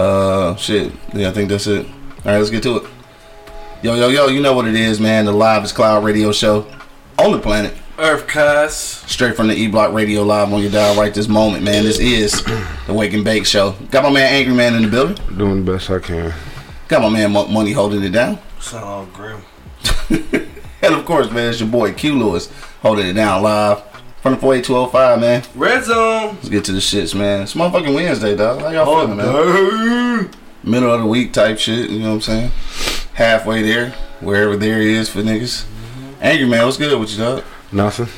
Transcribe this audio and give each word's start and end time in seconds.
Uh, 0.01 0.57
shit. 0.57 0.91
Yeah, 1.13 1.29
I 1.29 1.33
think 1.33 1.51
that's 1.51 1.67
it. 1.67 1.85
All 1.85 1.93
right, 2.25 2.39
let's 2.39 2.49
get 2.49 2.63
to 2.63 2.79
it. 2.79 2.85
Yo, 3.83 3.95
yo, 3.95 4.09
yo, 4.09 4.29
you 4.29 4.41
know 4.41 4.55
what 4.55 4.67
it 4.67 4.75
is, 4.75 4.99
man. 4.99 5.27
The 5.27 5.33
Live 5.33 5.63
is 5.63 5.73
Cloud 5.73 6.05
radio 6.05 6.33
show 6.33 6.67
on 7.19 7.33
the 7.33 7.39
planet. 7.39 7.75
Earth 7.99 8.27
cuss. 8.27 8.75
Straight 9.11 9.37
from 9.37 9.49
the 9.49 9.55
E 9.55 9.69
Block 9.69 9.93
Radio 9.93 10.23
Live 10.23 10.55
on 10.55 10.63
your 10.63 10.71
dial 10.71 10.97
right 10.97 11.13
this 11.13 11.29
moment, 11.29 11.65
man. 11.65 11.85
This 11.85 11.99
is 11.99 12.43
the 12.87 12.95
Wake 12.95 13.13
and 13.13 13.23
Bake 13.23 13.45
Show. 13.45 13.73
Got 13.91 14.05
my 14.05 14.11
man 14.11 14.33
Angry 14.33 14.55
Man 14.55 14.75
in 14.75 14.83
the 14.85 14.89
building. 14.89 15.17
Doing 15.37 15.67
the 15.67 15.73
best 15.73 15.91
I 15.91 15.99
can. 15.99 16.33
Got 16.89 17.03
my 17.03 17.11
man 17.11 17.33
Mo- 17.33 17.49
Money 17.49 17.73
holding 17.73 18.03
it 18.03 18.09
down. 18.11 18.39
Sound 18.59 18.85
all 18.85 19.07
grim. 19.07 19.43
And 20.83 20.95
of 20.95 21.05
course, 21.05 21.31
man, 21.31 21.51
it's 21.51 21.61
your 21.61 21.69
boy 21.69 21.93
Q 21.93 22.19
Lewis 22.19 22.51
holding 22.81 23.07
it 23.07 23.13
down 23.13 23.43
live 23.43 23.83
from 24.23 24.35
the 24.35 24.39
48205, 24.41 25.21
man. 25.21 25.43
Red 25.55 25.85
zone. 25.85 26.35
Let's 26.37 26.49
get 26.49 26.65
to 26.67 26.73
the 26.73 26.79
shits, 26.79 27.15
man. 27.15 27.43
It's 27.43 27.55
motherfucking 27.55 27.95
Wednesday, 27.95 28.37
dog. 28.37 28.61
How 28.61 28.71
y'all 28.71 28.85
feeling, 29.07 29.17
man? 29.17 30.31
Middle 30.63 30.93
of 30.93 31.01
the 31.01 31.07
week 31.07 31.33
type 31.33 31.59
shit, 31.59 31.89
you 31.91 32.01
know 32.01 32.09
what 32.11 32.15
I'm 32.17 32.21
saying? 32.21 32.51
Halfway 33.15 33.63
there, 33.63 33.91
wherever 34.21 34.57
there 34.57 34.81
is 34.81 35.09
for 35.09 35.21
niggas. 35.21 35.65
Angry 36.21 36.47
Man, 36.47 36.67
what's 36.67 36.77
good 36.77 36.99
with 37.01 37.11
you, 37.13 37.19
dog? 37.19 37.45
Nothing. 37.73 38.09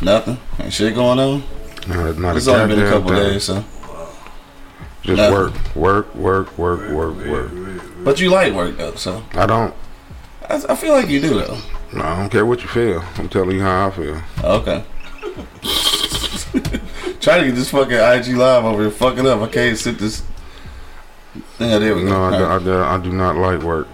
Nothing. 0.00 0.38
Ain't 0.58 0.72
shit 0.72 0.94
going 0.96 1.20
on. 1.20 1.44
Not, 1.86 2.18
not 2.18 2.36
It's 2.36 2.48
a 2.48 2.54
only 2.60 2.74
been 2.74 2.84
a 2.86 2.90
couple 2.90 3.10
thing. 3.10 3.18
days, 3.18 3.44
so. 3.44 3.64
Just 5.02 5.16
Nothing. 5.16 5.32
work, 5.34 5.54
work, 5.76 6.14
work, 6.16 6.58
work, 6.58 6.90
work, 6.90 7.26
work. 7.26 7.50
But 8.04 8.20
you 8.20 8.30
like 8.30 8.52
work, 8.52 8.76
though, 8.76 8.94
so. 8.96 9.22
I 9.34 9.46
don't. 9.46 9.72
I, 10.48 10.60
I 10.68 10.74
feel 10.74 10.92
like 10.92 11.08
you 11.08 11.20
do, 11.20 11.34
though. 11.40 11.58
No, 11.92 12.02
I 12.02 12.18
don't 12.18 12.30
care 12.30 12.44
what 12.46 12.62
you 12.62 12.68
feel. 12.68 13.02
I'm 13.16 13.28
telling 13.28 13.56
you 13.56 13.62
how 13.62 13.88
I 13.88 13.90
feel. 13.92 14.20
Okay. 14.42 14.84
Try 17.20 17.38
to 17.38 17.44
get 17.46 17.54
this 17.54 17.70
fucking 17.70 17.92
IG 17.96 18.36
live 18.36 18.64
over 18.64 18.82
here. 18.82 18.90
fucking 18.90 19.26
up. 19.26 19.40
I 19.40 19.48
can't 19.48 19.78
sit 19.78 19.98
this. 19.98 20.22
Yeah, 21.58 21.78
there 21.78 21.94
we 21.94 22.02
go. 22.02 22.08
No, 22.08 22.24
I, 22.24 22.38
do- 22.38 22.44
I, 22.46 22.58
do- 22.58 22.82
I 22.82 22.98
do 23.02 23.12
not 23.12 23.36
like 23.36 23.62
work. 23.62 23.88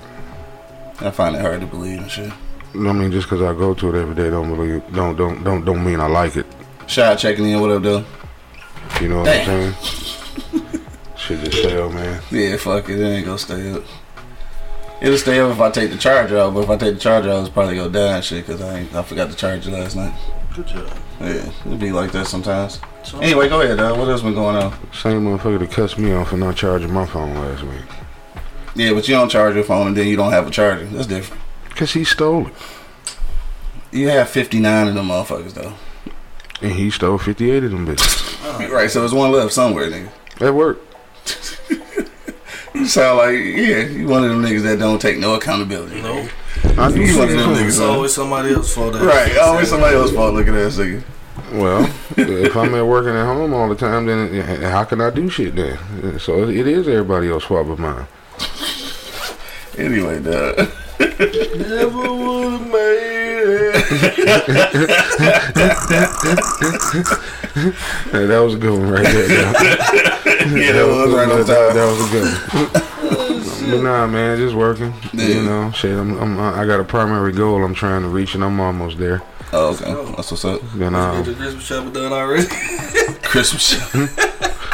I 1.01 1.11
find 1.11 1.37
it 1.37 1.41
hard 1.43 1.61
to 1.61 1.67
believe 1.67 2.01
and 2.01 2.11
shit. 2.11 2.33
I 2.75 2.77
mean, 2.93 3.13
just 3.13 3.27
because 3.29 3.43
I 3.43 3.53
go 3.57 3.75
to 3.75 3.95
it 3.95 4.01
every 4.01 4.15
day, 4.15 4.31
don't 4.31 4.49
believe, 4.55 4.83
don't 4.93 5.17
don't 5.17 5.45
don't 5.45 5.65
don't 5.65 5.85
mean 5.85 6.01
I 6.01 6.07
like 6.07 6.37
it. 6.37 6.47
Shout 6.87 7.13
out 7.13 7.19
checking 7.19 7.47
in. 7.49 7.61
What 7.61 7.71
up, 7.71 7.83
though? 7.83 8.05
You 9.01 9.09
know 9.09 9.19
what 9.19 9.27
Damn. 9.27 9.75
I'm 9.75 9.75
saying? 9.75 10.83
Shit 11.17 11.45
just 11.51 11.63
fail, 11.63 11.91
man. 11.93 12.21
Yeah, 12.31 12.57
fuck 12.57 12.89
it. 12.89 12.99
It 12.99 13.05
ain't 13.05 13.27
gonna 13.27 13.39
stay 13.39 13.73
up. 13.73 13.85
It'll 15.01 15.17
stay 15.19 15.39
up 15.39 15.53
if 15.53 15.61
I 15.61 15.71
take 15.71 15.91
the 15.93 15.97
charger 15.97 16.39
out, 16.39 16.55
but 16.55 16.65
if 16.65 16.71
I 16.71 16.77
take 16.77 16.95
the 16.95 17.01
charger 17.01 17.31
out, 17.31 17.41
it's 17.41 17.49
probably 17.51 17.77
go 17.77 17.89
die 17.89 18.17
and 18.17 18.25
shit 18.25 18.45
because 18.47 18.61
I 18.61 18.81
ain't, 18.81 18.95
I 18.95 19.03
forgot 19.03 19.31
to 19.31 19.37
charge 19.37 19.67
it 19.67 19.71
last 19.71 19.95
night. 19.95 20.13
Good 20.55 20.67
job. 20.67 20.91
Yeah, 21.21 21.51
it'd 21.67 21.79
be 21.79 21.93
like 21.93 22.11
that 22.13 22.27
sometimes. 22.27 22.81
Anyway, 23.21 23.49
go 23.49 23.61
ahead, 23.61 23.79
dog. 23.79 23.97
What 23.99 24.09
else 24.09 24.23
been 24.23 24.35
going 24.35 24.57
on? 24.57 24.73
Same 24.93 25.25
motherfucker 25.25 25.61
that 25.61 25.71
cussed 25.71 25.99
me 25.99 26.13
off 26.13 26.31
for 26.31 26.37
not 26.37 26.57
charging 26.57 26.93
my 26.93 27.07
phone 27.07 27.35
last 27.35 27.63
week. 27.63 27.83
Yeah, 28.75 28.93
but 28.93 29.07
you 29.09 29.15
don't 29.15 29.29
charge 29.29 29.55
your 29.55 29.65
phone 29.65 29.89
and 29.89 29.97
then 29.97 30.09
you 30.09 30.17
don't 30.17 30.33
have 30.33 30.47
a 30.49 30.51
charger. 30.51 30.85
That's 30.87 31.07
different. 31.07 31.43
Cause 31.77 31.93
he 31.93 32.03
stole 32.05 32.49
it, 32.49 32.53
You 33.93 34.09
have 34.09 34.29
59 34.29 34.89
of 34.89 34.95
them 34.95 35.09
motherfuckers, 35.09 35.55
though. 35.55 35.75
and 36.61 36.73
he 36.73 36.91
stole 36.91 37.19
58 37.19 37.63
of 37.65 37.71
them 37.71 37.87
bitches. 37.87 38.27
Right, 38.73 38.91
so 38.91 39.01
there's 39.01 39.15
one 39.15 39.31
left 39.31 39.53
somewhere, 39.53 39.89
nigga. 39.89 40.09
At 40.41 40.55
work. 40.55 40.81
You 42.79 42.87
sound 42.87 43.19
like, 43.19 43.35
yeah, 43.35 43.85
you 43.87 44.07
one 44.07 44.23
of 44.25 44.31
them 44.31 44.43
niggas 44.43 44.63
that 44.63 44.79
don't 44.79 45.01
take 45.01 45.19
no 45.19 45.35
accountability. 45.35 46.01
No. 46.01 46.29
I 46.77 46.89
You 46.89 47.19
one 47.19 47.29
of 47.29 47.35
them 47.37 47.51
niggas, 47.55 47.67
It's 47.69 47.79
always 47.81 48.15
somebody 48.15 48.55
else's 48.55 48.73
fault. 48.75 48.93
that- 48.95 49.03
Right, 49.03 49.37
always 49.39 49.69
somebody 49.69 49.97
else's 49.97 50.15
fault 50.17 50.35
looking 50.35 50.55
at 50.55 50.71
that 50.71 50.73
nigga. 50.73 51.03
Well, 51.53 51.83
if 52.17 52.57
I'm 52.57 52.75
at 52.75 52.87
working 52.87 53.11
at 53.17 53.25
home 53.25 53.53
all 53.55 53.69
the 53.69 53.75
time, 53.75 54.07
then 54.07 54.61
how 54.63 54.85
can 54.85 55.01
I 55.01 55.11
do 55.11 55.29
shit 55.29 55.57
then? 55.57 56.19
So 56.21 56.49
it 56.49 56.67
is 56.67 56.87
everybody 56.89 57.31
else's 57.31 57.49
fault 57.49 57.69
but 57.69 57.79
mine. 57.79 58.07
Anyway, 59.77 60.21
dog. 60.21 60.57
Never 61.01 62.13
would 62.13 62.53
have 62.53 62.67
made 62.67 62.73
it. 62.75 63.18
Hey, 68.13 68.27
that 68.27 68.39
was 68.39 68.55
a 68.55 68.59
good 68.59 68.79
one 68.79 68.91
right 68.91 69.05
there. 69.05 69.29
yeah, 70.57 70.73
that 70.73 70.87
was 70.87 71.15
right 71.15 71.29
on 71.29 71.39
that, 71.39 71.47
that, 71.47 71.69
time. 71.69 71.77
that 71.77 71.87
was 71.87 72.01
a 72.01 72.13
good 72.13 72.27
one. 73.65 73.71
but 73.71 73.83
nah, 73.83 74.07
man, 74.07 74.39
just 74.39 74.55
working. 74.55 74.93
Yeah. 75.13 75.27
You 75.27 75.43
know, 75.43 75.71
shit. 75.73 75.97
I'm, 75.97 76.19
I'm, 76.19 76.39
I 76.39 76.67
got 76.67 76.81
a 76.81 76.85
primary 76.85 77.33
goal 77.33 77.65
I'm 77.65 77.75
trying 77.75 78.03
to 78.03 78.09
reach, 78.09 78.35
and 78.35 78.45
I'm 78.45 78.61
almost 78.61 78.99
there. 78.99 79.23
Oh, 79.53 79.75
okay. 79.75 79.95
That's 80.17 80.31
what's 80.31 80.45
up. 80.45 80.61
Then 80.75 80.93
Get 80.93 81.01
um, 81.01 81.25
the 81.25 81.35
Christmas 81.35 81.65
shopping 81.65 81.93
done 81.93 82.13
already. 82.13 82.47
Christmas 83.23 83.63
shopping. 83.93 84.09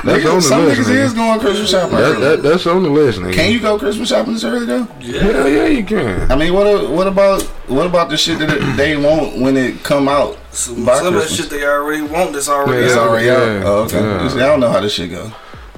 That's 0.04 0.26
on 0.26 0.34
the 0.36 0.42
Some 0.42 0.64
list. 0.64 0.80
niggas 0.80 1.04
is 1.04 1.14
going 1.14 1.40
Christmas 1.40 1.70
shopping. 1.70 1.96
That, 1.96 2.02
early. 2.02 2.20
that, 2.20 2.42
that's 2.42 2.66
on 2.66 2.82
the 2.82 2.88
list, 2.90 3.18
nigga. 3.18 3.32
Can 3.34 3.52
you 3.52 3.60
go 3.60 3.78
Christmas 3.78 4.08
shopping 4.08 4.34
this 4.34 4.44
early 4.44 4.66
though? 4.66 4.84
Hell 4.84 5.48
yeah, 5.48 5.66
you 5.66 5.84
can. 5.84 6.30
I 6.30 6.36
mean, 6.36 6.52
what 6.54 6.90
what 6.90 7.06
about 7.06 7.42
what 7.68 7.86
about 7.86 8.08
the 8.10 8.16
shit 8.16 8.38
that 8.38 8.74
they 8.76 8.96
want 8.96 9.38
when 9.40 9.56
it 9.56 9.82
come 9.82 10.08
out? 10.08 10.38
Some, 10.50 10.84
By 10.84 10.98
some 10.98 11.14
of 11.16 11.22
that 11.22 11.30
shit 11.30 11.50
they 11.50 11.64
already 11.64 12.02
want 12.02 12.32
that's 12.32 12.48
already 12.48 12.82
Yeah, 12.82 12.86
It's 12.86 12.96
already 12.96 13.26
yeah, 13.26 13.32
out. 13.34 13.62
Oh, 13.66 13.82
okay. 13.84 14.00
yeah. 14.00 14.28
See, 14.28 14.36
I 14.40 14.46
don't 14.46 14.60
know 14.60 14.70
how 14.70 14.80
this 14.80 14.92
shit 14.94 15.10
go. 15.10 15.32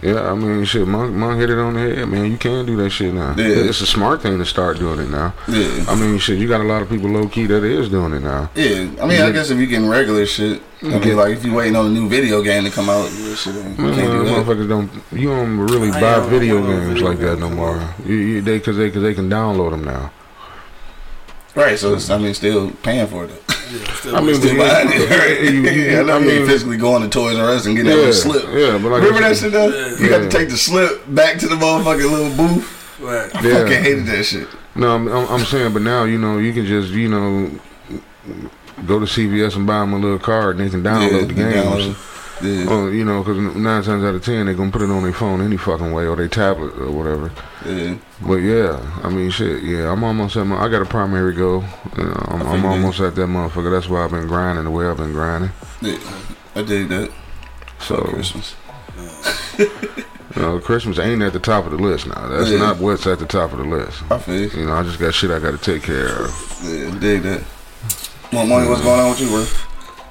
Yeah, 0.07 0.31
I 0.31 0.35
mean, 0.37 0.65
shit, 0.65 0.87
Monk, 0.87 1.13
Monk 1.15 1.41
hit 1.41 1.51
it 1.51 1.59
on 1.59 1.75
the 1.75 1.81
head, 1.81 2.09
man. 2.09 2.31
You 2.31 2.39
can 2.39 2.65
do 2.65 2.77
that 2.77 2.91
shit 2.91 3.13
now. 3.13 3.35
Yeah. 3.37 3.47
It's 3.69 3.81
a 3.81 3.87
smart 3.87 4.23
thing 4.23 4.39
to 4.39 4.45
start 4.45 4.79
doing 4.79 5.01
it 5.01 5.11
now. 5.11 5.35
Yeah. 5.49 5.85
I 5.89 5.97
mean, 5.97 6.19
shit, 6.19 6.39
you 6.39 6.47
got 6.47 6.61
a 6.61 6.65
lot 6.65 6.81
of 6.81 6.89
people 6.89 7.11
low 7.11 7.27
key 7.27 7.47
that 7.47 7.65
is 7.65 7.89
doing 7.89 8.13
it 8.13 8.23
now. 8.23 8.49
Yeah, 8.55 8.89
I 9.03 9.07
mean, 9.07 9.21
I 9.21 9.33
guess 9.33 9.51
if 9.51 9.59
you're 9.59 9.67
getting 9.67 9.89
regular 9.89 10.25
shit, 10.25 10.63
I 10.83 10.99
mean, 11.01 11.17
like 11.17 11.33
if 11.33 11.45
you 11.45 11.53
waiting 11.55 11.75
on 11.75 11.87
a 11.87 11.89
new 11.89 12.09
video 12.09 12.41
game 12.41 12.63
to 12.63 12.71
come 12.71 12.89
out, 12.89 13.09
shit, 13.09 13.53
you 13.55 13.63
Man, 13.63 13.77
can't 13.77 13.97
do 13.97 14.25
that. 14.25 14.47
motherfuckers 14.47 14.69
don't. 14.69 14.91
You 15.11 15.31
don't 15.31 15.59
really 15.59 15.91
I 15.91 16.01
buy 16.01 16.15
am 16.23 16.31
video 16.31 16.61
one 16.61 16.71
of 16.71 16.77
those 16.77 16.87
games 16.87 17.01
video 17.01 17.09
like 17.09 17.19
that 17.19 17.39
no 17.41 17.51
more. 17.51 17.95
You, 18.07 18.15
you, 18.15 18.43
they 18.43 18.59
because 18.59 18.77
they 18.77 18.87
because 18.87 19.03
they 19.03 19.15
can 19.15 19.29
download 19.29 19.73
them 19.73 19.83
now. 19.83 20.13
Right, 21.57 21.77
so 21.77 21.95
it's, 21.95 22.11
I 22.11 22.19
mean, 22.19 22.35
still 22.35 22.71
paying 22.83 23.09
for 23.09 23.25
it. 23.25 23.31
Though. 23.71 23.79
Yeah, 23.79 23.93
still 23.95 24.17
I 24.17 24.21
mean, 24.21 24.35
Still 24.37 24.57
but- 24.57 24.87
buying 24.87 24.89
it, 24.93 25.11
right? 25.19 25.41
You- 25.43 25.61
you- 25.71 25.91
yeah, 25.91 26.01
I 26.13 26.17
I 26.17 26.19
mean- 26.21 26.47
physically 26.47 26.77
going 26.77 27.03
to 27.03 27.09
Toys 27.09 27.37
R 27.39 27.51
Us 27.51 27.67
and 27.67 27.77
getting 27.77 27.91
that 27.91 27.97
Yeah, 27.99 28.07
little 28.07 28.13
slip. 28.15 28.45
yeah, 28.45 28.79
but 28.79 28.91
like 28.93 29.03
Remember 29.03 29.21
that 29.21 29.37
shit 29.37 29.53
though? 29.53 29.69
You 29.97 30.09
got 30.09 30.19
to 30.19 30.29
take 30.29 30.49
the 30.49 30.57
slip 30.57 31.03
back 31.15 31.39
to 31.39 31.49
the 31.49 31.57
motherfucking 31.57 32.11
little 32.11 32.37
booth. 32.37 32.99
Right. 33.01 33.35
I 33.35 33.41
Yeah. 33.47 33.55
fucking 33.63 33.83
hated 33.83 34.07
that 34.07 34.25
shit. 34.25 34.49
No, 34.75 34.95
I'm, 34.95 35.09
I'm, 35.09 35.27
I'm 35.29 35.45
saying, 35.47 35.73
but 35.73 35.83
now 35.83 36.05
you 36.05 36.19
know 36.19 36.39
you 36.39 36.53
can 36.53 36.67
just 36.67 36.91
you 36.93 37.09
know 37.09 37.51
go 38.87 38.99
to 38.99 39.07
CVS 39.07 39.57
and 39.57 39.67
buy 39.67 39.81
them 39.81 39.93
a 39.95 39.99
little 39.99 40.19
card 40.19 40.59
and 40.59 40.67
they 40.67 40.71
can 40.71 40.83
download 40.83 41.13
yeah, 41.13 41.19
the 41.21 41.27
they 41.27 41.35
games. 41.35 41.97
Yeah, 42.43 42.67
Oh, 42.69 42.89
you 42.89 43.03
know, 43.05 43.23
because 43.23 43.39
nine 43.57 43.83
times 43.83 44.05
out 44.05 44.15
of 44.15 44.23
ten 44.25 44.45
they're 44.45 44.55
gonna 44.55 44.71
put 44.71 44.83
it 44.83 44.91
on 44.91 45.03
their 45.03 45.13
phone 45.15 45.41
any 45.41 45.57
fucking 45.57 45.93
way 45.93 46.07
or 46.07 46.17
their 46.17 46.29
tablet 46.29 46.75
or 46.79 46.91
whatever. 46.91 47.33
Yeah. 47.69 47.97
But 48.27 48.37
yeah, 48.37 49.01
I 49.03 49.09
mean, 49.11 49.31
shit, 49.31 49.63
yeah, 49.63 49.91
I'm 49.93 50.03
almost 50.05 50.37
at 50.37 50.45
my. 50.47 50.57
I 50.63 50.69
got 50.69 50.83
a 50.83 50.87
primary 50.87 51.35
goal. 51.35 51.65
You 51.97 52.05
know, 52.05 52.25
I'm, 52.29 52.43
I 52.43 52.45
I'm 52.45 52.57
figured. 52.57 52.65
almost 52.73 53.01
at 53.01 53.15
that 53.15 53.27
motherfucker. 53.29 53.71
That's 53.71 53.89
why 53.89 54.05
I've 54.05 54.11
been 54.11 54.27
grinding 54.27 54.65
the 54.65 54.71
way 54.71 54.87
I've 54.87 54.97
been 54.97 55.13
grinding. 55.13 55.51
yeah. 55.81 55.99
I 56.55 56.63
did 56.63 56.89
that. 56.89 57.11
So, 57.81 57.97
Fuck 57.97 58.11
Christmas. 58.15 58.55
you 59.59 60.43
know, 60.43 60.59
Christmas 60.61 60.99
ain't 60.99 61.23
at 61.23 61.33
the 61.33 61.39
top 61.39 61.67
of 61.67 61.73
the 61.73 61.79
list 61.79 62.07
now. 62.07 62.29
That's 62.29 62.51
Yeah. 62.51 62.59
not 62.59 62.79
what's 62.79 63.07
at 63.07 63.19
the 63.19 63.27
top 63.27 63.53
of 63.53 63.59
the 63.59 63.65
list. 63.65 64.03
I 64.11 64.19
feel 64.19 64.35
you. 64.41 64.51
You 64.61 64.67
know, 64.67 64.73
I 64.75 64.83
just 64.83 64.99
got 64.99 65.13
shit 65.15 65.31
I 65.31 65.39
got 65.39 65.51
to 65.53 65.59
take 65.59 65.83
care 65.83 66.07
of. 66.25 66.61
Yeah, 66.65 66.99
dig 66.99 67.23
that. 67.23 67.43
What 68.31 68.47
money? 68.49 68.69
What's 68.69 68.83
going 68.83 69.01
on 69.01 69.11
with 69.11 69.21
you, 69.21 69.29
bro? 69.29 69.45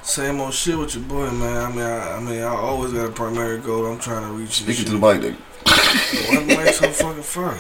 Same 0.04 0.40
old 0.40 0.54
shit 0.54 0.78
with 0.78 0.94
your 0.96 1.04
boy, 1.06 1.30
man. 1.32 1.58
I 1.58 1.70
mean, 1.70 1.80
I, 1.82 2.12
I 2.18 2.20
mean, 2.20 2.42
I 2.42 2.46
always 2.56 2.94
got 2.94 3.10
a 3.10 3.12
primary 3.12 3.58
goal. 3.60 3.88
I'm 3.88 4.00
trying 4.00 4.22
to 4.22 4.30
reach. 4.34 4.62
and 4.62 4.68
Speaking 4.70 4.86
to 4.86 4.92
the 4.92 5.00
bike, 5.00 5.22
nigga. 5.22 5.36
Why 5.66 6.38
am 6.38 6.60
I 6.60 6.72
so 6.72 6.90
fucking 6.90 7.24
fun? 7.24 7.58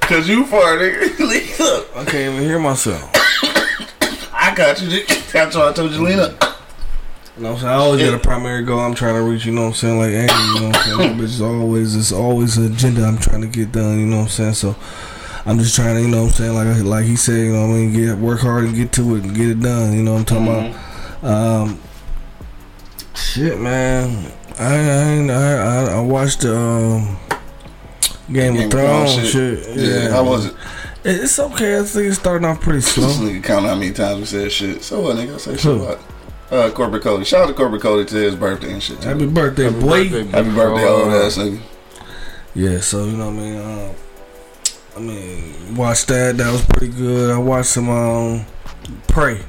Cause 0.00 0.28
you 0.28 0.44
far, 0.46 0.76
nigga. 0.76 1.96
I 1.96 2.04
can't 2.04 2.34
even 2.34 2.42
hear 2.42 2.58
myself. 2.58 3.10
I 4.32 4.52
got 4.56 4.80
you. 4.82 4.88
nigga. 4.88 5.32
That's 5.32 5.56
why 5.56 5.68
I 5.68 5.72
told 5.72 5.92
you 5.92 6.02
lean 6.02 6.18
up. 6.18 6.32
You 7.36 7.44
know 7.44 7.52
what 7.52 7.54
I'm 7.54 7.60
saying? 7.60 7.72
I 7.72 7.76
always 7.76 8.02
got 8.02 8.14
a 8.14 8.18
primary 8.18 8.64
goal 8.64 8.80
I'm 8.80 8.94
trying 8.94 9.14
to 9.14 9.22
reach, 9.22 9.46
you 9.46 9.52
know 9.52 9.62
what 9.62 9.68
I'm 9.68 9.74
saying? 9.74 9.98
Like, 9.98 10.10
hey, 10.10 10.22
you 10.22 10.60
know 10.60 10.66
what 10.68 10.76
I'm 10.76 10.98
saying? 10.98 11.16
But 11.16 11.24
it's 11.24 11.40
always, 11.40 11.96
it's 11.96 12.12
always 12.12 12.56
an 12.58 12.72
agenda 12.72 13.04
I'm 13.04 13.18
trying 13.18 13.40
to 13.40 13.46
get 13.46 13.72
done, 13.72 13.98
you 13.98 14.06
know 14.06 14.18
what 14.18 14.22
I'm 14.24 14.28
saying? 14.28 14.54
So 14.54 14.76
I'm 15.46 15.58
just 15.58 15.74
trying 15.74 15.94
to, 15.94 16.02
you 16.02 16.08
know 16.08 16.24
what 16.24 16.40
I'm 16.40 16.54
saying? 16.54 16.54
Like, 16.54 16.84
like 16.84 17.04
he 17.06 17.16
said, 17.16 17.38
you 17.38 17.52
know 17.52 17.66
what 17.66 17.74
I 17.74 17.78
mean? 17.78 17.92
Get, 17.92 18.18
work 18.18 18.40
hard 18.40 18.64
and 18.64 18.74
get 18.74 18.92
to 18.94 19.14
it 19.16 19.22
and 19.24 19.34
get 19.34 19.48
it 19.48 19.60
done, 19.60 19.92
you 19.94 20.02
know 20.02 20.14
what 20.14 20.30
I'm 20.32 20.48
talking 20.48 20.74
about? 21.22 21.24
Um, 21.24 21.80
shit, 23.14 23.58
man. 23.58 24.32
I, 24.58 24.74
I, 24.74 25.32
I, 25.32 25.54
I, 25.54 25.84
I 25.96 26.00
watched 26.00 26.40
the 26.40 26.58
um, 26.58 27.16
Game, 28.32 28.56
of 28.56 28.70
Thrones 28.70 29.28
shit. 29.30 29.76
Yeah, 29.76 30.10
how 30.10 30.24
was 30.24 30.46
it? 30.46 30.54
It- 31.04 31.20
It's 31.22 31.38
okay. 31.38 31.78
I 31.78 31.82
think 31.82 32.06
it's 32.08 32.18
starting 32.18 32.46
off 32.46 32.60
pretty 32.60 32.80
This 32.80 32.92
slow. 32.94 33.06
nigga 33.08 33.42
count 33.42 33.66
how 33.66 33.74
many 33.74 33.92
times 33.92 34.20
we 34.20 34.26
said 34.26 34.52
shit. 34.52 34.82
So 34.84 35.00
what, 35.00 35.16
nigga? 35.16 35.34
I 35.34 35.38
say 35.38 35.52
shit 35.52 35.62
Who? 35.62 35.82
about 35.84 35.98
uh, 36.50 36.70
Corporate 36.72 37.02
Cody. 37.02 37.24
Shout 37.24 37.42
out 37.42 37.46
to 37.48 37.54
Corporate 37.54 37.80
Cody 37.82 38.04
to 38.04 38.14
his 38.16 38.34
birthday 38.34 38.72
and 38.72 38.82
shit. 38.82 39.00
Too. 39.00 39.08
Happy 39.08 39.26
birthday, 39.26 39.70
boy. 39.70 40.08
Happy 40.08 40.50
birthday, 40.50 40.84
Oh, 40.86 41.04
old 41.04 41.12
ass 41.14 41.38
nigga. 41.38 41.60
Yeah, 42.54 42.80
so 42.80 43.04
you 43.04 43.16
know 43.16 43.26
what 43.30 43.34
I 43.34 43.36
mean. 43.36 43.60
Um, 43.60 43.90
I 44.96 45.00
mean, 45.00 45.76
watched 45.76 46.08
that. 46.08 46.36
That 46.36 46.50
was 46.52 46.62
pretty 46.64 46.92
good. 46.92 47.30
I 47.30 47.38
watched 47.38 47.68
some 47.70 47.88
um, 47.88 48.44
Pray. 49.06 49.40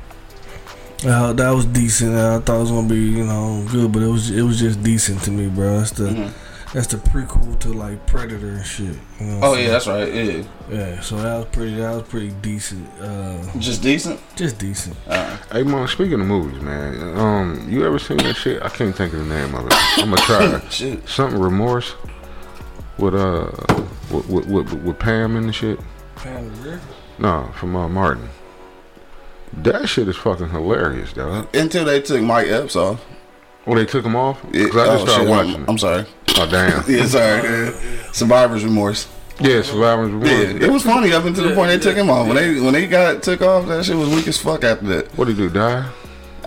Uh, 1.04 1.34
that 1.34 1.50
was 1.50 1.66
decent. 1.66 2.16
I 2.16 2.38
thought 2.40 2.58
it 2.58 2.62
was 2.62 2.70
gonna 2.72 2.88
be 2.88 2.96
you 3.02 3.24
know 3.26 3.66
good, 3.72 3.92
but 3.92 4.04
it 4.04 4.08
was 4.08 4.30
it 4.30 4.44
was 4.44 4.60
just 4.60 4.84
decent 4.84 5.24
to 5.24 5.32
me, 5.32 5.48
bro. 5.48 5.80
That's 5.80 5.92
the 5.92 6.04
Mhm. 6.10 6.32
That's 6.74 6.88
the 6.88 6.98
prequel 6.98 7.60
to 7.60 7.70
like 7.74 8.06
Predator 8.08 8.50
and 8.52 8.66
shit. 8.66 8.96
You 9.20 9.26
know 9.26 9.40
Oh 9.44 9.54
I'm 9.54 9.60
yeah, 9.60 9.68
that's 9.70 9.88
right. 9.88 10.14
Yeah, 10.14 10.44
yeah. 10.70 11.00
So 11.02 11.18
that 11.18 11.38
was 11.38 11.46
pretty. 11.52 11.76
That 11.76 11.94
was 11.96 12.04
pretty 12.04 12.30
decent. 12.42 12.88
Uh, 13.00 13.42
just 13.60 13.82
decent. 13.82 14.20
just 14.36 14.58
decent. 14.58 14.96
Uh, 15.08 15.38
Hey, 15.52 15.64
man, 15.64 15.88
speaking 15.88 16.22
of 16.22 16.28
movies, 16.28 16.62
man, 16.62 17.18
um, 17.18 17.68
you 17.70 17.86
ever 17.86 18.00
seen 18.00 18.18
that 18.18 18.36
shit? 18.38 18.62
I 18.64 18.70
can't 18.70 18.96
think 18.96 19.12
of 19.14 19.20
the 19.20 19.26
name 19.26 19.54
of 19.54 19.66
it. 19.68 19.74
I'm 19.98 20.10
gonna 20.12 20.22
try. 20.22 20.60
shit. 20.70 21.08
Something 21.08 21.40
remorse 21.42 21.94
with 22.98 23.16
uh 23.16 23.52
with 24.10 24.30
with, 24.30 24.46
with, 24.48 24.74
with 24.74 25.00
Pam 25.00 25.36
and 25.36 25.50
the 25.50 25.54
shit. 25.54 25.80
Pam? 26.16 26.80
No, 27.20 27.52
from 27.56 27.76
uh, 27.76 27.88
Martin. 27.90 28.30
That 29.54 29.90
shit 29.90 30.08
is 30.08 30.16
fucking 30.16 30.50
hilarious, 30.50 31.12
dog. 31.12 31.54
Until 31.54 31.84
they 31.84 32.02
took 32.02 32.22
Mike 32.22 32.48
Epps 32.48 32.76
off. 32.78 33.04
Well, 33.66 33.76
they 33.76 33.86
took 33.86 34.06
him 34.06 34.16
off 34.16 34.42
Yeah, 34.52 34.66
because 34.66 34.76
I 34.78 34.86
just 34.86 35.04
oh, 35.04 35.06
started 35.08 35.24
shit, 35.24 35.30
watching. 35.30 35.56
I'm, 35.56 35.62
it. 35.64 35.70
I'm 35.70 35.78
sorry. 35.78 36.06
Oh 36.38 36.48
damn. 36.50 36.84
Yeah, 36.90 37.06
sorry. 37.06 37.44
Yeah. 37.44 38.12
Survivor's 38.12 38.64
remorse. 38.64 39.08
yeah, 39.40 39.62
Survivor's 39.62 40.12
Remorse. 40.12 40.30
Yeah, 40.30 40.68
it 40.68 40.72
was 40.72 40.84
funny 40.84 41.14
up 41.14 41.26
until 41.26 41.48
the 41.48 41.56
point 41.56 41.70
they 41.70 41.80
took 41.80 41.96
him 41.96 42.10
off. 42.10 42.28
When 42.28 42.36
they 42.36 42.60
when 42.60 42.74
they 42.74 42.88
got 42.88 43.24
took 43.24 43.42
off, 43.42 43.68
that 43.68 43.86
shit 43.86 43.96
was 43.96 44.10
weak 44.10 44.28
as 44.28 44.38
fuck 44.38 44.64
after 44.64 44.86
that. 44.88 45.18
What 45.18 45.26
did 45.26 45.38
he 45.38 45.44
do? 45.44 45.50
Die? 45.50 45.90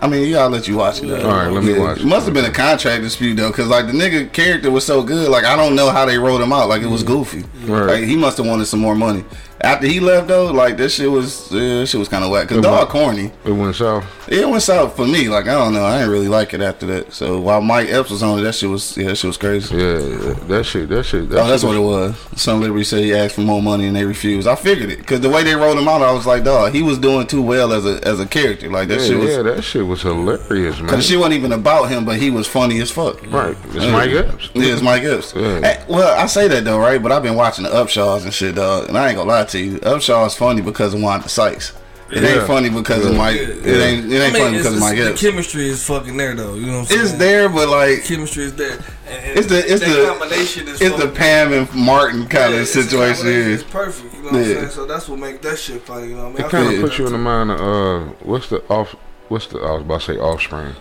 I 0.03 0.07
mean, 0.07 0.27
you 0.27 0.35
gotta 0.35 0.53
let 0.53 0.69
you 0.69 0.77
watch 0.77 1.03
it. 1.03 1.07
Though. 1.07 1.29
All 1.29 1.37
right, 1.37 1.49
let 1.49 1.65
me 1.65 1.79
watch 1.79 2.01
It 2.01 2.07
must 2.07 2.27
have 2.27 2.35
been 2.35 2.45
a 2.45 2.53
contract 2.53 3.03
dispute 3.03 3.37
though, 3.37 3.51
because 3.51 3.69
like 3.69 3.87
the 3.87 3.93
nigga 3.93 4.31
character 4.33 4.71
was 4.71 4.85
so 4.85 5.03
good. 5.03 5.31
Like 5.31 5.45
I 5.45 5.57
don't 5.57 5.75
know 5.75 5.91
how 5.91 6.05
they 6.05 6.19
wrote 6.19 6.43
him 6.43 6.53
out. 6.53 6.69
Like 6.69 6.83
it 6.83 6.89
was 6.89 7.03
mm-hmm. 7.03 7.13
goofy. 7.15 7.45
Right. 7.65 7.87
Like 7.87 8.05
he 8.05 8.15
must 8.15 8.37
have 8.37 8.47
wanted 8.47 8.67
some 8.67 8.81
more 8.81 8.95
money. 8.95 9.25
After 9.65 9.87
he 9.87 10.01
left 10.01 10.29
though, 10.29 10.53
like 10.53 10.77
this 10.77 10.95
shit 10.95 11.11
was 11.11 11.51
yeah, 11.51 11.59
this 11.81 11.91
shit 11.91 11.99
was 11.99 12.09
kind 12.09 12.23
of 12.25 12.31
whack. 12.31 12.49
Cause 12.49 12.59
It 12.59 12.63
dog 12.63 12.87
was- 12.89 12.93
corny. 12.93 13.33
It 13.45 13.53
went 13.53 13.75
south. 13.77 14.05
It 14.27 14.49
went 14.49 14.63
south 14.63 14.97
for 14.97 15.07
me. 15.07 15.29
Like 15.29 15.47
I 15.49 15.55
don't 15.55 15.75
know. 15.75 15.85
I 15.85 15.99
didn't 15.99 16.11
really 16.13 16.29
like 16.29 16.55
it 16.55 16.61
after 16.63 16.87
that. 16.87 17.13
So 17.13 17.41
while 17.41 17.61
Mike 17.61 17.89
Epps 17.91 18.11
was 18.11 18.23
on 18.23 18.39
it, 18.39 18.43
that 18.43 18.55
shit 18.55 18.71
was 18.71 18.97
yeah, 18.97 19.09
that 19.09 19.17
shit 19.17 19.29
was 19.29 19.37
crazy. 19.37 19.75
Yeah, 19.77 20.35
that 20.49 20.65
shit. 20.65 20.89
That 20.89 21.05
shit. 21.05 21.29
That 21.31 21.41
Oh, 21.41 21.47
that's 21.49 21.63
shit 21.63 21.69
what 21.69 21.77
it 21.77 21.81
was. 21.81 22.17
Some 22.37 22.61
liberty 22.61 22.85
said 22.85 23.01
he 23.05 23.15
asked 23.15 23.35
for 23.35 23.43
more 23.43 23.63
money 23.63 23.87
and 23.87 23.95
they 23.97 24.05
refused. 24.05 24.47
I 24.49 24.55
figured 24.55 24.91
it 24.91 24.99
because 24.99 25.21
the 25.21 25.29
way 25.31 25.43
they 25.43 25.55
wrote 25.55 25.77
him 25.79 25.89
out, 25.89 26.03
I 26.03 26.13
was 26.13 26.27
like, 26.27 26.45
dog, 26.45 26.73
he 26.73 26.83
was 26.83 26.99
doing 26.99 27.27
too 27.27 27.43
well 27.43 27.73
as 27.73 27.85
a 27.87 28.07
as 28.07 28.21
a 28.21 28.27
character. 28.27 28.71
Like 28.71 28.89
that 28.89 29.01
Yeah, 29.01 29.07
shit 29.07 29.19
was. 29.19 29.31
yeah, 29.31 29.43
that 29.43 29.63
shit 29.63 29.87
was 29.87 30.03
hilarious, 30.03 30.79
man. 30.81 30.89
Cause 30.89 31.07
shit 31.07 31.19
wasn't 31.19 31.35
even 31.35 31.53
about 31.53 31.91
him, 31.91 32.05
but 32.05 32.17
he 32.19 32.31
was 32.31 32.47
funny 32.47 32.81
as 32.81 32.91
fuck. 32.91 33.21
Right, 33.31 33.57
it's 33.67 33.87
Mike 33.93 34.11
Epps. 34.11 34.51
Yeah, 34.55 34.73
it's 34.73 34.83
Mike 34.83 35.03
Epps. 35.03 35.35
Yeah. 35.35 35.85
Well, 35.89 36.19
I 36.19 36.27
say 36.27 36.49
that 36.49 36.65
though, 36.65 36.79
right? 36.79 37.03
But 37.03 37.13
I've 37.13 37.23
been 37.23 37.35
watching 37.37 37.65
the 37.65 37.71
Upshaws 37.71 38.25
and 38.25 38.33
shit, 38.33 38.55
dog. 38.55 38.89
And 38.89 38.97
I 38.97 39.09
ain't 39.09 39.17
gonna 39.19 39.29
lie 39.29 39.45
to 39.45 39.54
you, 39.61 39.77
is 39.79 40.35
funny 40.35 40.63
because 40.63 40.95
of 40.95 41.01
Wanda 41.03 41.29
Sykes. 41.29 41.73
It 42.11 42.23
Yeah. 42.23 42.39
ain't 42.39 42.47
funny 42.47 42.69
because 42.69 43.05
of 43.07 43.13
Yeah. 43.13 43.19
Mike. 43.19 43.37
It 43.37 43.67
ain't. 43.67 44.13
It 44.13 44.19
ain't 44.21 44.37
funny 44.37 44.59
because 44.59 44.75
of 44.75 44.81
Mike 44.81 44.99
the 44.99 45.15
chemistry 45.15 45.69
is 45.69 45.83
fucking 45.85 46.17
there 46.17 46.35
though. 46.35 46.55
You 46.55 46.67
know 46.67 46.73
what 46.75 46.79
I'm 46.81 46.87
saying? 46.87 47.01
It's 47.01 47.13
there, 47.13 47.49
but 47.49 47.69
like 47.69 48.05
Chemistry 48.05 48.45
is 48.45 48.55
there. 48.55 48.73
And, 48.73 49.25
and 49.25 49.39
It's 49.39 49.49
the- 49.49 49.73
it's 49.73 49.85
the- 49.85 50.07
combination 50.07 50.69
is 50.69 50.81
it's 50.83 50.97
the 50.97 51.09
Pam 51.09 51.53
and 51.53 51.75
Martin 51.75 52.27
kind 52.27 52.55
Yeah, 52.55 52.61
of 52.61 52.69
situation. 52.69 53.17
combination, 53.25 53.53
It's 53.53 53.63
perfect. 53.63 54.15
You 54.15 54.21
know 54.23 54.27
what 54.27 54.35
I'm 54.39 54.45
saying? 54.45 54.69
So 54.71 54.87
that's 54.87 55.09
what 55.09 55.19
makes 55.19 55.41
that 55.47 55.59
shit 55.59 55.83
funny. 55.87 56.09
You 56.09 56.17
know 56.17 56.25
what 56.29 56.33
I 56.33 56.37
mean? 56.37 56.47
It 56.47 56.51
kind 56.51 56.75
of 56.75 56.81
puts 56.83 56.99
you 56.99 57.07
in 57.07 57.13
the 57.13 57.19
mind 57.19 57.51
of 57.51 57.61
uh, 57.61 58.01
what's 58.23 58.49
the 58.49 58.63
off? 58.69 58.95
What's 59.29 59.47
the? 59.47 59.59
I 59.61 59.73
was 59.73 59.81
about 59.83 60.01
to 60.03 60.13
say 60.13 60.19
offspring. 60.19 60.75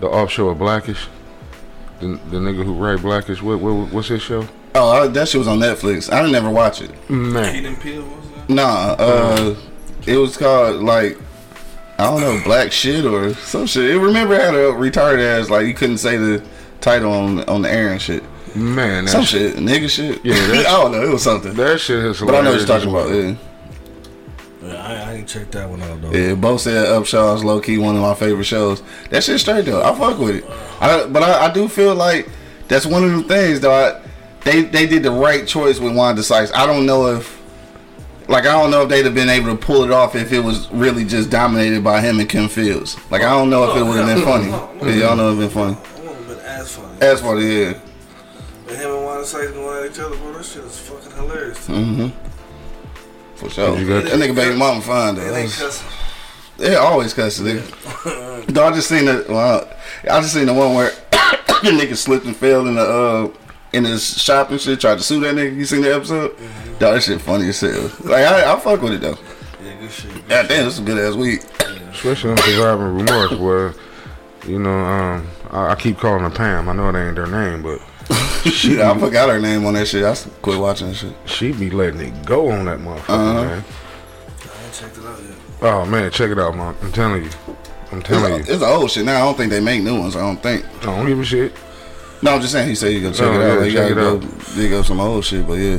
The 0.00 0.06
offshore 0.08 0.52
of 0.52 0.58
Blackish. 0.58 1.08
The, 2.00 2.08
the 2.30 2.36
nigga 2.36 2.62
who 2.62 2.74
write 2.74 3.00
Blackish. 3.00 3.40
What, 3.42 3.58
what 3.60 3.90
what's 3.90 4.08
his 4.08 4.20
show? 4.20 4.46
Oh, 4.76 4.88
I, 4.88 5.06
that 5.08 5.28
shit 5.28 5.38
was 5.38 5.48
on 5.48 5.58
Netflix. 5.58 6.12
I 6.12 6.18
didn't 6.20 6.32
never 6.32 6.50
watch 6.50 6.80
it. 6.82 6.90
too. 7.08 7.14
Man, 7.14 7.52
Key 7.62 7.66
and 7.66 7.80
Peele 7.80 8.02
was 8.02 8.30
that? 8.30 8.48
Nah, 8.50 8.96
uh, 8.98 9.56
it 10.06 10.16
was 10.16 10.36
called 10.36 10.82
like 10.82 11.18
I 11.98 12.04
don't 12.04 12.20
know, 12.20 12.40
black 12.44 12.72
shit 12.72 13.04
or 13.04 13.32
some 13.34 13.66
shit. 13.66 13.90
It 13.90 13.98
remember 13.98 14.34
it 14.34 14.40
had 14.42 14.54
a 14.54 14.72
retarded 14.72 15.24
ass 15.24 15.48
like 15.50 15.66
you 15.66 15.74
couldn't 15.74 15.98
say 15.98 16.16
the 16.16 16.44
title 16.80 17.12
on 17.12 17.40
on 17.48 17.62
the 17.62 17.70
air 17.70 17.90
and 17.92 18.00
shit. 18.02 18.22
man, 18.54 19.06
that 19.06 19.10
Some 19.10 19.24
shit, 19.24 19.54
shit, 19.54 19.62
nigga 19.64 19.88
shit. 19.90 20.24
Yeah, 20.24 20.34
I 20.58 20.62
don't 20.62 20.92
know. 20.92 21.02
It 21.02 21.10
was 21.10 21.22
something. 21.22 21.54
that 21.54 21.80
shit 21.80 21.98
is 22.04 22.18
hilarious. 22.18 22.20
But 22.20 22.34
I 22.34 22.40
know 22.42 22.50
what 22.50 22.58
you're 22.58 22.66
talking 22.66 22.90
about. 22.90 23.08
Yeah, 23.10 24.68
Yeah, 24.68 24.74
I, 25.06 25.10
I 25.10 25.14
ain't 25.14 25.28
checked 25.28 25.52
that 25.52 25.68
one 25.70 25.80
out 25.82 26.02
though. 26.02 26.12
yeah. 26.12 26.34
Both 26.34 26.60
said 26.62 26.86
Upshaw's 26.86 27.42
low 27.42 27.60
key 27.60 27.78
one 27.78 27.96
of 27.96 28.02
my 28.02 28.14
favorite 28.14 28.44
shows. 28.44 28.82
That 29.10 29.24
shit 29.24 29.40
straight 29.40 29.64
though. 29.64 29.82
I 29.82 29.96
fuck 29.98 30.18
with 30.18 30.36
it. 30.36 30.44
I, 30.80 31.06
but 31.06 31.22
I, 31.22 31.46
I 31.46 31.52
do 31.52 31.66
feel 31.68 31.94
like 31.94 32.28
that's 32.68 32.84
one 32.86 33.04
of 33.04 33.12
the 33.12 33.22
things 33.22 33.60
though. 33.60 33.72
I, 33.72 34.02
they 34.46 34.62
they 34.62 34.86
did 34.86 35.02
the 35.02 35.10
right 35.10 35.46
choice 35.46 35.78
with 35.80 35.94
Wanda 35.94 36.22
Sykes. 36.22 36.52
I 36.54 36.66
don't 36.66 36.86
know 36.86 37.14
if. 37.16 37.36
Like 38.28 38.44
I 38.44 38.52
don't 38.52 38.70
know 38.72 38.82
if 38.82 38.88
they'd 38.88 39.04
have 39.04 39.14
been 39.14 39.28
able 39.28 39.50
to 39.50 39.56
pull 39.56 39.84
it 39.84 39.92
off 39.92 40.16
if 40.16 40.32
it 40.32 40.40
was 40.40 40.68
really 40.72 41.04
just 41.04 41.30
dominated 41.30 41.84
by 41.84 42.00
him 42.00 42.18
and 42.18 42.28
Kim 42.28 42.48
Fields. 42.48 42.96
Like 43.10 43.22
I 43.22 43.30
don't 43.30 43.50
know 43.50 43.70
if 43.70 43.76
it 43.76 43.82
would 43.84 43.98
have 43.98 44.06
been 44.06 44.24
funny. 44.24 44.48
Yeah, 44.98 45.06
y'all 45.08 45.16
know 45.16 45.28
it'd 45.28 45.38
been 45.38 45.48
funny. 45.50 45.74
It 45.74 46.00
wouldn't 46.02 46.16
have 46.16 46.28
been 46.28 46.38
as 46.38 46.74
funny. 46.74 46.98
As 47.00 47.20
for 47.20 47.40
the 47.40 47.46
yeah. 47.46 47.80
And 48.68 48.76
him 48.78 48.90
and 48.90 49.04
Wanda 49.04 49.24
Sykes 49.24 49.52
going 49.52 49.84
at 49.84 49.92
each 49.92 49.98
other, 50.00 50.16
bro. 50.16 50.32
That 50.32 50.44
shit 50.44 50.64
is 50.64 50.78
fucking 50.78 51.12
hilarious. 51.12 51.68
Mm-hmm. 51.68 53.36
For 53.36 53.50
sure. 53.50 53.78
You 53.78 53.86
got- 53.86 54.04
that 54.04 54.18
nigga 54.18 54.34
baby 54.34 54.56
mama 54.56 54.80
fine 54.80 55.14
though. 55.14 55.22
It 55.22 55.50
cussing. 55.50 55.88
They 56.56 56.74
always 56.74 57.14
cuss 57.14 57.38
nigga. 57.38 58.46
Though 58.46 58.66
I 58.66 58.72
just 58.72 58.88
seen 58.88 59.04
the 59.04 59.24
well, 59.28 59.68
I 60.10 60.20
just 60.20 60.32
seen 60.34 60.46
the 60.46 60.54
one 60.54 60.74
where 60.74 60.90
the 61.10 61.70
nigga 61.70 61.96
slipped 61.96 62.24
and 62.26 62.34
fell 62.34 62.66
in 62.66 62.74
the 62.74 62.82
uh 62.82 63.28
in 63.72 63.84
his 63.84 64.20
shop 64.22 64.50
and 64.50 64.60
shit, 64.60 64.80
tried 64.80 64.98
to 64.98 65.04
sue 65.04 65.20
that 65.20 65.34
nigga. 65.34 65.54
You 65.56 65.64
seen 65.64 65.82
the 65.82 65.94
episode? 65.94 66.32
Mm-hmm. 66.36 66.78
Dog, 66.78 66.94
that 66.94 67.02
shit 67.02 67.20
funny 67.20 67.48
as 67.48 67.60
hell. 67.60 67.90
Like 68.04 68.24
I, 68.26 68.52
I 68.54 68.58
fuck 68.60 68.80
with 68.82 68.92
it 68.94 69.00
though. 69.00 69.18
Yeah, 69.64 69.76
good 69.80 69.90
shit. 69.90 70.28
God 70.28 70.48
damn, 70.48 70.64
this 70.64 70.74
is 70.74 70.80
a 70.80 70.82
good 70.82 70.98
ass 70.98 71.14
week. 71.16 71.40
Especially 71.90 72.30
on 72.30 72.36
surviving 72.38 72.94
remorse, 72.96 73.32
where 73.38 73.74
you 74.46 74.58
know, 74.58 74.70
um, 74.70 75.26
I, 75.50 75.72
I 75.72 75.74
keep 75.74 75.98
calling 75.98 76.22
her 76.22 76.30
Pam. 76.30 76.68
I 76.68 76.72
know 76.74 76.88
it 76.90 76.94
ain't 76.96 77.16
their 77.16 77.26
name, 77.26 77.62
but 77.62 77.80
Shit, 78.46 78.78
I 78.80 78.96
forgot 78.96 79.28
her 79.30 79.40
name 79.40 79.64
on 79.66 79.74
that 79.74 79.88
shit. 79.88 80.04
I 80.04 80.10
s- 80.10 80.28
quit 80.42 80.58
watching 80.60 80.88
that 80.88 80.94
shit. 80.94 81.14
she 81.24 81.52
be 81.52 81.68
letting 81.70 82.00
it 82.00 82.24
go 82.24 82.50
on 82.50 82.66
that 82.66 82.78
motherfucker, 82.78 83.08
Uh-huh. 83.08 83.32
man. 83.44 83.64
I 83.64 84.64
ain't 84.64 84.72
checked 84.74 84.98
it 84.98 85.04
out 85.04 85.18
yet. 85.22 85.36
Oh 85.62 85.84
man, 85.86 86.10
check 86.12 86.30
it 86.30 86.38
out, 86.38 86.54
man. 86.54 86.76
I'm 86.82 86.92
telling 86.92 87.24
you, 87.24 87.30
I'm 87.90 88.02
telling 88.02 88.34
It's, 88.40 88.48
you. 88.48 88.54
it's 88.54 88.62
old 88.62 88.90
shit 88.90 89.04
now. 89.06 89.16
I 89.16 89.24
don't 89.24 89.36
think 89.36 89.50
they 89.50 89.58
make 89.60 89.82
new 89.82 89.98
ones. 89.98 90.14
I 90.14 90.20
don't 90.20 90.40
think. 90.40 90.64
I 90.82 90.84
don't 90.84 91.06
give 91.06 91.18
a 91.18 91.24
shit. 91.24 91.52
No, 92.26 92.34
I'm 92.34 92.40
just 92.40 92.52
saying. 92.52 92.68
He 92.68 92.74
said 92.74 92.92
you 92.92 93.00
go 93.00 93.12
check 93.12 93.26
Oh, 93.26 93.32
it 93.32 93.36
out. 93.36 93.46
yeah, 93.46 93.54
Like, 93.60 93.70
you 93.70 93.72
check 93.78 93.94
gotta 93.94 94.16
it 94.16 94.20
go 94.20 94.54
dig 94.56 94.72
up 94.72 94.84
some 94.84 95.00
old 95.00 95.24
shit. 95.24 95.46
But 95.46 95.54
yeah, 95.54 95.78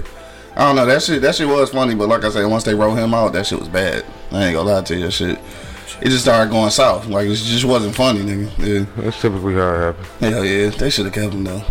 I 0.55 0.65
don't 0.65 0.75
know. 0.75 0.85
That 0.85 1.03
shit. 1.03 1.21
That 1.21 1.35
shit 1.35 1.47
was 1.47 1.69
funny. 1.71 1.93
But 1.93 2.07
like 2.09 2.23
I 2.23 2.29
said, 2.29 2.45
once 2.45 2.63
they 2.63 2.73
wrote 2.73 2.95
him 2.95 3.13
out, 3.13 3.33
that 3.33 3.45
shit 3.45 3.59
was 3.59 3.67
bad. 3.69 4.05
I 4.31 4.45
ain't 4.45 4.55
gonna 4.55 4.69
lie 4.69 4.81
to 4.81 4.95
you. 4.95 5.03
That 5.03 5.11
shit. 5.11 5.39
It 6.01 6.09
just 6.09 6.23
started 6.23 6.51
going 6.51 6.69
south. 6.71 7.07
Like 7.07 7.27
it 7.27 7.35
just 7.35 7.65
wasn't 7.65 7.95
funny, 7.95 8.21
nigga. 8.21 8.57
Yeah. 8.59 8.85
That's 9.03 9.19
typically 9.21 9.55
how 9.55 9.73
it 9.73 9.79
happens. 9.95 10.07
Hell 10.19 10.45
yeah. 10.45 10.69
They 10.69 10.89
should 10.89 11.05
have 11.05 11.13
kept 11.13 11.33
him 11.33 11.43
though. 11.43 11.63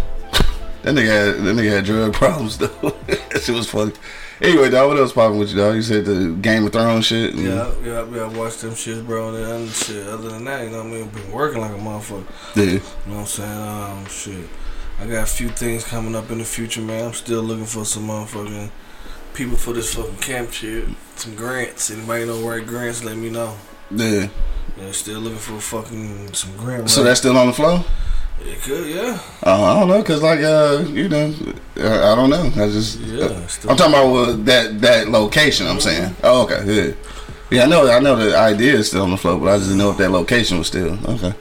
That 0.83 0.95
nigga 0.95 1.07
had 1.35 1.45
that 1.45 1.57
nigga 1.57 1.71
had 1.71 1.85
drug 1.85 2.13
problems 2.13 2.59
though. 2.59 2.67
that 3.07 3.43
shit 3.43 3.55
was 3.57 3.69
funny. 3.71 3.93
Anyway, 4.41 4.69
dog, 4.69 4.89
what 4.91 4.99
else 4.99 5.13
popping 5.15 5.39
with 5.39 5.49
you, 5.51 5.57
dog? 5.57 5.75
You 5.77 5.83
said 5.83 6.05
the 6.05 6.37
Game 6.43 6.67
of 6.67 6.73
Thrones 6.73 7.07
shit. 7.07 7.33
and- 7.35 7.43
Yeah, 7.45 7.73
yeah, 7.83 8.05
yeah. 8.13 8.23
I 8.25 8.29
watched 8.29 8.61
them 8.61 8.73
shits, 8.73 9.05
bro. 9.07 9.35
And 9.35 9.45
then 9.45 9.69
shit. 9.69 10.07
Other 10.07 10.29
than 10.29 10.45
that, 10.45 10.65
you 10.65 10.71
know 10.71 10.79
what 10.85 10.87
I 10.87 10.91
mean? 10.91 11.09
Been 11.09 11.33
working 11.33 11.61
like 11.63 11.71
a 11.71 11.75
motherfucker. 11.77 12.25
yeah. 12.55 12.63
You 12.65 12.73
know 12.79 12.81
what 13.07 13.17
I'm 13.21 13.27
saying? 13.27 13.51
Um, 13.63 14.07
shit. 14.07 14.49
I 15.01 15.07
got 15.07 15.25
a 15.25 15.27
few 15.27 15.49
things 15.51 15.85
coming 15.85 16.15
up 16.15 16.31
in 16.31 16.39
the 16.39 16.45
future, 16.45 16.81
man. 16.81 17.07
I'm 17.09 17.13
still 17.15 17.43
looking 17.43 17.67
for 17.67 17.85
some 17.85 18.09
motherfucking 18.09 18.71
people 19.35 19.57
for 19.57 19.73
this 19.73 19.95
fucking 19.95 20.17
camp 20.17 20.53
shit. 20.53 20.89
Some 21.17 21.35
grants. 21.35 21.91
Anybody 21.91 22.25
know 22.25 22.45
where 22.45 22.61
grants? 22.61 23.05
Let 23.05 23.17
me 23.17 23.29
know. 23.31 23.55
Yeah. 23.91 24.29
Yeah, 24.79 24.91
still 24.93 25.21
looking 25.21 25.39
for 25.39 25.61
fucking 25.61 26.33
some 26.35 26.57
grant. 26.57 26.89
So 26.91 27.03
that's 27.03 27.21
still 27.21 27.37
on 27.37 27.47
the 27.49 27.53
flow? 27.53 27.83
It 28.41 28.61
could, 28.63 28.87
yeah. 28.89 29.19
Uh, 29.45 29.63
I 29.65 29.81
don't 29.81 29.89
know, 29.89 30.03
cause 30.03 30.23
like 30.23 30.41
uh, 30.41 30.85
you 30.91 31.09
know, 31.09 31.35
uh, 31.79 32.13
I 32.13 32.15
don't 32.15 32.29
know. 32.29 32.43
I 32.63 32.69
just 32.69 33.01
Yeah, 33.01 33.47
still- 33.47 33.71
I'm 33.71 33.77
talking 33.79 33.95
about 33.95 34.15
uh, 34.29 34.33
that 34.45 34.81
that 34.83 35.09
location. 35.09 35.67
I'm 35.67 35.81
saying. 35.81 36.15
Oh, 36.23 36.43
okay. 36.45 36.63
Yeah. 36.67 36.93
Yeah, 37.51 37.63
I 37.63 37.67
know. 37.67 37.89
I 37.91 37.99
know 38.01 38.15
the 38.17 38.37
idea 38.37 38.75
is 38.75 38.89
still 38.89 39.05
on 39.05 39.11
the 39.11 39.17
float, 39.17 39.41
but 39.41 39.49
I 39.49 39.57
just 39.57 39.69
didn't 39.69 39.79
know 39.79 39.91
if 39.91 39.97
that 39.99 40.11
location 40.11 40.59
was 40.59 40.67
still 40.67 40.99
okay. 41.09 41.33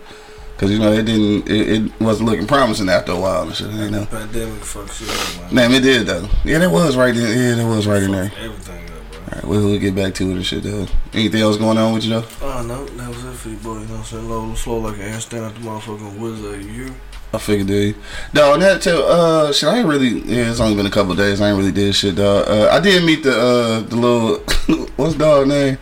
Cause 0.58 0.72
you 0.72 0.80
know 0.80 0.94
it 0.94 1.04
didn't. 1.04 1.50
It, 1.50 1.70
it 1.70 2.02
wasn't 2.02 2.30
looking 2.30 2.48
promising 2.48 2.88
after 2.88 3.12
a 3.12 3.20
while 3.20 3.44
and 3.44 3.54
shit. 3.54 3.70
You 3.72 3.92
know. 3.92 4.06
Pandemic 4.06 4.64
fuck 4.64 4.90
shit 4.90 5.10
up, 5.10 5.52
man. 5.52 5.70
Damn, 5.70 5.72
it 5.74 5.82
did 5.82 6.08
though. 6.08 6.30
Yeah, 6.46 6.60
that 6.60 6.72
was 6.72 6.96
right 6.96 7.14
there. 7.14 7.28
Yeah, 7.28 7.56
that 7.56 7.68
was 7.68 7.86
right 7.88 8.02
in 8.02 8.12
there. 8.12 8.32
Everything 8.40 8.86
up, 8.86 9.12
bro. 9.12 9.20
All 9.20 9.28
right, 9.34 9.44
we'll, 9.44 9.66
we'll 9.66 9.80
get 9.80 9.96
back 9.96 10.14
to 10.16 10.30
it 10.32 10.36
and 10.36 10.46
shit 10.46 10.64
though. 10.64 10.88
Anything 11.12 11.42
else 11.42 11.58
going 11.58 11.78
on 11.78 11.94
with 11.94 12.06
you 12.06 12.12
though? 12.12 12.28
Oh, 12.42 12.64
no, 12.64 12.86
that 12.86 13.10
was 13.10 13.26
it 13.26 13.34
for 13.34 13.50
you, 13.50 13.58
boy. 13.58 13.74
You 13.74 13.80
know 13.80 13.86
what 13.86 13.98
I'm 14.00 14.04
saying? 14.06 14.30
Low, 14.30 14.56
slow 14.56 14.78
like 14.78 14.96
an 14.96 15.02
ant 15.02 15.24
stand 15.24 15.44
at 15.44 15.56
the 15.56 15.60
motherfucking 15.60 16.20
wizard 16.20 16.64
you. 16.64 16.96
I 17.34 17.38
figured 17.38 17.68
dude. 17.68 17.96
No, 18.34 18.54
and 18.54 18.62
that 18.62 18.82
too. 18.82 19.04
Uh, 19.04 19.52
shit, 19.52 19.68
I 19.68 19.80
ain't 19.80 19.88
really. 19.90 20.20
Yeah, 20.20 20.50
it's 20.50 20.62
only 20.62 20.78
been 20.78 20.86
a 20.86 20.92
couple 20.92 21.12
of 21.12 21.18
days. 21.18 21.42
I 21.42 21.50
ain't 21.50 21.58
really 21.58 21.74
did 21.74 21.94
shit, 21.94 22.16
dog. 22.16 22.48
Uh, 22.48 22.70
I 22.72 22.80
did 22.80 23.04
meet 23.04 23.24
the 23.24 23.38
uh 23.38 23.80
the 23.82 23.96
little 23.98 24.88
what's 24.96 25.16
dog 25.16 25.50
name? 25.50 25.78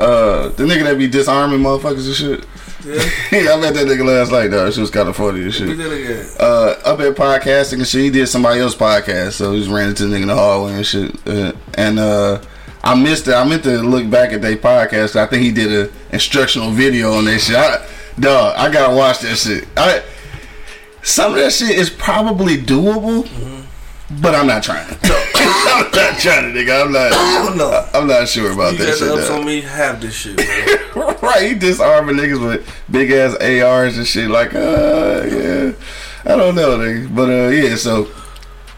Uh, 0.00 0.48
the 0.48 0.64
nigga 0.64 0.84
that 0.84 0.98
be 0.98 1.06
disarming 1.06 1.60
motherfuckers 1.60 2.06
and 2.06 2.14
shit. 2.14 2.46
Yeah. 2.84 2.94
yeah, 3.32 3.52
I 3.52 3.60
met 3.60 3.74
that 3.74 3.86
nigga 3.86 4.04
last 4.06 4.32
night, 4.32 4.48
dog. 4.48 4.72
She 4.72 4.80
was 4.80 4.90
kind 4.90 5.08
of 5.08 5.16
funny 5.16 5.42
and 5.42 5.52
shit. 5.54 5.76
did? 5.76 6.26
Uh, 6.40 6.74
up 6.84 7.00
at 7.00 7.14
podcasting 7.14 7.74
and 7.74 7.86
shit. 7.86 8.02
He 8.04 8.10
did 8.10 8.26
somebody 8.28 8.60
else's 8.60 8.78
podcast, 8.78 9.32
so 9.32 9.52
he 9.52 9.58
just 9.60 9.70
ran 9.70 9.88
into 9.90 10.06
the 10.06 10.16
nigga 10.16 10.22
in 10.22 10.28
the 10.28 10.34
hallway 10.34 10.72
and 10.74 10.86
shit. 10.86 11.14
Uh, 11.28 11.52
and 11.74 11.98
uh, 11.98 12.40
I 12.82 12.94
missed 12.94 13.28
it. 13.28 13.34
I 13.34 13.44
meant 13.44 13.62
to 13.64 13.78
look 13.82 14.08
back 14.08 14.32
at 14.32 14.40
their 14.40 14.56
podcast. 14.56 15.16
I 15.16 15.26
think 15.26 15.42
he 15.42 15.52
did 15.52 15.70
a 15.72 15.92
instructional 16.14 16.70
video 16.70 17.12
on 17.14 17.24
that 17.26 17.38
shit. 17.40 17.56
I, 17.56 17.86
dog, 18.18 18.54
I 18.56 18.70
gotta 18.72 18.94
watch 18.96 19.20
that 19.20 19.36
shit. 19.36 19.66
I 19.76 20.02
some 21.02 21.32
of 21.32 21.38
that 21.38 21.52
shit 21.52 21.70
is 21.70 21.88
probably 21.90 22.56
doable, 22.58 23.26
but 24.22 24.34
I'm 24.34 24.46
not 24.46 24.62
trying. 24.62 24.86
I'm 25.04 25.90
not 25.92 26.18
trying, 26.18 26.52
nigga. 26.54 26.84
I'm 26.86 26.92
not. 26.92 27.10
No. 27.56 27.88
I'm 27.94 28.06
not 28.06 28.28
sure 28.28 28.52
about 28.52 28.72
You 28.72 28.78
that 28.78 28.86
got 28.86 28.98
shit. 28.98 29.08
the 29.08 29.14
ups 29.14 29.28
dog. 29.28 29.40
on 29.40 29.46
me, 29.46 29.60
have 29.62 30.00
this 30.00 30.14
shit, 30.14 30.36
bro. 30.92 31.09
right, 31.30 31.48
he 31.48 31.54
disarming 31.54 32.16
niggas 32.16 32.44
with 32.44 32.84
big 32.90 33.10
ass 33.10 33.34
ARs 33.36 33.96
and 33.96 34.06
shit. 34.06 34.30
Like, 34.30 34.54
uh, 34.54 35.26
yeah, 35.26 35.72
I 36.24 36.36
don't 36.36 36.54
know, 36.54 36.78
nigga. 36.78 37.14
But 37.14 37.28
uh, 37.28 37.48
yeah. 37.48 37.76
So, 37.76 38.08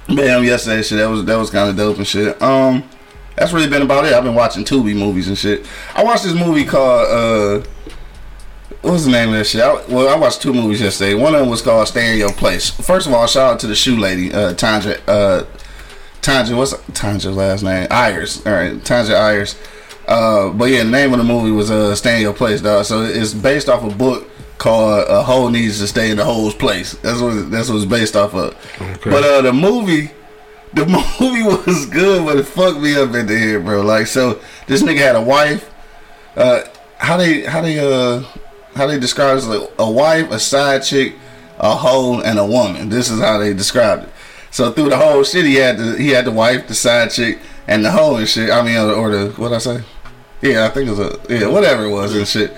bam, 0.08 0.44
yesterday, 0.44 0.82
shit. 0.82 0.98
That 0.98 1.08
was 1.08 1.24
that 1.24 1.36
was 1.36 1.50
kind 1.50 1.70
of 1.70 1.76
dope 1.76 1.98
and 1.98 2.06
shit. 2.06 2.40
Um, 2.40 2.88
that's 3.36 3.52
really 3.52 3.68
been 3.68 3.82
about 3.82 4.04
it. 4.04 4.12
I've 4.12 4.24
been 4.24 4.34
watching 4.34 4.64
Tubi 4.64 4.96
movies 4.96 5.28
and 5.28 5.38
shit. 5.38 5.66
I 5.94 6.04
watched 6.04 6.24
this 6.24 6.34
movie 6.34 6.64
called 6.64 7.08
uh. 7.64 7.68
What's 8.82 9.04
the 9.04 9.12
name 9.12 9.28
of 9.28 9.36
that 9.36 9.44
shit? 9.44 9.60
I, 9.60 9.74
well, 9.86 10.08
I 10.08 10.18
watched 10.18 10.42
two 10.42 10.52
movies 10.52 10.80
yesterday. 10.80 11.14
One 11.14 11.34
of 11.34 11.40
them 11.40 11.48
was 11.48 11.62
called 11.62 11.86
"Stay 11.86 12.12
in 12.12 12.18
Your 12.18 12.32
Place." 12.32 12.68
First 12.68 13.06
of 13.06 13.12
all, 13.12 13.28
shout 13.28 13.54
out 13.54 13.60
to 13.60 13.68
the 13.68 13.76
shoe 13.76 13.96
lady, 13.96 14.32
uh, 14.32 14.54
Tanja. 14.54 15.00
Uh, 15.06 15.44
Tanja, 16.20 16.56
what's 16.56 16.72
Tanja's 16.72 17.36
last 17.36 17.62
name? 17.62 17.86
Ayers. 17.90 18.44
All 18.44 18.52
right, 18.52 18.72
Tanja 18.72 19.14
Ayers. 19.14 19.56
Uh, 20.06 20.50
but 20.50 20.66
yeah, 20.66 20.84
the 20.84 20.90
name 20.90 21.12
of 21.12 21.18
the 21.18 21.24
movie 21.24 21.50
was 21.50 21.70
uh, 21.70 21.94
"Stay 21.94 22.16
in 22.16 22.22
Your 22.22 22.34
Place," 22.34 22.60
dog. 22.60 22.84
So 22.84 23.02
it's 23.02 23.34
based 23.34 23.68
off 23.68 23.84
a 23.84 23.94
book 23.94 24.28
called 24.58 25.06
"A 25.08 25.22
Hole 25.22 25.48
Needs 25.48 25.78
to 25.78 25.86
Stay 25.86 26.10
in 26.10 26.16
the 26.16 26.24
Hole's 26.24 26.54
Place." 26.54 26.92
That's 26.94 27.20
what 27.20 27.50
that's 27.50 27.68
what 27.68 27.76
it's 27.76 27.86
based 27.86 28.16
off 28.16 28.34
of. 28.34 28.54
Okay. 28.80 29.10
But 29.10 29.24
uh, 29.24 29.42
the 29.42 29.52
movie, 29.52 30.10
the 30.72 30.86
movie 31.20 31.42
was 31.42 31.86
good, 31.86 32.24
but 32.24 32.38
it 32.38 32.44
fucked 32.44 32.80
me 32.80 32.96
up 32.96 33.14
at 33.14 33.28
the 33.28 33.36
end, 33.36 33.64
bro. 33.64 33.82
Like, 33.82 34.06
so 34.06 34.40
this 34.66 34.82
nigga 34.82 34.98
had 34.98 35.16
a 35.16 35.22
wife. 35.22 35.70
Uh, 36.36 36.62
how 36.98 37.16
they 37.16 37.42
how 37.42 37.60
they 37.60 37.78
uh 37.78 38.22
how 38.74 38.86
they 38.86 38.98
describe 38.98 39.38
it? 39.38 39.44
Like 39.44 39.70
a 39.78 39.90
wife, 39.90 40.30
a 40.30 40.38
side 40.38 40.82
chick, 40.82 41.14
a 41.58 41.74
hoe, 41.74 42.20
and 42.20 42.38
a 42.38 42.46
woman. 42.46 42.88
This 42.88 43.10
is 43.10 43.20
how 43.20 43.38
they 43.38 43.52
described 43.52 44.04
it. 44.04 44.08
So 44.50 44.70
through 44.70 44.90
the 44.90 44.96
whole 44.96 45.24
shit, 45.24 45.46
he 45.46 45.54
had 45.56 45.78
the 45.78 45.96
he 45.96 46.10
had 46.10 46.24
the 46.24 46.30
wife, 46.30 46.68
the 46.68 46.74
side 46.74 47.10
chick, 47.10 47.38
and 47.72 47.84
the 47.84 47.90
hoe 47.90 48.16
and 48.16 48.28
shit. 48.28 48.50
I 48.50 48.62
mean, 48.62 48.76
or, 48.76 48.92
or 48.92 49.10
the 49.10 49.30
what 49.40 49.52
I 49.52 49.58
say? 49.58 49.82
Yeah, 50.42 50.66
I 50.66 50.68
think 50.68 50.88
it 50.88 50.90
was 50.90 51.00
a 51.00 51.18
yeah, 51.30 51.46
whatever 51.46 51.84
it 51.86 51.90
was 51.90 52.14
and 52.14 52.28
shit. 52.28 52.54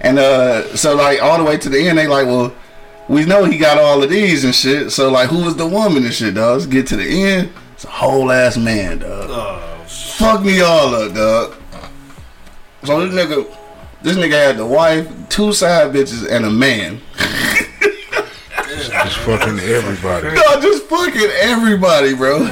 And 0.00 0.18
uh, 0.18 0.76
so 0.76 0.94
like 0.94 1.22
all 1.22 1.38
the 1.38 1.44
way 1.44 1.56
to 1.56 1.68
the 1.68 1.88
end, 1.88 1.98
they 1.98 2.06
like, 2.06 2.26
well, 2.26 2.54
we 3.08 3.24
know 3.24 3.44
he 3.44 3.56
got 3.56 3.78
all 3.78 4.02
of 4.02 4.10
these 4.10 4.44
and 4.44 4.54
shit. 4.54 4.92
So 4.92 5.10
like, 5.10 5.30
who 5.30 5.44
was 5.44 5.56
the 5.56 5.66
woman 5.66 6.04
and 6.04 6.12
shit, 6.12 6.34
dog? 6.34 6.58
Let's 6.58 6.66
get 6.66 6.86
to 6.88 6.96
the 6.96 7.24
end. 7.24 7.52
It's 7.72 7.84
a 7.84 7.88
whole 7.88 8.30
ass 8.30 8.56
man, 8.58 8.98
dog. 8.98 9.26
Oh, 9.30 9.84
shit. 9.88 10.14
Fuck 10.16 10.42
me 10.44 10.60
all 10.60 10.94
up, 10.94 11.14
dog. 11.14 11.54
So 12.84 13.06
this 13.08 13.26
nigga, 13.26 13.56
this 14.02 14.16
nigga 14.16 14.32
had 14.32 14.56
the 14.58 14.66
wife, 14.66 15.08
two 15.28 15.52
side 15.52 15.92
bitches, 15.94 16.28
and 16.30 16.44
a 16.44 16.50
man. 16.50 17.00
Just 18.66 19.18
fucking 19.18 19.58
everybody. 19.60 20.34
Dog, 20.34 20.62
just 20.62 20.84
fucking 20.84 21.30
everybody, 21.40 22.14
bro. 22.14 22.48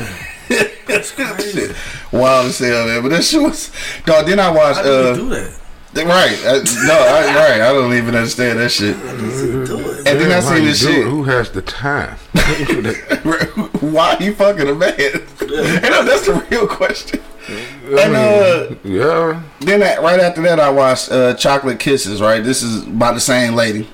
That's 0.86 1.14
Shit. 1.52 1.76
Wild 2.12 2.46
as 2.46 2.58
hell, 2.58 2.86
man. 2.86 3.02
But 3.02 3.08
that 3.10 3.24
shit 3.24 3.42
was, 3.42 3.72
dog. 4.04 4.26
Then 4.26 4.40
I 4.40 4.50
watched, 4.50 4.78
How 4.78 4.82
did 4.84 5.06
uh, 5.06 5.08
you 5.10 5.16
do 5.16 5.28
that? 5.30 5.60
right? 6.04 6.38
I, 6.44 6.86
no, 6.86 6.94
I, 6.94 7.34
right. 7.34 7.60
I 7.60 7.72
don't 7.72 7.94
even 7.94 8.14
understand 8.14 8.58
that 8.58 8.70
shit. 8.70 8.96
How 8.96 9.12
did 9.12 9.20
you 9.22 9.66
do 9.66 9.78
it? 9.90 9.98
And 9.98 10.20
then 10.20 10.30
I 10.30 10.40
Damn, 10.40 10.42
how 10.42 10.54
seen 10.54 10.62
you 10.62 10.68
this 10.68 10.80
shit. 10.80 11.06
Who 11.06 11.24
has 11.24 11.50
the 11.50 11.62
time? 11.62 12.16
Why 13.80 14.16
you 14.20 14.34
fucking 14.34 14.68
a 14.68 14.74
man? 14.74 14.94
you 14.98 15.06
know, 15.08 16.04
that's 16.04 16.26
the 16.26 16.46
real 16.50 16.66
question. 16.66 17.20
And 17.48 18.16
uh, 18.16 18.74
yeah. 18.82 19.42
then 19.60 19.80
that, 19.80 20.02
right 20.02 20.18
after 20.18 20.42
that, 20.42 20.58
I 20.58 20.70
watched 20.70 21.10
uh, 21.12 21.34
Chocolate 21.34 21.78
Kisses. 21.78 22.20
Right, 22.20 22.42
this 22.42 22.62
is 22.62 22.84
by 22.84 23.12
the 23.12 23.20
same 23.20 23.54
lady. 23.54 23.88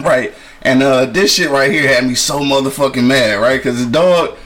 Right, 0.00 0.34
and 0.62 0.82
uh, 0.82 1.06
this 1.06 1.34
shit 1.34 1.50
right 1.50 1.70
here 1.70 1.86
had 1.86 2.04
me 2.04 2.16
so 2.16 2.40
motherfucking 2.40 3.06
mad. 3.06 3.40
Right, 3.40 3.58
because 3.58 3.84
the 3.84 3.90
dog, 3.90 4.36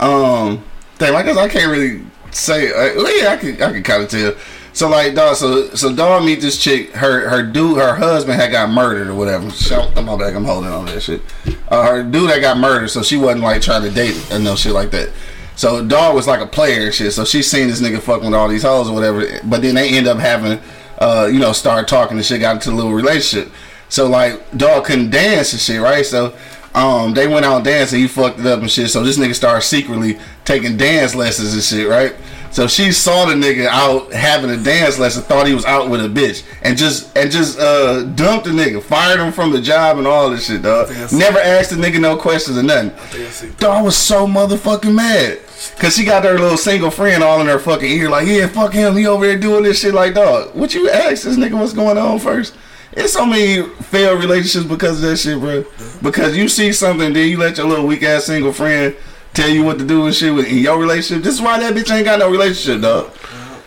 um, 0.00 0.64
damn, 0.96 1.14
I 1.14 1.22
guess 1.22 1.36
I 1.36 1.48
can't 1.48 1.70
really 1.70 2.02
say. 2.38 2.70
Uh, 2.70 2.96
well, 2.96 3.18
yeah, 3.18 3.30
I 3.30 3.36
could, 3.36 3.60
I 3.62 3.72
could 3.72 3.84
kind 3.84 4.02
of 4.02 4.08
tell. 4.08 4.34
So 4.74 4.88
like, 4.88 5.14
dog, 5.14 5.36
so 5.36 5.68
so 5.70 5.94
dog 5.94 6.24
meet 6.24 6.40
this 6.40 6.60
chick. 6.60 6.90
Her 6.90 7.28
her 7.28 7.44
dude, 7.44 7.78
her 7.78 7.94
husband 7.94 8.40
had 8.40 8.50
got 8.50 8.70
murdered 8.70 9.06
or 9.06 9.14
whatever. 9.14 9.48
Shout, 9.50 9.96
I'm 9.96 10.06
back. 10.18 10.34
I'm 10.34 10.44
holding 10.44 10.68
on 10.68 10.86
to 10.86 10.94
that 10.94 11.00
shit. 11.00 11.22
Uh, 11.68 11.86
her 11.86 12.02
dude 12.02 12.28
that 12.28 12.40
got 12.40 12.58
murdered, 12.58 12.88
so 12.88 13.00
she 13.00 13.16
wasn't 13.16 13.42
like 13.42 13.62
trying 13.62 13.82
to 13.82 13.90
date 13.90 14.20
and 14.32 14.42
no 14.42 14.56
shit 14.56 14.72
like 14.72 14.90
that. 14.90 15.10
So 15.54 15.86
dog 15.86 16.16
was 16.16 16.26
like 16.26 16.40
a 16.40 16.46
player 16.46 16.86
and 16.86 16.94
shit. 16.94 17.12
So 17.12 17.24
she 17.24 17.40
seen 17.40 17.68
this 17.68 17.80
nigga 17.80 18.00
fucking 18.00 18.24
with 18.24 18.34
all 18.34 18.48
these 18.48 18.64
hoes 18.64 18.88
or 18.88 18.94
whatever. 18.94 19.24
But 19.44 19.62
then 19.62 19.76
they 19.76 19.90
end 19.90 20.08
up 20.08 20.18
having, 20.18 20.58
uh, 20.98 21.30
you 21.32 21.38
know, 21.38 21.52
start 21.52 21.86
talking 21.86 22.16
and 22.16 22.26
shit. 22.26 22.40
Got 22.40 22.56
into 22.56 22.70
a 22.70 22.74
little 22.74 22.92
relationship. 22.92 23.52
So 23.88 24.08
like, 24.08 24.40
dog 24.56 24.86
couldn't 24.86 25.10
dance 25.10 25.52
and 25.52 25.62
shit, 25.62 25.80
right? 25.80 26.04
So. 26.04 26.36
Um, 26.74 27.14
they 27.14 27.28
went 27.28 27.44
out 27.44 27.62
dancing. 27.62 28.00
He 28.00 28.08
fucked 28.08 28.40
it 28.40 28.46
up 28.46 28.58
and 28.58 28.68
shit. 28.68 28.90
So 28.90 29.04
this 29.04 29.16
nigga 29.16 29.36
started 29.36 29.62
secretly 29.62 30.18
taking 30.44 30.76
dance 30.76 31.14
lessons 31.14 31.54
and 31.54 31.62
shit, 31.62 31.88
right? 31.88 32.16
So 32.54 32.68
she 32.68 32.92
saw 32.92 33.24
the 33.26 33.34
nigga 33.34 33.66
out 33.66 34.12
having 34.12 34.48
a 34.48 34.56
dance 34.56 34.96
lesson, 34.96 35.24
thought 35.24 35.48
he 35.48 35.54
was 35.54 35.64
out 35.64 35.90
with 35.90 36.04
a 36.04 36.08
bitch, 36.08 36.44
and 36.62 36.78
just 36.78 37.18
and 37.18 37.28
just 37.28 37.58
uh 37.58 38.04
dumped 38.14 38.44
the 38.44 38.52
nigga, 38.52 38.80
fired 38.80 39.18
him 39.18 39.32
from 39.32 39.50
the 39.50 39.60
job 39.60 39.98
and 39.98 40.06
all 40.06 40.30
this 40.30 40.46
shit, 40.46 40.62
dog. 40.62 40.88
Never 41.10 41.40
asked 41.40 41.70
the 41.70 41.76
nigga 41.76 42.00
no 42.00 42.16
questions 42.16 42.56
or 42.56 42.62
nothing. 42.62 42.92
I 42.92 43.50
Dog 43.58 43.78
I 43.78 43.82
was 43.82 43.96
so 43.96 44.28
motherfucking 44.28 44.94
mad. 44.94 45.40
Cause 45.80 45.96
she 45.96 46.04
got 46.04 46.24
her 46.24 46.38
little 46.38 46.56
single 46.56 46.92
friend 46.92 47.24
all 47.24 47.40
in 47.40 47.48
her 47.48 47.58
fucking 47.58 47.90
ear, 47.90 48.08
like, 48.08 48.28
yeah, 48.28 48.46
fuck 48.46 48.72
him, 48.72 48.94
he 48.96 49.04
over 49.04 49.26
there 49.26 49.36
doing 49.36 49.64
this 49.64 49.80
shit 49.80 49.92
like 49.92 50.14
dog. 50.14 50.54
What 50.54 50.74
you 50.74 50.88
ask 50.88 51.24
this 51.24 51.36
nigga 51.36 51.58
what's 51.58 51.72
going 51.72 51.98
on 51.98 52.20
first? 52.20 52.54
It's 52.92 53.14
so 53.14 53.26
many 53.26 53.68
failed 53.82 54.20
relationships 54.20 54.66
because 54.66 55.02
of 55.02 55.10
that 55.10 55.16
shit, 55.16 55.40
bro. 55.40 55.64
Because 56.02 56.36
you 56.36 56.48
see 56.48 56.72
something, 56.72 57.12
then 57.12 57.28
you 57.28 57.36
let 57.36 57.56
your 57.56 57.66
little 57.66 57.88
weak 57.88 58.04
ass 58.04 58.26
single 58.26 58.52
friend 58.52 58.94
tell 59.34 59.48
you 59.50 59.62
what 59.64 59.78
to 59.78 59.84
do 59.84 60.06
and 60.06 60.14
shit 60.14 60.32
with 60.34 60.46
in 60.46 60.58
your 60.58 60.78
relationship. 60.78 61.22
This 61.24 61.34
is 61.34 61.42
why 61.42 61.58
that 61.58 61.74
bitch 61.74 61.94
ain't 61.94 62.04
got 62.04 62.18
no 62.20 62.30
relationship, 62.30 62.82
dog. 62.82 63.12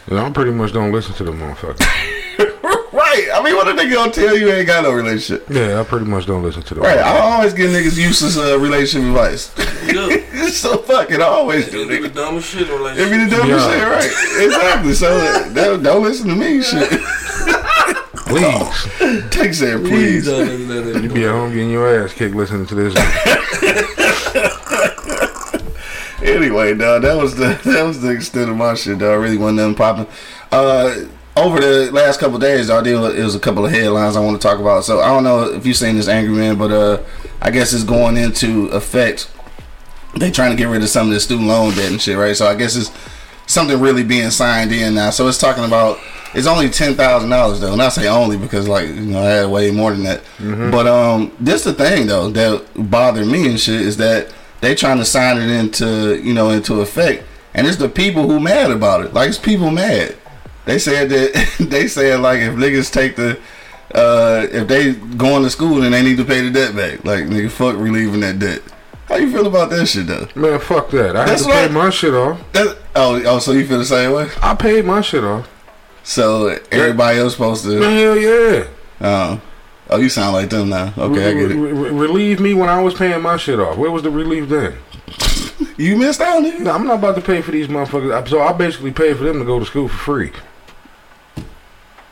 Yeah, 0.09 0.25
I 0.25 0.29
pretty 0.31 0.51
much 0.51 0.71
don't 0.74 0.91
listen 0.91 1.13
to 1.15 1.24
the 1.25 1.31
motherfucker. 1.31 1.79
right. 2.93 3.27
I 3.33 3.41
mean, 3.43 3.55
what 3.55 3.67
a 3.67 3.71
nigga 3.71 3.93
gonna 3.93 4.12
tell 4.12 4.38
you 4.38 4.50
ain't 4.51 4.65
got 4.67 4.83
no 4.83 4.91
relationship? 4.93 5.47
Yeah, 5.50 5.81
I 5.81 5.83
pretty 5.83 6.05
much 6.05 6.25
don't 6.25 6.43
listen 6.43 6.63
to 6.63 6.74
the 6.75 6.81
Right. 6.81 6.97
I 7.00 7.19
always 7.19 7.53
give 7.53 7.69
niggas 7.71 7.97
useless 7.97 8.38
uh, 8.38 8.57
relationship 8.57 9.09
advice. 9.09 9.53
Good. 9.91 10.24
it's 10.33 10.57
so 10.65 10.77
fucking 10.77 11.19
I 11.21 11.25
always 11.25 11.69
do, 11.69 11.79
You 11.79 11.88
do 11.89 12.01
the 12.03 12.07
nigga. 12.09 12.15
dumbest 12.15 12.50
shit 12.50 12.62
in 12.62 12.69
a 12.69 12.74
It 12.74 12.77
relationship. 12.77 13.12
be 13.12 13.17
the 13.25 13.29
dumbest 13.38 13.69
Yeah. 13.69 13.79
shit, 13.79 13.88
right? 14.38 14.45
Exactly. 14.45 14.93
So 14.93 15.17
uh, 15.17 15.53
don't, 15.53 15.83
don't 15.83 16.03
listen 16.03 16.29
to 16.29 16.36
me, 16.36 16.62
shit. 16.62 16.89
Please. 18.27 19.29
Take 19.31 19.53
there, 19.53 19.79
Please 19.79 19.89
please. 19.89 20.25
don't 20.25 20.47
listen 20.47 20.67
to 20.67 20.81
that 20.93 21.03
You 21.03 21.09
be 21.09 21.25
at 21.25 21.31
home 21.31 21.51
getting 21.53 21.69
your 21.71 22.03
ass 22.03 22.13
kicked 22.13 22.36
listening 22.36 22.65
to 22.67 22.75
this. 22.75 22.93
Anyway, 26.21 26.74
dog, 26.74 27.03
that 27.03 27.15
was 27.17 27.36
the 27.36 27.59
that 27.65 27.83
was 27.83 28.01
the 28.01 28.09
extent 28.09 28.50
of 28.50 28.57
my 28.57 28.74
shit, 28.74 29.00
dog. 29.00 29.21
Really 29.21 29.38
wasn't 29.38 29.57
nothing 29.57 29.75
popping. 29.75 30.07
Uh, 30.51 31.05
over 31.36 31.59
the 31.59 31.91
last 31.91 32.19
couple 32.19 32.36
of 32.38 32.41
days, 32.41 32.69
I 32.69 32.81
did. 32.81 32.95
It 33.15 33.24
was 33.24 33.36
a 33.36 33.39
couple 33.39 33.65
of 33.65 33.71
headlines 33.71 34.15
I 34.15 34.19
want 34.21 34.41
to 34.41 34.47
talk 34.47 34.59
about. 34.59 34.83
So 34.86 35.01
I 35.01 35.07
don't 35.09 35.24
know 35.24 35.43
if 35.53 35.65
you've 35.65 35.77
seen 35.77 35.95
this 35.95 36.07
Angry 36.07 36.33
Man, 36.36 36.57
but 36.57 36.71
uh, 36.71 37.03
I 37.41 37.51
guess 37.51 37.74
it's 37.74 37.83
going 37.83 38.17
into 38.17 38.67
effect. 38.69 39.29
They 40.17 40.31
trying 40.31 40.50
to 40.51 40.57
get 40.57 40.65
rid 40.65 40.81
of 40.81 40.89
some 40.89 41.07
of 41.07 41.13
the 41.13 41.19
student 41.19 41.47
loan 41.47 41.75
debt 41.75 41.91
and 41.91 42.01
shit, 42.01 42.17
right? 42.17 42.36
So 42.36 42.47
I 42.47 42.55
guess 42.55 42.75
it's 42.75 42.91
something 43.45 43.79
really 43.79 44.03
being 44.03 44.31
signed 44.31 44.71
in 44.71 44.95
now. 44.95 45.12
So 45.12 45.27
it's 45.27 45.38
talking 45.38 45.63
about 45.63 46.00
It's 46.33 46.47
only 46.47 46.69
ten 46.69 46.95
thousand 46.95 47.29
dollars 47.29 47.59
though, 47.62 47.74
and 47.74 47.81
I 47.83 47.89
say 47.89 48.07
only 48.07 48.38
because 48.38 48.67
like 48.67 48.88
you 48.88 48.95
know 49.01 49.19
I 49.21 49.25
had 49.29 49.50
way 49.51 49.69
more 49.69 49.91
than 49.91 50.03
that. 50.03 50.24
But 50.71 50.88
um, 50.88 51.31
this 51.39 51.63
the 51.63 51.74
thing 51.74 52.07
though 52.07 52.29
that 52.31 52.65
bothered 52.89 53.27
me 53.27 53.47
and 53.47 53.59
shit 53.59 53.81
is 53.81 53.97
that 53.97 54.33
they 54.61 54.75
trying 54.75 54.97
to 54.97 55.05
sign 55.05 55.37
it 55.37 55.49
into 55.49 56.21
you 56.21 56.33
know 56.33 56.49
into 56.49 56.81
effect, 56.81 57.23
and 57.53 57.67
it's 57.67 57.77
the 57.77 57.89
people 57.89 58.27
who 58.27 58.39
mad 58.39 58.71
about 58.71 59.05
it. 59.05 59.13
Like 59.13 59.29
it's 59.29 59.37
people 59.37 59.71
mad. 59.71 60.15
They 60.65 60.79
said 60.79 61.09
that 61.09 61.55
they 61.69 61.87
said 61.87 62.19
like 62.19 62.41
if 62.41 62.53
niggas 62.53 62.91
take 62.91 63.15
the 63.15 63.39
uh 63.95 64.45
if 64.51 64.67
they 64.67 64.93
going 64.93 65.43
to 65.43 65.49
school 65.49 65.83
and 65.83 65.93
they 65.93 66.03
need 66.03 66.17
to 66.17 66.25
pay 66.25 66.41
the 66.41 66.51
debt 66.51 66.75
back, 66.75 67.05
like 67.05 67.25
nigga 67.25 67.49
fuck 67.49 67.75
relieving 67.77 68.21
that 68.21 68.39
debt. 68.39 68.61
How 69.07 69.15
you 69.15 69.31
feel 69.31 69.47
about 69.47 69.69
that 69.69 69.85
shit 69.85 70.07
though? 70.07 70.27
Man, 70.35 70.59
fuck 70.59 70.89
that. 70.89 71.15
I 71.15 71.19
had 71.21 71.29
That's 71.29 71.45
to 71.45 71.51
pay 71.51 71.69
my 71.69 71.89
shit 71.89 72.13
off. 72.13 72.39
That, 72.51 72.77
oh, 72.95 73.21
oh, 73.25 73.39
so 73.39 73.53
you 73.53 73.65
feel 73.65 73.77
the 73.77 73.85
same 73.85 74.11
way? 74.11 74.27
I 74.41 74.53
paid 74.53 74.83
my 74.83 74.99
shit 74.99 75.23
off. 75.23 75.49
So 76.03 76.57
everybody 76.71 77.19
else 77.19 77.33
supposed 77.33 77.63
to? 77.63 77.79
Man, 77.79 77.97
hell 77.97 78.17
yeah. 78.17 78.67
Oh, 78.99 79.41
oh, 79.89 79.98
you 79.98 80.10
sound 80.10 80.34
like 80.34 80.50
them 80.50 80.70
now. 80.70 80.94
Okay, 80.98 81.29
I 81.29 81.34
get 81.34 81.51
it. 81.51 81.56
Re- 81.56 81.72
re- 81.72 81.89
relieve 81.91 82.39
me 82.39 82.53
when 82.53 82.70
I 82.70 82.82
was 82.82 82.94
paying 82.94 83.22
my 83.22 83.38
shit 83.38 83.60
off. 83.60 83.77
Where 83.77 83.91
was 83.91 84.03
the 84.03 84.12
relief 84.12 84.50
then? 84.50 84.77
You 85.77 85.96
missed 85.96 86.22
out, 86.22 86.41
nigga. 86.44 86.60
No, 86.62 86.72
I'm 86.72 86.86
not 86.88 86.98
about 87.00 87.15
to 87.15 87.22
pay 87.22 87.41
for 87.41 87.51
these 87.51 87.67
motherfuckers. 87.67 88.27
So 88.29 88.41
I 88.41 88.51
basically 88.53 88.91
paid 88.91 89.17
for 89.17 89.24
them 89.24 89.38
to 89.39 89.46
go 89.46 89.60
to 89.60 89.65
school 89.65 89.88
for 89.88 89.96
free. 89.98 90.32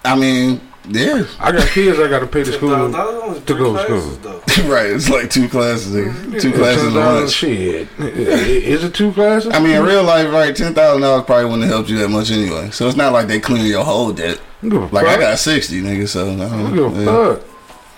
I 0.04 0.16
mean, 0.16 0.62
yeah, 0.88 1.26
I 1.40 1.52
got 1.52 1.68
kids 1.70 2.00
I 2.00 2.08
got 2.08 2.20
to 2.20 2.28
pay 2.28 2.44
to 2.44 2.52
school 2.54 2.70
to 2.70 3.54
go 3.56 3.74
to 3.76 3.84
school. 4.20 4.34
right. 4.72 4.92
It's 4.92 5.10
like 5.10 5.30
two 5.32 5.50
classes, 5.50 5.96
nigga. 5.96 6.12
Mm-hmm. 6.12 6.38
two 6.40 6.50
Yeah, 6.50 6.56
classes 6.58 6.84
and 6.84 6.96
$10,000. 6.96 7.34
Shit. 7.34 7.88
I- 8.00 8.04
Is 8.06 8.84
it 8.84 8.94
two 8.94 9.12
classes? 9.14 9.52
I 9.54 9.60
mean, 9.60 9.76
in 9.78 9.84
real 9.84 10.04
life, 10.04 10.32
right? 10.32 10.56
Ten 10.56 10.74
thousand 10.76 11.02
dollars 11.02 11.26
probably 11.26 11.46
wouldn't 11.46 11.64
have 11.64 11.72
helped 11.72 11.90
you 11.90 11.98
that 12.00 12.10
much 12.10 12.30
anyway. 12.32 12.70
So 12.72 12.88
it's 12.88 12.98
not 12.98 13.14
like 13.14 13.28
they 13.28 13.40
clean 13.40 13.66
your 13.66 13.84
whole 13.84 14.12
debt. 14.12 14.40
I 14.62 14.70
don't 14.70 14.70
give 14.82 14.92
a 14.92 14.96
Like 14.96 15.08
I 15.08 15.18
got 15.18 15.40
sixty, 15.40 15.82
nigga. 15.82 16.08
So 16.08 16.28
I 16.28 16.34
I 16.34 16.36
don't, 16.36 16.76
don't 16.76 16.94
give 16.94 16.98
a 16.98 17.04
yeah. 17.04 17.36
fuck. 17.36 17.55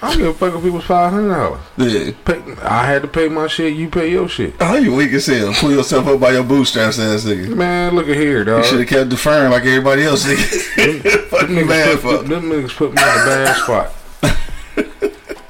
I 0.07 0.09
don't 0.11 0.17
give 0.19 0.27
a 0.27 0.33
fuck 0.33 0.53
if 0.59 0.65
it 0.65 0.69
was 0.69 0.83
five 0.85 1.11
hundred 1.11 1.33
dollars. 1.35 1.61
Yeah. 1.77 2.11
Pay, 2.25 2.55
I 2.63 2.85
had 2.85 3.01
to 3.03 3.07
pay 3.07 3.27
my 3.29 3.47
shit. 3.47 3.73
You 3.75 3.89
pay 3.89 4.09
your 4.11 4.27
shit. 4.29 4.55
Oh, 4.59 4.75
you 4.75 4.93
weak 4.95 5.11
as 5.13 5.25
hell. 5.25 5.53
Pull 5.53 5.71
yourself 5.71 6.07
up 6.07 6.19
by 6.19 6.31
your 6.31 6.43
bootstraps, 6.43 6.99
ass 6.99 7.23
nigga. 7.25 7.55
Man, 7.55 7.95
look 7.95 8.07
at 8.07 8.15
here, 8.15 8.39
You 8.39 8.45
dog. 8.45 8.65
should 8.65 8.79
have 8.79 8.87
kept 8.87 9.09
deferring 9.09 9.51
like 9.51 9.63
everybody 9.65 10.03
else, 10.03 10.25
nigga. 10.25 11.21
Fuck 11.29 11.41
Them 11.47 11.57
you 11.57 11.65
niggas, 11.65 12.01
put, 12.01 12.27
them 12.27 12.43
niggas 12.43 12.75
put 12.75 12.93
me 12.93 13.01
in 13.01 13.07
a 13.07 13.25
bad 13.25 13.55
spot. 13.57 13.93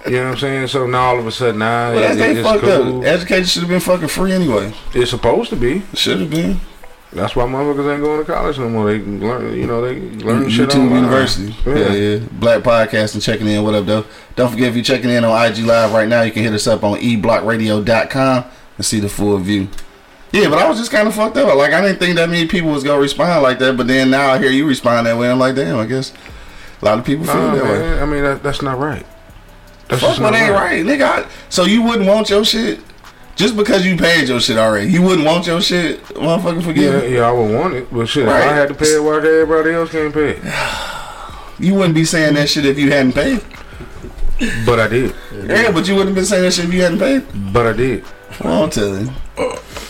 you 0.06 0.14
know 0.14 0.24
what 0.26 0.32
I'm 0.32 0.38
saying? 0.38 0.68
So 0.68 0.88
now 0.88 1.02
all 1.08 1.20
of 1.20 1.28
a 1.28 1.32
sudden, 1.32 1.60
nah, 1.60 1.92
Well, 1.92 2.18
it, 2.18 2.38
it's 2.38 2.48
fucked 2.48 2.64
cool. 2.64 3.00
up. 3.00 3.06
Education 3.06 3.46
should 3.46 3.62
have 3.64 3.70
been 3.70 3.80
fucking 3.80 4.08
free 4.08 4.32
anyway. 4.32 4.74
It's 4.94 5.12
supposed 5.12 5.50
to 5.50 5.56
be. 5.56 5.84
Should 5.94 6.22
have 6.22 6.30
been. 6.30 6.60
That's 7.14 7.36
why 7.36 7.46
motherfuckers 7.46 7.94
ain't 7.94 8.04
going 8.04 8.20
to 8.20 8.26
college 8.32 8.60
no 8.60 8.70
more. 8.70 8.92
They 8.92 9.00
learn, 9.00 9.58
you 9.58 9.66
know, 9.66 9.82
they 9.82 10.00
learn 10.24 10.50
shit 10.50 10.70
YouTube 10.70 10.82
online. 10.88 11.04
University. 11.04 11.56
Yeah. 11.66 11.76
Yeah, 11.76 11.94
yeah. 11.94 12.28
Black 12.34 12.64
Podcasting 12.64 13.24
checking 13.24 13.48
in. 13.48 13.64
What 13.64 13.76
up, 13.76 13.86
though? 13.86 14.06
Don't 14.36 14.52
forget 14.52 14.68
if 14.68 14.76
you're 14.76 14.84
checking 14.84 15.10
in 15.10 15.24
on 15.24 15.46
IG 15.46 15.60
Live 15.60 15.94
right 15.94 16.08
now, 16.08 16.24
you 16.24 16.32
can 16.32 16.44
hit 16.44 16.54
us 16.54 16.68
up 16.68 16.84
on 16.84 17.00
eblockradio.com 17.00 18.46
and 18.76 18.86
see 18.86 19.00
the 19.00 19.08
full 19.08 19.38
view. 19.38 19.70
Yeah, 20.34 20.50
but 20.50 20.60
I 20.60 20.68
was 20.68 20.78
just 20.78 20.92
kind 20.92 21.08
of 21.08 21.16
fucked 21.16 21.38
up. 21.38 21.56
Like, 21.56 21.72
I 21.72 21.80
didn't 21.80 22.00
think 22.00 22.18
that 22.18 22.30
many 22.30 22.46
people 22.46 22.72
was 22.72 22.84
going 22.84 22.98
to 22.98 23.02
respond 23.02 23.42
like 23.42 23.60
that, 23.60 23.78
but 23.78 23.88
then 23.88 24.10
now 24.10 24.30
I 24.30 24.38
hear 24.38 24.52
you 24.52 24.68
respond 24.68 25.08
that 25.08 25.18
way. 25.18 25.32
I'm 25.32 25.40
like, 25.40 25.56
damn, 25.56 25.78
I 25.78 25.86
guess 25.86 26.12
a 26.82 26.86
lot 26.86 27.00
of 27.00 27.06
people 27.06 27.26
feel 27.26 27.36
Nah, 27.36 27.56
that 27.56 27.64
way. 27.64 28.02
I 28.02 28.06
mean, 28.06 28.24
that, 28.24 28.44
that's 28.44 28.62
not 28.62 28.78
right. 28.78 29.06
That's 29.88 30.02
Fuck 30.02 30.20
what 30.20 30.36
ain't 30.36 30.52
right, 30.52 30.86
nigga. 30.86 31.02
I, 31.26 31.30
so 31.48 31.64
you 31.64 31.82
wouldn't 31.82 32.08
want 32.08 32.30
your 32.30 32.44
shit? 32.44 32.82
Just 33.38 33.56
because 33.56 33.86
you 33.86 33.96
paid 33.96 34.28
your 34.28 34.40
shit 34.40 34.58
already, 34.58 34.92
you 34.92 35.02
wouldn't 35.02 35.26
want 35.26 35.46
your 35.48 35.62
shit, 35.62 36.04
motherfucker, 36.10 36.64
Forget. 36.64 36.84
Yeah, 37.04 37.08
me? 37.10 37.16
yeah, 37.16 37.22
I 37.30 37.32
would 37.32 37.54
want 37.56 37.76
it, 37.76 37.88
but 37.94 38.08
shit, 38.08 38.24
if 38.24 38.30
Right. 38.30 38.42
I 38.48 38.54
had 38.56 38.68
to 38.70 38.74
pay 38.74 38.88
it, 38.96 39.04
why 39.04 39.18
everybody 39.18 39.72
else 39.72 39.92
can't 39.92 40.14
pay 40.14 40.32
it? 40.32 40.42
You 41.60 41.74
wouldn't 41.74 41.96
be 41.96 42.06
saying 42.06 42.36
that 42.36 42.50
shit 42.50 42.68
if 42.68 42.78
you 42.78 42.92
hadn't 42.92 43.14
paid. 43.14 43.42
But 44.64 44.80
I 44.80 44.88
did. 44.88 45.16
Yeah, 45.34 45.72
but 45.72 45.88
you 45.88 45.96
wouldn't 45.96 46.10
have 46.10 46.16
been 46.16 46.26
saying 46.26 46.44
that 46.44 46.52
shit 46.54 46.66
if 46.66 46.74
you 46.74 46.84
hadn't 46.84 47.00
paid. 47.00 47.26
But 47.52 47.66
I 47.66 47.74
did. 47.74 48.06
Well, 48.44 48.64
I'm 48.66 48.70
telling 48.70 49.08
you. 49.08 49.12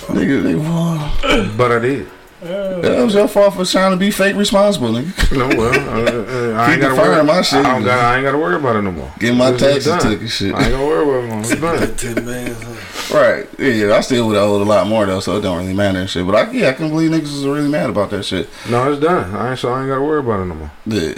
Nigga, 0.07 0.61
nigga, 0.61 1.57
But 1.57 1.71
I 1.73 1.79
did. 1.79 2.07
that 2.41 3.03
was 3.03 3.15
your 3.15 3.27
fault 3.27 3.55
for 3.55 3.65
trying 3.65 3.91
to 3.91 3.97
be 3.97 4.11
fake 4.11 4.37
responsible, 4.37 4.91
nigga. 4.91 5.37
No, 5.37 5.47
well, 5.57 5.73
uh, 5.73 6.53
uh, 6.55 6.61
I 6.61 6.71
ain't 6.71 6.81
got 6.81 6.89
to 6.89 6.95
deferring 6.95 7.17
worry. 7.17 7.23
my 7.25 7.41
shit. 7.41 7.65
I, 7.65 7.73
don't 7.73 7.83
got, 7.83 7.99
I 7.99 8.15
ain't 8.15 8.23
got 8.23 8.31
to 8.31 8.37
worry 8.37 8.55
about 8.55 8.75
it 8.77 8.81
no 8.83 8.91
more. 8.93 9.11
Get 9.19 9.35
my 9.35 9.49
It's- 9.49 9.61
it's 9.61 9.85
taxes 9.85 10.03
done. 10.03 10.11
took 10.13 10.21
and 10.21 10.29
shit. 10.31 10.53
I 10.55 10.61
ain't 10.63 10.71
gotta 10.71 10.85
worry 10.85 11.03
about 11.03 11.23
it 11.25 11.27
no 11.27 11.35
more. 11.35 11.75
It's 11.83 11.95
done. 12.05 12.15
Ten 12.15 12.25
bands, 12.25 12.63
huh? 12.63 12.96
Right. 13.11 13.47
Yeah, 13.59 13.95
I 13.95 14.01
still 14.01 14.27
would 14.27 14.35
have 14.35 14.43
owed 14.43 14.61
a 14.61 14.65
lot 14.65 14.87
more 14.87 15.05
though, 15.05 15.19
so 15.19 15.37
it 15.37 15.41
don't 15.41 15.57
really 15.57 15.73
matter 15.73 15.99
and 15.99 16.09
shit. 16.09 16.25
But 16.25 16.35
I 16.35 16.51
yeah, 16.51 16.69
I 16.69 16.73
can 16.73 16.89
believe 16.89 17.11
niggas 17.11 17.21
was 17.23 17.45
really 17.45 17.69
mad 17.69 17.89
about 17.89 18.09
that 18.11 18.23
shit. 18.23 18.49
No, 18.69 18.91
it's 18.91 19.01
done. 19.01 19.33
I 19.35 19.51
ain't 19.51 19.59
so 19.59 19.71
I 19.71 19.81
ain't 19.81 19.89
got 19.89 19.95
to 19.95 20.01
worry 20.01 20.19
about 20.19 20.41
it 20.41 20.45
no 20.45 20.55
more. 20.55 20.71
Yeah. 20.85 21.13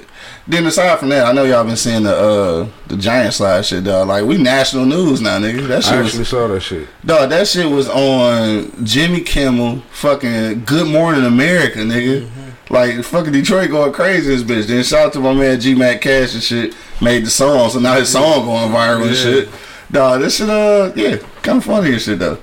Then 0.47 0.65
aside 0.65 0.99
from 0.99 1.09
that, 1.09 1.25
I 1.25 1.31
know 1.31 1.43
y'all 1.43 1.63
been 1.63 1.75
seeing 1.75 2.03
the 2.03 2.15
uh 2.15 2.67
the 2.87 2.97
giant 2.97 3.33
slide 3.33 3.65
shit, 3.65 3.83
dog. 3.83 4.07
Like 4.07 4.25
we 4.25 4.37
national 4.37 4.85
news 4.85 5.21
now, 5.21 5.39
nigga. 5.39 5.67
That 5.67 5.83
shit 5.83 5.93
I 5.93 6.01
was 6.01 6.07
actually 6.07 6.25
saw 6.25 6.47
that 6.47 6.61
shit. 6.61 6.87
Dog, 7.05 7.29
that 7.29 7.47
shit 7.47 7.69
was 7.69 7.89
on 7.89 8.85
Jimmy 8.85 9.21
Kimmel, 9.21 9.81
fucking 9.91 10.65
Good 10.65 10.87
Morning 10.87 11.25
America, 11.25 11.79
nigga. 11.79 12.29
Like 12.69 13.03
fucking 13.03 13.33
Detroit 13.33 13.71
going 13.71 13.93
crazy, 13.93 14.35
this 14.35 14.43
bitch. 14.43 14.67
Then 14.67 14.83
shout 14.83 15.07
out 15.07 15.13
to 15.13 15.19
my 15.19 15.33
man 15.33 15.59
G 15.59 15.73
Mac 15.73 16.01
Cash 16.01 16.35
and 16.35 16.43
shit. 16.43 16.75
Made 17.01 17.25
the 17.25 17.29
song, 17.29 17.69
so 17.69 17.79
now 17.79 17.95
his 17.95 18.09
song 18.09 18.45
going 18.45 18.71
viral 18.71 19.07
and 19.07 19.15
shit. 19.15 19.49
Dog, 19.91 20.21
this 20.21 20.37
shit, 20.37 20.49
uh, 20.49 20.91
yeah, 20.95 21.17
kind 21.41 21.57
of 21.57 21.65
funny 21.65 21.91
and 21.93 22.01
shit 22.01 22.19
though. 22.19 22.37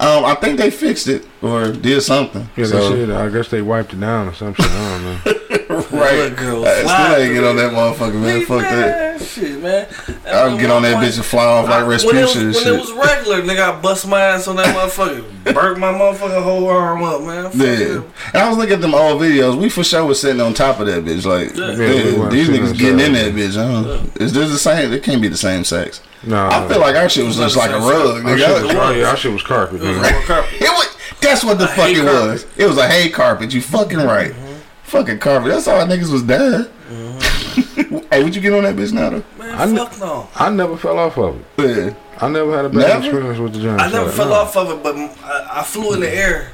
Um, 0.00 0.24
I 0.24 0.34
think 0.34 0.58
they 0.58 0.70
fixed 0.70 1.06
it 1.06 1.24
or 1.42 1.70
did 1.70 2.00
something. 2.02 2.48
Yeah, 2.56 2.64
so, 2.64 2.90
they 2.90 3.06
shit. 3.06 3.10
I 3.10 3.28
guess 3.28 3.48
they 3.48 3.62
wiped 3.62 3.92
it 3.92 4.00
down 4.00 4.28
or 4.28 4.34
some 4.34 4.52
shit. 4.52 4.66
I 4.68 4.90
don't 4.90 5.04
know. 5.04 5.78
right. 5.92 6.34
Girl 6.34 6.66
I 6.66 6.82
still 6.82 7.16
ain't 7.22 7.34
get 7.34 7.44
on 7.44 7.56
that 7.56 7.72
motherfucker, 7.72 8.20
man. 8.20 8.44
Fuck 8.44 8.62
that. 8.62 9.20
Shit, 9.22 9.62
man. 9.62 9.86
I'll 10.26 10.58
get 10.58 10.70
on 10.70 10.82
that 10.82 10.96
bitch 10.96 11.16
and 11.16 11.24
fly 11.24 11.44
off 11.44 11.68
like 11.68 11.86
when 11.86 11.92
it 11.92 11.94
was, 11.94 12.04
Rasputin 12.04 12.46
and 12.46 12.54
when 12.54 12.64
shit. 12.64 12.74
it 12.74 12.80
was 12.80 12.92
regular, 12.92 13.42
nigga, 13.42 13.78
I 13.78 13.80
bust 13.80 14.08
my 14.08 14.20
ass 14.20 14.48
on 14.48 14.56
that 14.56 14.66
motherfucker. 14.76 15.54
Burnt 15.54 15.78
my 15.78 15.92
motherfucking 15.92 16.42
whole 16.42 16.68
arm 16.68 17.04
up, 17.04 17.22
man. 17.22 17.44
Fuck 17.44 17.54
Yeah. 17.54 17.68
it. 17.68 18.02
And 18.34 18.42
I 18.42 18.48
was 18.48 18.58
looking 18.58 18.74
at 18.74 18.80
them 18.80 18.94
old 18.96 19.22
videos. 19.22 19.56
We 19.56 19.68
for 19.68 19.84
sure 19.84 20.04
was 20.04 20.20
sitting 20.20 20.40
on 20.40 20.52
top 20.52 20.80
of 20.80 20.86
that 20.86 21.04
bitch. 21.04 21.24
Like, 21.24 21.54
Yeah. 21.56 21.72
yeah, 21.76 21.92
Yeah, 22.16 22.28
we 22.28 22.36
these 22.36 22.48
niggas 22.48 22.76
getting 22.76 22.98
in 22.98 23.12
that 23.12 23.32
bitch. 23.34 23.54
Huh? 23.54 24.02
Is 24.16 24.32
this 24.32 24.50
the 24.50 24.58
same? 24.58 24.92
It 24.92 25.04
can't 25.04 25.22
be 25.22 25.28
the 25.28 25.36
same 25.36 25.62
sex. 25.62 26.00
No, 26.24 26.46
I 26.46 26.68
feel 26.68 26.80
like 26.80 26.94
our 26.96 27.08
shit 27.08 27.26
was 27.26 27.36
just 27.36 27.56
like 27.56 27.70
a 27.70 27.78
rug. 27.78 28.24
our 28.24 28.36
Nigga. 28.36 28.38
shit 28.38 28.76
was, 28.76 28.96
It 28.96 29.04
our 29.04 29.16
shit 29.16 29.32
was 29.32 29.42
carpet. 29.42 29.82
Man. 29.82 30.00
was, 30.00 30.96
that's 31.20 31.44
what 31.44 31.58
the 31.58 31.66
fuck 31.68 31.90
it 31.90 31.96
carpet. 31.96 32.06
was. 32.06 32.46
It 32.56 32.66
was 32.66 32.78
a 32.78 32.86
hay 32.86 33.08
carpet. 33.08 33.52
You 33.52 33.60
fucking 33.60 33.98
right. 33.98 34.32
Mm-hmm. 34.32 34.60
Fucking 34.84 35.18
carpet. 35.18 35.50
That's 35.50 35.66
all 35.68 35.84
niggas 35.86 36.12
was 36.12 36.22
done. 36.22 36.70
Mm-hmm. 36.88 37.98
hey, 38.10 38.22
would 38.22 38.34
you 38.34 38.40
get 38.42 38.52
on 38.52 38.62
that 38.64 38.76
bitch 38.76 38.92
now 38.92 39.10
though? 39.10 39.24
Man, 39.38 39.50
I 39.58 39.64
kn- 39.66 39.76
fuck 39.76 39.98
no. 39.98 40.28
I 40.36 40.50
never 40.50 40.76
fell 40.76 40.98
off 40.98 41.18
of 41.18 41.42
it. 41.58 41.86
Yeah. 41.86 41.94
I 42.20 42.28
never 42.28 42.54
had 42.54 42.66
a 42.66 42.68
bad 42.68 42.76
Never? 42.78 43.04
experience 43.06 43.38
with 43.40 43.54
the 43.54 43.60
giant 43.62 43.80
I 43.80 43.90
never 43.90 44.04
slide, 44.12 44.16
fell 44.16 44.28
no. 44.28 44.34
off 44.34 44.56
of 44.56 44.70
it, 44.70 44.82
but 44.82 44.94
I, 44.94 45.60
I 45.60 45.62
flew 45.64 45.94
in 45.94 46.00
the 46.00 46.06
mm-hmm. 46.06 46.16
air 46.16 46.52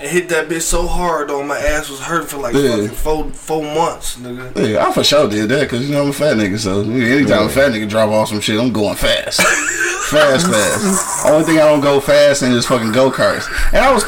and 0.00 0.08
hit 0.10 0.28
that 0.30 0.48
bitch 0.48 0.62
so 0.62 0.86
hard, 0.86 1.28
though 1.28 1.42
my 1.42 1.58
ass 1.58 1.88
was 1.88 2.00
hurting 2.00 2.26
for 2.28 2.38
like 2.38 2.54
Yeah. 2.54 2.70
fucking 2.70 2.88
four 2.90 3.30
four 3.30 3.62
months, 3.62 4.16
nigga. 4.16 4.70
Yeah, 4.72 4.86
I 4.86 4.92
for 4.92 5.04
sure 5.04 5.28
did 5.28 5.48
that 5.50 5.62
because 5.62 5.86
you 5.88 5.94
know 5.94 6.02
I'm 6.02 6.10
a 6.10 6.12
fat 6.12 6.36
nigga. 6.36 6.58
So 6.58 6.82
yeah, 6.82 7.16
anytime 7.16 7.46
a 7.46 7.48
fat 7.48 7.72
nigga 7.72 7.88
drop 7.88 8.10
off 8.10 8.28
some 8.28 8.40
shit, 8.40 8.58
I'm 8.60 8.72
going 8.72 8.96
fast, 8.96 9.40
fast, 10.10 10.46
fast. 10.50 11.26
Only 11.26 11.44
thing 11.44 11.58
I 11.58 11.66
don't 11.66 11.80
go 11.80 12.00
fast 12.00 12.42
in 12.42 12.52
is 12.52 12.66
fucking 12.66 12.92
go 12.92 13.10
karts. 13.10 13.46
And 13.72 13.84
I 13.84 13.92
was 13.92 14.04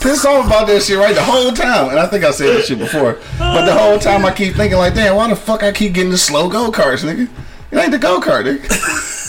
pissed 0.00 0.24
off 0.26 0.46
about 0.46 0.66
that 0.68 0.82
shit 0.82 0.98
right 0.98 1.14
the 1.14 1.22
whole 1.22 1.52
time. 1.52 1.90
And 1.90 1.98
I 1.98 2.06
think 2.06 2.24
I 2.24 2.30
said 2.30 2.48
this 2.48 2.66
shit 2.66 2.78
before, 2.78 3.18
but 3.38 3.64
the 3.66 3.72
whole 3.74 3.98
time 3.98 4.24
I 4.24 4.32
keep 4.32 4.54
thinking 4.54 4.78
like, 4.78 4.94
damn, 4.94 5.16
why 5.16 5.28
the 5.28 5.36
fuck 5.36 5.62
I 5.62 5.72
keep 5.72 5.94
getting 5.94 6.10
the 6.10 6.18
slow 6.18 6.48
go 6.48 6.70
karts, 6.70 7.04
nigga? 7.04 7.28
It 7.70 7.78
ain't 7.78 7.90
the 7.92 7.98
go 7.98 8.20
kart, 8.20 8.44
nigga. 8.44 8.64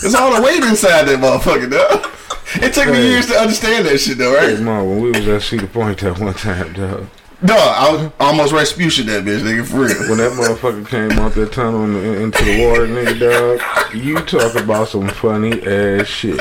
It's 0.04 0.14
all 0.14 0.34
the 0.36 0.42
weight 0.42 0.62
inside 0.62 1.04
that 1.08 1.18
motherfucker, 1.18 1.70
dog. 1.70 2.12
It 2.54 2.72
took 2.74 2.86
me 2.86 3.08
years 3.08 3.26
to 3.26 3.34
understand 3.34 3.86
that 3.86 3.98
shit, 3.98 4.18
though, 4.18 4.38
Hey, 4.38 4.54
right? 4.54 4.62
Mom, 4.62 4.88
when 4.88 5.00
we 5.00 5.10
was 5.10 5.26
at 5.28 5.42
Cedar 5.42 5.66
Point 5.66 5.98
that 6.00 6.18
one 6.18 6.34
time, 6.34 6.72
dog. 6.72 7.06
Dog, 7.44 7.58
I 7.58 7.92
was 7.92 8.12
almost 8.18 8.52
Rasputin 8.52 9.06
that 9.06 9.24
bitch, 9.24 9.40
nigga, 9.40 9.66
for 9.66 9.80
real. 9.80 10.08
When 10.08 10.18
that 10.18 10.32
motherfucker 10.32 10.88
came 10.88 11.12
out 11.18 11.34
that 11.34 11.52
tunnel 11.52 11.84
in, 11.84 11.96
in- 11.96 12.22
into 12.22 12.42
the 12.44 12.64
water, 12.66 12.86
nigga, 12.86 13.58
dog, 13.58 13.94
you 13.94 14.18
talk 14.20 14.54
about 14.54 14.88
some 14.88 15.08
funny 15.08 15.52
ass 15.66 16.06
shit. 16.06 16.40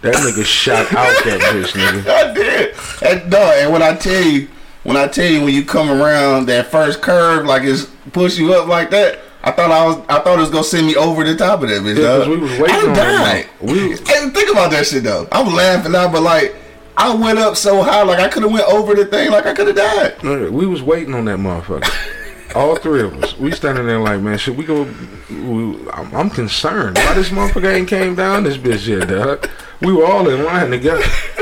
That 0.00 0.14
nigga 0.14 0.44
shot 0.44 0.86
out 0.94 1.24
that 1.24 1.40
bitch, 1.52 1.72
nigga. 1.72 2.06
I 2.08 2.32
did. 2.34 2.74
And 3.20 3.30
dog, 3.30 3.54
and 3.58 3.72
when 3.72 3.82
I 3.82 3.94
tell 3.94 4.22
you, 4.22 4.48
when 4.84 4.96
I 4.96 5.06
tell 5.06 5.26
you 5.30 5.42
when 5.44 5.54
you 5.54 5.64
come 5.64 5.90
around 5.90 6.46
that 6.46 6.68
first 6.68 7.02
curve, 7.02 7.44
like 7.46 7.62
it's 7.64 7.84
push 8.12 8.38
you 8.38 8.54
up 8.54 8.66
like 8.68 8.90
that. 8.90 9.18
I 9.44 9.50
thought 9.50 9.70
I 9.72 9.84
was, 9.84 9.96
I 10.08 10.20
thought 10.20 10.38
it 10.38 10.42
was 10.42 10.50
gonna 10.50 10.62
send 10.64 10.86
me 10.86 10.94
over 10.94 11.24
the 11.24 11.34
top 11.36 11.62
of 11.62 11.68
that 11.68 11.82
bitch. 11.82 11.98
Yeah, 11.98 12.28
we 12.28 12.36
was 12.38 12.50
waiting 12.58 12.76
I 12.76 12.88
on 12.88 12.94
died. 12.94 13.48
We- 13.60 13.92
and 13.92 14.32
think 14.34 14.50
about 14.50 14.70
that 14.70 14.86
shit 14.86 15.02
though. 15.04 15.26
I 15.32 15.42
was 15.42 15.52
laughing 15.52 15.94
out, 15.96 16.12
but 16.12 16.22
like 16.22 16.54
I 16.96 17.14
went 17.14 17.38
up 17.38 17.56
so 17.56 17.82
high, 17.82 18.02
like 18.02 18.20
I 18.20 18.28
could 18.28 18.42
have 18.44 18.52
went 18.52 18.66
over 18.68 18.94
the 18.94 19.04
thing, 19.06 19.30
like 19.30 19.46
I 19.46 19.54
could 19.54 19.66
have 19.68 19.76
died. 19.76 20.22
We 20.52 20.66
was 20.66 20.82
waiting 20.82 21.14
on 21.14 21.24
that 21.24 21.38
motherfucker. 21.38 21.90
All 22.54 22.76
three 22.76 23.00
of 23.02 23.14
us. 23.24 23.36
We 23.38 23.50
standing 23.50 23.86
there 23.86 23.98
like, 23.98 24.20
man, 24.20 24.36
should 24.36 24.58
we 24.58 24.64
go? 24.64 24.82
We, 25.30 25.88
I'm, 25.90 26.14
I'm 26.14 26.28
concerned. 26.28 26.98
Why 26.98 27.14
this 27.14 27.30
motherfucker 27.30 27.72
ain't 27.72 27.88
came 27.88 28.14
down 28.14 28.42
this 28.44 28.58
bitch 28.58 28.86
yet, 28.86 29.08
dog? 29.08 29.48
We 29.80 29.90
were 29.94 30.04
all 30.04 30.28
in 30.28 30.44
line 30.44 30.70
together. 30.70 31.02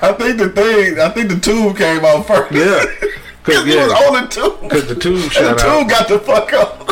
I 0.00 0.12
think 0.12 0.38
the 0.38 0.50
thing, 0.54 1.00
I 1.00 1.08
think 1.10 1.30
the 1.30 1.38
tube 1.40 1.76
came 1.76 2.04
out 2.04 2.26
first. 2.28 2.52
Yeah. 2.52 2.84
Cause 3.42 3.66
yeah. 3.66 3.86
was 3.88 4.34
two. 4.34 4.68
Cause 4.68 4.86
the 4.88 4.94
tube 4.94 5.16
And 5.36 5.46
the 5.46 5.54
two 5.60 5.66
out. 5.66 5.88
got 5.88 6.08
the 6.08 6.18
fuck 6.20 6.52
up. 6.52 6.88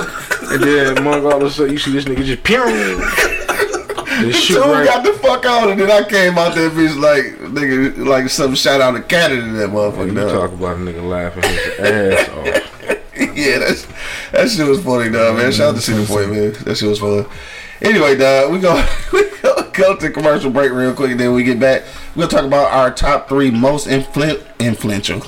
And 0.50 0.62
then 0.62 0.98
among 0.98 1.24
all 1.24 1.36
of 1.36 1.42
a 1.42 1.50
sudden 1.50 1.72
you 1.72 1.78
see 1.78 1.92
this 1.92 2.04
nigga 2.04 2.24
just 2.24 2.42
pew. 2.42 2.60
Shoot 4.32 4.54
Two 4.54 4.60
right. 4.70 4.84
got 4.84 5.02
the 5.04 5.14
fuck 5.14 5.46
out, 5.46 5.70
and 5.70 5.80
then 5.80 5.90
I 5.90 6.06
came 6.06 6.36
out 6.36 6.54
there, 6.54 6.68
bitch, 6.68 6.94
like 7.00 7.38
nigga, 7.52 8.04
like 8.04 8.28
some 8.28 8.54
shout 8.54 8.80
out 8.82 8.90
to 8.92 9.02
Canada 9.02 9.40
to 9.40 9.52
that 9.52 9.70
motherfucker. 9.70 10.08
you 10.08 10.14
dog. 10.14 10.30
talk 10.32 10.52
about 10.52 10.76
a 10.76 10.80
nigga 10.80 11.08
laughing 11.08 11.42
his 11.44 11.78
ass 11.78 12.28
off. 12.28 12.44
yeah, 13.36 13.58
that's 13.60 13.86
that 14.32 14.50
shit 14.50 14.66
was 14.66 14.82
funny, 14.82 15.10
dog, 15.10 15.36
man. 15.38 15.50
Shout 15.52 15.70
out 15.70 15.76
to 15.76 15.80
City 15.80 16.04
Boy, 16.04 16.26
man. 16.26 16.52
That 16.64 16.76
shit 16.76 16.88
was 16.90 16.98
fun. 16.98 17.24
Anyway, 17.80 18.16
dog, 18.16 18.52
we 18.52 18.58
go 18.58 18.84
we 19.12 19.30
go, 19.40 19.70
go 19.72 19.96
to 19.96 20.10
commercial 20.10 20.50
break 20.50 20.70
real 20.72 20.92
quick, 20.92 21.12
and 21.12 21.20
then 21.20 21.32
we 21.32 21.42
get 21.42 21.58
back. 21.58 21.84
We're 22.14 22.26
gonna 22.26 22.30
talk 22.36 22.44
about 22.44 22.72
our 22.72 22.90
top 22.90 23.26
three 23.28 23.50
most 23.50 23.86
influ- 23.86 24.42
influential. 24.58 25.22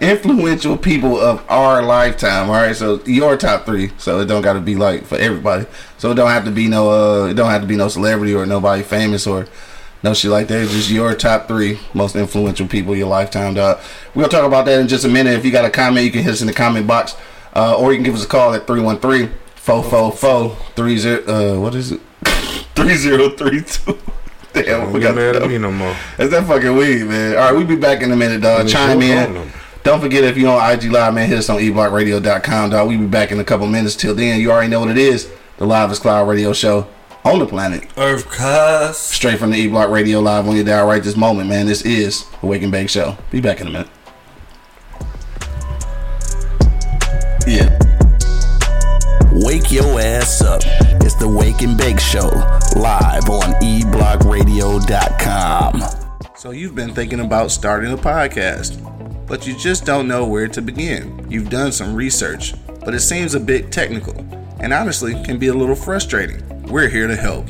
Influential 0.00 0.76
people 0.76 1.18
of 1.18 1.44
our 1.48 1.82
lifetime. 1.82 2.48
All 2.48 2.56
right, 2.56 2.74
so 2.76 3.02
your 3.04 3.36
top 3.36 3.64
three. 3.66 3.90
So 3.98 4.20
it 4.20 4.26
don't 4.26 4.42
got 4.42 4.54
to 4.54 4.60
be 4.60 4.76
like 4.76 5.04
for 5.04 5.16
everybody. 5.16 5.66
So 5.98 6.10
it 6.10 6.14
don't 6.14 6.30
have 6.30 6.44
to 6.44 6.50
be 6.50 6.68
no. 6.68 6.90
Uh, 6.90 7.26
it 7.26 7.34
don't 7.34 7.50
have 7.50 7.62
to 7.62 7.66
be 7.66 7.76
no 7.76 7.88
celebrity 7.88 8.34
or 8.34 8.46
nobody 8.46 8.82
famous 8.82 9.26
or 9.26 9.46
no 10.02 10.12
shit 10.14 10.30
like 10.30 10.48
that. 10.48 10.62
It's 10.62 10.72
just 10.72 10.90
your 10.90 11.14
top 11.14 11.48
three 11.48 11.78
most 11.94 12.14
influential 12.14 12.66
people 12.68 12.92
of 12.92 12.98
your 12.98 13.08
lifetime, 13.08 13.54
dog. 13.54 13.80
We're 14.14 14.22
gonna 14.22 14.32
talk 14.32 14.46
about 14.46 14.66
that 14.66 14.78
in 14.80 14.88
just 14.88 15.04
a 15.04 15.08
minute. 15.08 15.34
If 15.34 15.44
you 15.44 15.50
got 15.50 15.64
a 15.64 15.70
comment, 15.70 16.04
you 16.04 16.12
can 16.12 16.22
hit 16.22 16.32
us 16.32 16.40
in 16.40 16.46
the 16.46 16.52
comment 16.52 16.86
box. 16.86 17.16
Uh, 17.54 17.76
or 17.76 17.92
you 17.92 17.98
can 17.98 18.04
give 18.04 18.14
us 18.14 18.24
a 18.24 18.28
call 18.28 18.52
at 18.52 18.66
313 18.66 19.30
444 19.54 20.56
30 20.74 21.30
uh 21.30 21.58
what 21.60 21.74
is 21.74 21.92
it? 21.92 22.00
3032. 22.74 23.98
Damn, 24.52 24.64
Don't 24.64 24.92
we 24.92 25.00
got 25.00 25.14
mad 25.16 25.36
at 25.36 25.48
me 25.48 25.58
no 25.58 25.72
more. 25.72 25.96
That's 26.16 26.30
that 26.30 26.46
fucking 26.46 26.76
weed, 26.76 27.04
man. 27.04 27.36
All 27.36 27.44
right, 27.44 27.52
we'll 27.52 27.66
be 27.66 27.76
back 27.76 28.02
in 28.02 28.12
a 28.12 28.16
minute, 28.16 28.40
dog. 28.40 28.68
Chime 28.68 29.02
in. 29.02 29.50
On 29.84 29.84
them. 29.84 29.92
Don't 29.92 30.00
forget 30.00 30.24
if 30.24 30.36
you're 30.36 30.50
on 30.50 30.72
IG 30.72 30.90
Live, 30.90 31.14
man, 31.14 31.28
hit 31.28 31.38
us 31.38 31.48
on 31.48 31.58
eblockradio.com, 31.58 32.70
dog. 32.70 32.88
We'll 32.88 32.98
be 32.98 33.06
back 33.06 33.30
in 33.32 33.40
a 33.40 33.44
couple 33.44 33.66
minutes. 33.66 33.96
Till 33.96 34.14
then, 34.14 34.40
you 34.40 34.50
already 34.50 34.68
know 34.68 34.80
what 34.80 34.90
it 34.90 34.98
is. 34.98 35.30
The 35.58 35.66
Live 35.66 35.90
is 35.90 35.98
Cloud 35.98 36.28
radio 36.28 36.52
show 36.52 36.88
on 37.24 37.38
the 37.38 37.46
planet. 37.46 37.88
Earth 37.96 38.28
cuz. 38.28 38.96
Straight 38.96 39.38
from 39.38 39.50
the 39.50 39.58
E 39.58 39.68
Block 39.68 39.90
Radio 39.90 40.20
Live 40.20 40.48
on 40.48 40.56
your 40.56 40.64
dial 40.64 40.86
right 40.86 41.02
this 41.02 41.16
moment, 41.16 41.48
man. 41.48 41.66
This 41.66 41.82
is 41.82 42.26
the 42.40 42.46
Wake 42.46 42.62
and 42.62 42.72
Bake 42.72 42.90
Show. 42.90 43.16
Be 43.30 43.40
back 43.40 43.60
in 43.60 43.68
a 43.68 43.70
minute. 43.70 43.88
Yeah. 47.46 47.78
Wake 49.32 49.70
your 49.70 50.00
ass 50.00 50.40
up. 50.40 50.62
It's 51.02 51.14
the 51.16 51.28
Wake 51.28 51.60
and 51.60 51.76
Bake 51.76 52.00
Show, 52.00 52.28
live 52.76 53.28
on 53.28 53.52
eblockradio.com. 53.60 56.03
So 56.44 56.50
you've 56.50 56.74
been 56.74 56.92
thinking 56.92 57.20
about 57.20 57.52
starting 57.52 57.90
a 57.94 57.96
podcast, 57.96 58.76
but 59.26 59.46
you 59.46 59.56
just 59.56 59.86
don't 59.86 60.06
know 60.06 60.26
where 60.26 60.46
to 60.46 60.60
begin. 60.60 61.26
You've 61.30 61.48
done 61.48 61.72
some 61.72 61.94
research, 61.94 62.52
but 62.84 62.92
it 62.92 63.00
seems 63.00 63.34
a 63.34 63.40
bit 63.40 63.72
technical 63.72 64.14
and 64.60 64.74
honestly 64.74 65.14
can 65.24 65.38
be 65.38 65.46
a 65.46 65.54
little 65.54 65.74
frustrating. 65.74 66.42
We're 66.64 66.90
here 66.90 67.06
to 67.06 67.16
help. 67.16 67.46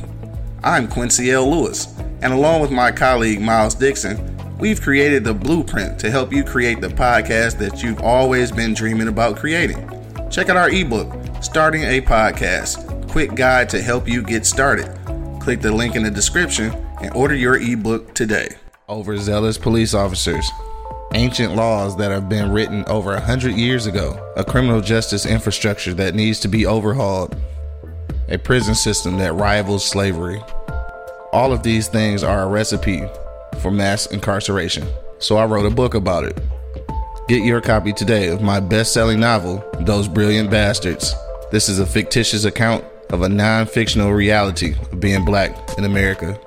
I'm 0.62 0.86
Quincy 0.86 1.32
L. 1.32 1.50
Lewis, 1.50 1.92
and 2.22 2.32
along 2.32 2.60
with 2.60 2.70
my 2.70 2.92
colleague 2.92 3.40
Miles 3.40 3.74
Dixon, 3.74 4.56
we've 4.58 4.80
created 4.80 5.24
the 5.24 5.34
blueprint 5.34 5.98
to 5.98 6.08
help 6.08 6.32
you 6.32 6.44
create 6.44 6.80
the 6.80 6.86
podcast 6.86 7.58
that 7.58 7.82
you've 7.82 8.00
always 8.00 8.52
been 8.52 8.74
dreaming 8.74 9.08
about 9.08 9.36
creating. 9.36 9.90
Check 10.30 10.50
out 10.50 10.56
our 10.56 10.70
ebook, 10.70 11.12
Starting 11.42 11.82
a 11.82 12.00
Podcast 12.00 13.10
Quick 13.10 13.34
Guide 13.34 13.68
to 13.70 13.82
Help 13.82 14.06
You 14.06 14.22
Get 14.22 14.46
Started. 14.46 14.86
Click 15.40 15.60
the 15.60 15.72
link 15.72 15.96
in 15.96 16.04
the 16.04 16.12
description 16.12 16.72
and 17.02 17.12
order 17.16 17.34
your 17.34 17.56
ebook 17.56 18.14
today. 18.14 18.50
Overzealous 18.86 19.56
police 19.56 19.94
officers. 19.94 20.46
Ancient 21.14 21.56
laws 21.56 21.96
that 21.96 22.10
have 22.10 22.28
been 22.28 22.52
written 22.52 22.84
over 22.84 23.14
a 23.14 23.20
hundred 23.20 23.54
years 23.54 23.86
ago. 23.86 24.34
A 24.36 24.44
criminal 24.44 24.82
justice 24.82 25.24
infrastructure 25.24 25.94
that 25.94 26.14
needs 26.14 26.38
to 26.40 26.48
be 26.48 26.66
overhauled. 26.66 27.34
A 28.28 28.36
prison 28.36 28.74
system 28.74 29.16
that 29.16 29.32
rivals 29.32 29.86
slavery. 29.86 30.38
All 31.32 31.50
of 31.50 31.62
these 31.62 31.88
things 31.88 32.22
are 32.22 32.42
a 32.42 32.46
recipe 32.46 33.02
for 33.62 33.70
mass 33.70 34.04
incarceration. 34.04 34.86
So 35.18 35.38
I 35.38 35.46
wrote 35.46 35.64
a 35.64 35.74
book 35.74 35.94
about 35.94 36.24
it. 36.24 36.38
Get 37.26 37.42
your 37.42 37.62
copy 37.62 37.94
today 37.94 38.28
of 38.28 38.42
my 38.42 38.60
best 38.60 38.92
selling 38.92 39.18
novel, 39.18 39.64
Those 39.80 40.08
Brilliant 40.08 40.50
Bastards. 40.50 41.14
This 41.50 41.70
is 41.70 41.78
a 41.78 41.86
fictitious 41.86 42.44
account 42.44 42.84
of 43.08 43.22
a 43.22 43.30
non 43.30 43.64
fictional 43.64 44.12
reality 44.12 44.74
of 44.92 45.00
being 45.00 45.24
black 45.24 45.56
in 45.78 45.84
America. 45.84 46.38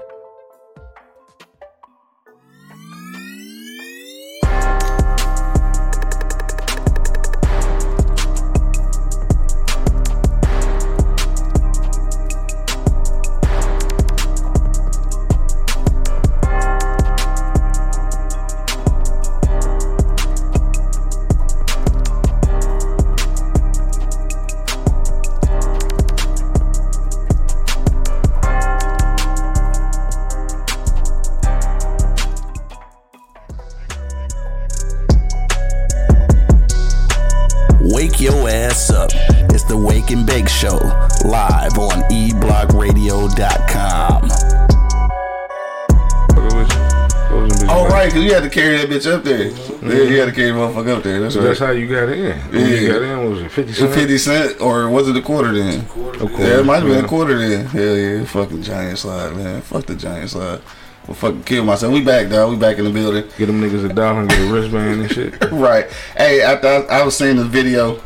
That's 51.58 51.60
So 51.60 51.66
right. 51.66 51.70
that's 51.70 51.70
how 51.70 51.72
you 51.72 51.88
got 51.88 52.10
in. 52.10 52.40
When 52.52 52.70
you 52.70 52.76
Yeah. 52.76 52.94
got 52.94 53.02
in, 53.02 53.30
was 53.32 53.42
it 53.42 53.52
50 53.52 53.74
cents? 53.74 53.96
50 53.96 54.18
cent 54.18 54.62
or 54.62 54.90
was 54.90 55.08
it 55.08 55.16
a 55.18 55.22
quarter 55.22 55.52
then? 55.54 55.80
Of 55.82 55.90
course. 55.90 56.18
Yeah, 56.40 56.60
it 56.60 56.66
might 56.66 56.84
have 56.84 56.88
been 56.88 57.04
a 57.04 57.08
quarter 57.08 57.38
then. 57.38 57.66
Hell 57.66 57.98
yeah, 57.98 58.24
fucking 58.26 58.64
giant 58.64 58.98
slide, 59.00 59.36
man. 59.36 59.62
Fuck 59.62 59.86
the 59.86 59.96
giant 59.96 60.30
slide. 60.30 60.60
Well, 61.08 61.16
fucking 61.16 61.44
kill 61.44 61.64
myself. 61.64 61.94
We 61.94 62.04
back, 62.04 62.30
dog. 62.30 62.50
We 62.52 62.58
back 62.58 62.78
in 62.78 62.84
the 62.86 62.92
building. 62.92 63.24
Get 63.38 63.46
them 63.46 63.62
niggas 63.62 63.90
a 63.90 63.94
dollar 63.94 64.22
and 64.22 64.30
get 64.30 64.42
a 64.42 64.52
wristband 64.52 65.02
and 65.02 65.12
shit. 65.12 65.34
right. 65.52 65.88
Hey, 66.18 66.42
after 66.42 66.68
I, 66.68 67.00
I 67.00 67.04
was 67.04 67.16
seeing 67.16 67.38
the 67.38 67.46
video, 67.46 68.00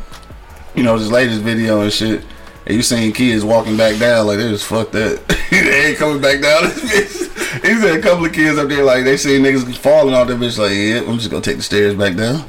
you 0.74 0.82
know, 0.84 0.96
this 0.98 1.08
latest 1.10 1.40
video 1.40 1.80
and 1.80 1.92
shit, 1.92 2.22
and 2.64 2.76
you 2.76 2.82
seen 2.82 3.12
kids 3.12 3.44
walking 3.44 3.76
back 3.76 3.98
down 3.98 4.28
like 4.28 4.38
they 4.38 4.48
just 4.48 4.64
fuck 4.66 4.92
that. 4.92 5.20
they 5.50 5.86
ain't 5.88 5.98
coming 5.98 6.20
back 6.22 6.40
down 6.40 6.62
this 6.64 6.78
bitch. 7.28 7.66
He 7.66 7.74
said 7.80 7.98
a 7.98 8.02
couple 8.02 8.24
of 8.24 8.32
kids 8.32 8.56
up 8.58 8.68
there 8.68 8.84
like 8.84 9.02
they 9.04 9.16
seen 9.16 9.42
niggas 9.42 9.76
falling 9.76 10.14
off 10.14 10.28
that 10.28 10.38
bitch 10.38 10.56
like, 10.58 10.72
yeah, 10.72 11.02
I'm 11.10 11.18
just 11.18 11.30
gonna 11.30 11.42
take 11.42 11.56
the 11.56 11.62
stairs 11.62 11.94
back 11.94 12.14
down. 12.16 12.44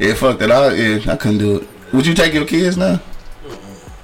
Yeah, 0.00 0.14
fuck 0.14 0.38
that. 0.38 0.50
I 0.50 0.72
yeah, 0.72 1.12
I 1.12 1.16
couldn't 1.16 1.38
do 1.38 1.58
it. 1.58 1.68
Would 1.92 2.06
you 2.06 2.14
take 2.14 2.32
your 2.32 2.46
kids 2.46 2.78
now? 2.78 3.02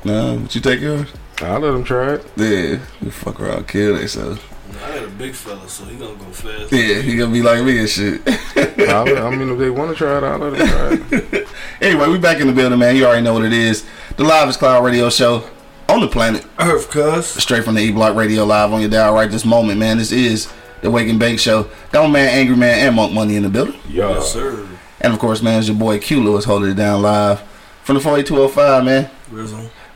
No, 0.05 0.35
would 0.35 0.55
you 0.55 0.61
take 0.61 0.81
yours? 0.81 1.09
I'll 1.41 1.59
let 1.59 1.71
them 1.71 1.85
try 1.85 2.15
it. 2.15 2.27
Yeah, 2.37 2.81
you 3.01 3.11
fuck 3.11 3.41
around, 3.41 3.67
kill 3.67 3.97
themselves. 3.97 4.39
I 4.85 4.99
got 4.99 5.05
a 5.05 5.09
big 5.09 5.33
fella, 5.33 5.67
so 5.67 5.87
he 5.87 5.97
gonna 5.97 6.15
go 6.17 6.27
fast. 6.27 6.71
Yeah, 6.71 7.01
he 7.01 7.17
gonna 7.17 7.33
be 7.33 7.41
like 7.41 7.65
me 7.65 7.79
and 7.79 7.89
shit. 7.89 8.21
I'll 8.91 9.27
I 9.27 9.35
mean, 9.35 9.49
if 9.49 9.59
they 9.59 9.71
want 9.71 9.91
to 9.91 9.97
try 9.97 10.19
it, 10.19 10.23
I'll 10.23 10.39
let 10.39 10.59
them 10.59 10.69
try 10.69 11.19
it. 11.19 11.49
anyway, 11.81 12.09
we 12.09 12.19
back 12.19 12.41
in 12.41 12.47
the 12.47 12.53
building, 12.53 12.79
man. 12.79 12.95
You 12.95 13.07
already 13.07 13.23
know 13.23 13.33
what 13.33 13.47
it 13.47 13.55
is. 13.55 13.87
The 14.19 14.25
Live 14.25 14.51
is 14.51 14.59
Cloud 14.59 14.85
Radio 14.85 15.09
Show 15.09 15.49
on 15.89 16.01
the 16.01 16.09
planet. 16.09 16.45
Earth 16.59 16.91
cuz. 16.91 17.27
Straight 17.27 17.65
from 17.65 17.75
the 17.75 17.81
E 17.81 17.91
Block 17.91 18.15
Radio 18.17 18.45
Live 18.45 18.71
on 18.71 18.83
your 18.83 18.91
dial 18.91 19.15
right 19.15 19.31
this 19.31 19.47
moment, 19.47 19.79
man. 19.79 19.97
This 19.97 20.13
is 20.13 20.53
the 20.83 20.91
Wake 20.91 21.09
and 21.09 21.19
Bake 21.19 21.39
Show. 21.39 21.71
Got 21.91 22.03
my 22.03 22.13
man 22.13 22.29
Angry 22.39 22.57
Man 22.57 22.87
and 22.87 22.97
Monk 22.97 23.15
Money 23.15 23.37
in 23.37 23.45
the 23.45 23.49
building. 23.49 23.81
Yo. 23.89 24.11
Yes, 24.11 24.31
sir. 24.31 24.69
And 25.01 25.13
of 25.13 25.19
course, 25.19 25.43
man, 25.43 25.59
it's 25.59 25.69
your 25.69 25.77
boy 25.77 25.99
Q 25.99 26.23
Lewis 26.23 26.45
holding 26.45 26.71
it 26.71 26.75
down 26.75 27.03
live 27.03 27.41
from 27.83 27.95
the 27.95 28.01
48205, 28.01 28.85
man. 28.85 29.11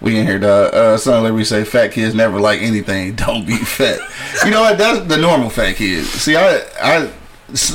We 0.00 0.16
in 0.16 0.26
here, 0.26 0.38
dog. 0.38 0.72
Uh, 0.72 0.96
son, 0.96 1.22
let 1.22 1.34
me 1.34 1.44
say, 1.44 1.64
fat 1.64 1.92
kids 1.92 2.14
never 2.14 2.40
like 2.40 2.60
anything. 2.60 3.14
Don't 3.16 3.46
be 3.46 3.56
fat. 3.56 3.98
you 4.44 4.50
know 4.50 4.62
what? 4.62 4.78
That's 4.78 5.06
the 5.06 5.16
normal 5.16 5.50
fat 5.50 5.76
kids. 5.76 6.08
See, 6.08 6.36
I, 6.36 6.62
I, 6.80 7.12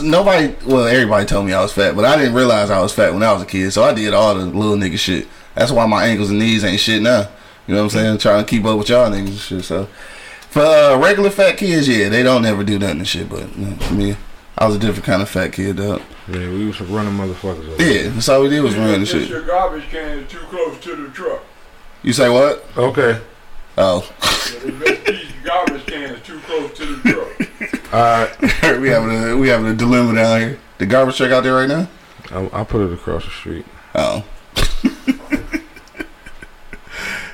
nobody, 0.01 0.55
well, 0.65 0.87
everybody 0.87 1.25
told 1.25 1.45
me 1.45 1.53
I 1.53 1.61
was 1.61 1.73
fat, 1.73 1.95
but 1.95 2.05
I 2.05 2.17
didn't 2.17 2.33
realize 2.33 2.71
I 2.71 2.81
was 2.81 2.93
fat 2.93 3.13
when 3.13 3.23
I 3.23 3.33
was 3.33 3.43
a 3.43 3.45
kid. 3.45 3.71
So 3.71 3.83
I 3.83 3.93
did 3.93 4.13
all 4.13 4.33
the 4.35 4.45
little 4.45 4.75
nigga 4.75 4.97
shit. 4.97 5.27
That's 5.53 5.71
why 5.71 5.85
my 5.85 6.05
ankles 6.05 6.29
and 6.29 6.39
knees 6.39 6.63
ain't 6.63 6.79
shit 6.79 7.01
now. 7.01 7.29
You 7.67 7.73
know 7.73 7.83
what 7.83 7.93
I'm 7.95 7.99
saying? 7.99 8.17
Trying 8.19 8.43
to 8.43 8.49
keep 8.49 8.65
up 8.65 8.77
with 8.77 8.89
y'all 8.89 9.09
niggas 9.09 9.27
and 9.27 9.39
shit. 9.39 9.63
So 9.63 9.85
for 10.49 10.61
uh, 10.61 10.97
regular 10.97 11.29
fat 11.29 11.57
kids, 11.57 11.87
yeah, 11.87 12.09
they 12.09 12.23
don't 12.23 12.45
ever 12.45 12.63
do 12.63 12.79
nothing 12.79 12.99
and 12.99 13.07
shit. 13.07 13.29
But 13.29 13.55
you 13.57 13.65
know, 13.65 13.75
for 13.75 13.93
me, 13.93 14.15
I 14.57 14.65
was 14.65 14.75
a 14.75 14.79
different 14.79 15.05
kind 15.05 15.21
of 15.21 15.29
fat 15.29 15.53
kid, 15.53 15.77
dog. 15.77 16.01
Yeah, 16.27 16.39
we 16.39 16.57
used 16.57 16.79
to 16.79 16.85
run 16.85 17.05
them 17.05 17.17
motherfuckers 17.17 17.73
up. 17.73 17.79
Yeah, 17.79 18.09
that's 18.09 18.27
all 18.29 18.41
we 18.41 18.49
did 18.49 18.61
was 18.61 18.75
run 18.75 18.89
and 18.95 19.03
It's 19.03 19.11
shit. 19.11 19.29
your 19.29 19.43
garbage 19.43 19.87
can 19.89 20.19
is 20.19 20.31
too 20.31 20.39
close 20.49 20.79
to 20.79 20.95
the 20.95 21.09
truck. 21.09 21.43
You 22.01 22.13
say 22.13 22.29
what? 22.29 22.65
Okay. 22.77 23.19
Oh, 23.77 23.99
The 24.63 25.21
garbage 25.43 25.85
can 25.85 26.15
is 26.15 26.21
too 26.25 26.39
close 26.39 26.71
to 26.77 26.85
the 26.95 27.11
truck. 27.11 27.93
All 27.93 27.99
right. 28.01 28.79
we 28.81 28.89
having 28.89 29.11
a 29.11 29.37
we 29.37 29.49
having 29.49 29.67
a 29.67 29.75
dilemma 29.75 30.15
down 30.15 30.39
here. 30.39 30.59
The 30.79 30.85
garbage 30.87 31.17
truck 31.17 31.31
out 31.31 31.43
there 31.43 31.53
right 31.55 31.69
now. 31.69 31.87
I, 32.31 32.61
I 32.61 32.63
put 32.63 32.81
it 32.81 32.91
across 32.93 33.23
the 33.25 33.31
street. 33.31 33.65
Oh. 33.93 34.23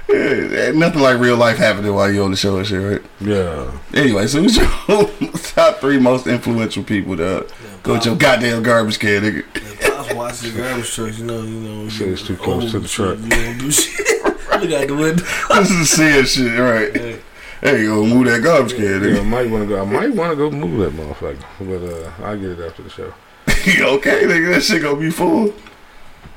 Yeah, 0.09 0.71
nothing 0.71 1.01
like 1.01 1.19
real 1.19 1.37
life 1.37 1.57
happening 1.57 1.93
while 1.93 2.11
you're 2.11 2.25
on 2.25 2.31
the 2.31 2.37
show 2.37 2.57
and 2.57 2.67
shit, 2.67 2.81
right? 2.81 3.01
Yeah. 3.21 3.71
Anyway, 3.93 4.27
so 4.27 4.41
who's 4.41 4.57
your 4.57 4.67
top 5.55 5.77
three 5.79 5.97
most 5.99 6.27
influential 6.27 6.83
people 6.83 7.15
to 7.17 7.47
go 7.83 7.93
with 7.93 8.05
your 8.05 8.15
goddamn 8.15 8.63
garbage 8.63 8.99
can, 8.99 9.23
nigga? 9.23 9.43
If 9.55 9.89
I 9.91 9.97
was 10.01 10.13
watching 10.13 10.53
the 10.53 10.61
garbage 10.61 10.91
truck, 10.93 11.17
you 11.17 11.23
know, 11.25 11.41
you 11.41 11.59
know, 11.59 11.89
Shit 11.89 12.07
you 12.07 12.13
is 12.13 12.23
too 12.23 12.35
close 12.37 12.71
to 12.71 12.79
the 12.79 12.87
truck. 12.87 13.17
You 13.19 13.29
don't 13.29 13.57
do 13.57 13.71
shit. 13.71 14.23
Look 14.25 14.71
out 14.71 14.87
the 14.87 14.95
window. 14.95 15.23
this 15.49 15.71
is 15.71 15.89
sad 15.89 16.27
shit, 16.27 16.57
right? 16.59 17.19
Hey, 17.61 17.81
you 17.83 17.89
gonna 17.89 18.13
move 18.13 18.25
that 18.25 18.41
garbage 18.43 18.73
can, 18.75 18.83
Yeah, 18.83 18.95
I 18.95 18.99
nigga. 18.99 19.25
might 19.25 19.49
want 19.49 19.63
to 19.63 19.69
go. 19.69 19.81
I 19.81 19.85
might 19.85 20.13
want 20.15 20.31
to 20.31 20.35
go 20.35 20.51
move 20.51 20.79
that 20.79 20.93
motherfucker, 20.99 21.43
but 21.59 21.83
uh, 22.23 22.25
I'll 22.27 22.37
get 22.37 22.51
it 22.51 22.59
after 22.59 22.83
the 22.83 22.89
show. 22.89 23.13
okay, 23.47 24.23
nigga, 24.23 24.53
that 24.53 24.61
shit 24.63 24.81
gonna 24.81 24.99
be 24.99 25.09
full. 25.11 25.53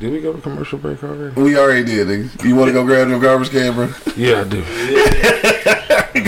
Did 0.01 0.11
we 0.13 0.21
go 0.21 0.33
to 0.33 0.41
commercial 0.41 0.79
break 0.79 1.03
already? 1.05 1.41
We 1.41 1.57
already 1.57 1.85
did, 1.85 2.09
nigga. 2.09 2.45
You 2.45 2.57
wanna 2.57 2.73
go 2.73 2.85
grab 2.85 3.09
your 3.09 3.21
garbage 3.21 3.51
can, 3.51 3.75
bro? 3.75 3.89
Yeah, 4.17 4.41
I 4.41 4.45
do. 4.45 4.63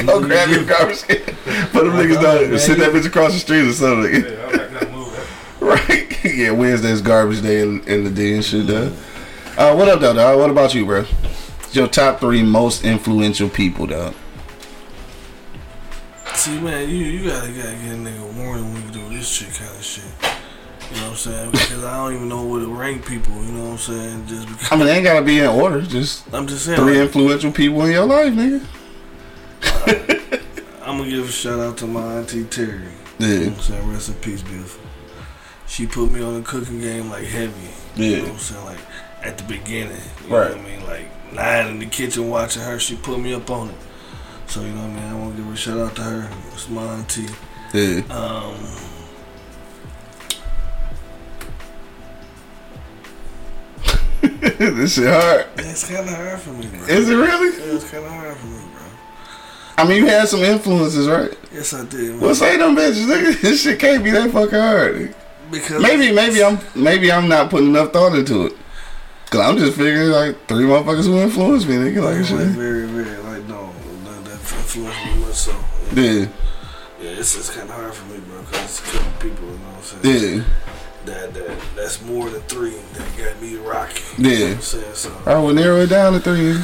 go 0.06 0.20
grab 0.22 0.48
your 0.50 0.64
garbage 0.64 1.02
can. 1.02 1.18
Put 1.72 1.84
them 1.84 1.92
niggas 1.94 2.22
down. 2.22 2.58
Sit 2.58 2.78
that 2.78 2.92
bitch 2.92 3.06
across 3.06 3.32
the 3.32 3.38
street 3.38 3.66
or 3.68 3.72
something. 3.72 4.12
nigga. 4.12 4.30
Yeah, 4.30 4.46
I'm 4.46 4.56
not 4.72 4.80
gonna 4.80 4.92
move 4.96 5.12
that. 5.12 5.26
Right. 5.66 6.24
yeah, 6.24 6.50
Wednesday's 6.52 7.00
garbage 7.02 7.42
day 7.42 7.60
in, 7.62 7.82
in 7.88 8.04
the 8.04 8.10
day 8.10 8.34
and 8.34 8.44
shit, 8.44 8.66
dog. 8.66 8.92
Uh, 9.58 9.74
what 9.74 9.88
up, 9.88 10.00
though, 10.00 10.14
dog? 10.14 10.38
What 10.38 10.50
about 10.50 10.74
you, 10.74 10.86
bro? 10.86 11.04
Your 11.72 11.88
top 11.88 12.20
three 12.20 12.42
most 12.42 12.84
influential 12.84 13.48
people, 13.48 13.86
dog. 13.86 14.14
See, 16.34 16.60
man, 16.60 16.88
you 16.88 16.96
you 16.96 17.28
gotta 17.30 17.48
gotta 17.48 17.74
get 17.76 17.92
a 17.92 17.96
nigga 17.96 18.32
warning 18.36 18.72
when 18.72 18.82
you 18.86 18.90
do 18.92 19.08
this 19.16 19.28
shit 19.28 19.52
kind 19.54 19.74
of 19.76 19.82
shit. 19.82 20.04
You 20.90 20.96
know 20.98 21.02
what 21.04 21.10
I'm 21.10 21.16
saying? 21.16 21.50
Because 21.50 21.82
I 21.84 21.96
don't 21.96 22.14
even 22.14 22.28
know 22.28 22.46
where 22.46 22.60
to 22.60 22.68
rank 22.72 23.04
people. 23.04 23.34
You 23.42 23.52
know 23.52 23.64
what 23.64 23.70
I'm 23.72 23.78
saying? 23.78 24.26
Just 24.26 24.46
because 24.46 24.68
I 24.72 24.76
mean, 24.76 24.86
they 24.86 24.94
ain't 24.96 25.04
gotta 25.04 25.24
be 25.24 25.40
in 25.40 25.46
order. 25.46 25.80
Just 25.82 26.32
I'm 26.32 26.46
just 26.46 26.64
saying. 26.66 26.78
three 26.78 26.98
like, 26.98 27.06
influential 27.06 27.50
people 27.50 27.82
in 27.86 27.90
your 27.92 28.04
life, 28.06 28.32
nigga. 28.32 28.64
I'm 30.82 30.98
gonna 30.98 31.10
give 31.10 31.28
a 31.28 31.32
shout 31.32 31.58
out 31.58 31.76
to 31.78 31.86
my 31.86 32.18
auntie 32.18 32.44
Terry. 32.44 32.84
You 33.18 33.26
know 33.26 33.26
Yeah, 33.26 33.38
what 33.48 33.56
I'm 33.56 33.60
saying? 33.60 33.92
Rest 33.92 34.08
in 34.10 34.14
peace, 34.16 34.42
beautiful. 34.42 34.82
She 35.66 35.86
put 35.86 36.10
me 36.12 36.22
on 36.22 36.34
the 36.34 36.42
cooking 36.42 36.80
game 36.80 37.10
like 37.10 37.24
heavy. 37.24 37.52
You 37.96 38.04
Yeah. 38.04 38.16
know 38.18 38.22
what 38.24 38.32
I'm 38.32 38.38
saying? 38.38 38.64
Like 38.64 38.78
at 39.22 39.38
the 39.38 39.44
beginning. 39.44 40.00
You 40.28 40.36
Right. 40.36 40.50
know 40.50 40.56
what 40.56 40.66
I 40.66 40.70
mean? 40.76 40.86
Like 40.86 41.32
nine 41.32 41.66
in 41.68 41.78
the 41.80 41.86
kitchen 41.86 42.28
watching 42.30 42.62
her, 42.62 42.78
she 42.78 42.94
put 42.96 43.18
me 43.18 43.34
up 43.34 43.50
on 43.50 43.70
it. 43.70 43.74
So 44.46 44.60
you 44.60 44.68
know 44.68 44.82
what 44.82 44.90
I 44.90 44.94
mean? 44.94 45.04
I 45.10 45.14
wanna 45.14 45.34
give 45.36 45.52
a 45.52 45.56
shout 45.56 45.78
out 45.78 45.96
to 45.96 46.02
her. 46.02 46.30
It's 46.54 46.68
my 46.68 46.82
auntie. 46.82 47.26
yeah. 47.72 48.00
Um 48.10 48.54
this 54.22 54.94
shit 54.94 55.06
hard. 55.08 55.46
it's 55.58 55.86
kinda 55.86 56.14
hard 56.14 56.40
for 56.40 56.50
me, 56.50 56.66
bro. 56.66 56.86
Is 56.86 57.08
it 57.08 57.14
really? 57.14 57.56
Yeah, 57.58 57.74
it's 57.76 57.90
kinda 57.90 58.08
hard 58.08 58.36
for 58.36 58.46
me, 58.46 58.58
bro. 58.72 58.82
I 59.78 59.86
mean, 59.86 59.98
you 59.98 60.06
had 60.06 60.26
some 60.28 60.40
influences, 60.40 61.06
right? 61.08 61.36
Yes 61.52 61.74
I 61.74 61.84
did, 61.84 62.00
man. 62.12 62.20
Well, 62.20 62.34
say 62.34 62.56
them 62.56 62.74
bitches, 62.76 63.06
nigga. 63.06 63.40
This 63.42 63.62
shit 63.62 63.78
can't 63.78 64.02
be 64.02 64.10
that 64.10 64.30
fucking 64.30 64.58
hard. 64.58 65.14
Because 65.50 65.82
Maybe, 65.82 66.12
maybe 66.12 66.42
I'm, 66.42 66.58
maybe 66.74 67.10
I'm 67.12 67.28
not 67.28 67.50
putting 67.50 67.68
enough 67.68 67.92
thought 67.92 68.16
into 68.16 68.46
it. 68.46 68.52
Cause 69.30 69.40
I'm 69.40 69.58
just 69.58 69.76
figuring 69.76 70.10
like 70.10 70.46
three 70.46 70.64
motherfuckers 70.64 71.04
who 71.06 71.18
influenced 71.18 71.66
me, 71.68 71.74
nigga. 71.74 72.02
Like 72.02 72.18
like, 72.18 72.26
shit. 72.26 72.38
very, 72.56 72.86
very 72.86 73.16
like 73.24 73.42
no, 73.48 73.72
that, 74.04 74.24
that 74.24 74.32
influenced 74.32 75.04
me 75.04 75.14
much 75.16 75.34
so. 75.34 75.52
Yeah, 75.94 76.02
Yeah, 76.02 76.28
yeah 77.02 77.10
it's, 77.10 77.36
it's 77.36 77.54
kinda 77.54 77.72
hard 77.72 77.92
for 77.92 78.04
me, 78.12 78.20
bro, 78.20 78.40
because 78.42 78.64
it's 78.64 78.78
a 78.80 78.98
couple 78.98 79.28
people, 79.28 79.46
you 79.46 79.52
know 79.52 79.58
what 79.58 79.96
I'm 79.96 80.02
saying? 80.02 80.36
yeah, 80.36 80.44
that, 81.06 81.34
that 81.34 81.58
that's 81.74 82.02
more 82.02 82.30
than 82.30 82.40
three 82.42 82.76
that 82.94 83.16
got 83.18 83.42
me 83.42 83.56
rocking. 83.56 84.04
Yeah. 84.16 84.30
You 84.30 84.38
know 84.46 84.52
I'm 84.54 84.60
saying? 84.60 84.94
So 84.94 85.22
I 85.26 85.38
will 85.40 85.54
narrow 85.54 85.78
it 85.78 85.88
down 85.88 86.12
to 86.12 86.20
three. 86.20 86.62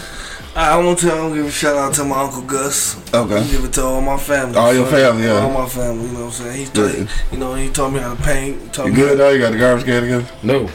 I 0.55 0.77
want 0.85 0.99
to 0.99 1.11
I'm 1.11 1.19
gonna 1.31 1.35
give 1.37 1.47
a 1.47 1.51
shout 1.51 1.77
out 1.77 1.95
to 1.95 2.05
my 2.05 2.21
Uncle 2.23 2.43
Gus. 2.43 2.97
Okay. 3.15 3.51
Give 3.51 3.65
it 3.65 3.73
to 3.75 3.83
all 3.85 4.01
my 4.03 4.19
family. 4.19 4.57
All 4.59 4.75
your 4.75 4.87
family, 4.87 5.25
yeah. 5.25 5.41
All 5.41 5.51
my 5.51 5.67
family, 5.69 6.07
you 6.07 6.13
know 6.13 6.27
what 6.27 6.27
I'm 6.27 6.31
saying? 6.33 6.59
He 6.59 6.65
taught, 6.67 6.95
Yeah. 6.99 7.07
you 7.33 7.39
know, 7.39 7.55
he 7.55 7.71
taught 7.71 7.91
me 7.91 8.01
how 8.01 8.15
to 8.15 8.23
paint. 8.23 8.61
He 8.61 8.69
taught 8.69 8.87
You 8.87 8.93
me 8.93 8.97
good 8.99 9.19
though? 9.19 9.31
You 9.31 9.39
got 9.41 9.53
the 9.53 9.59
garbage 9.59 9.85
can 9.87 10.05
again? 10.05 10.27
No. 10.43 10.69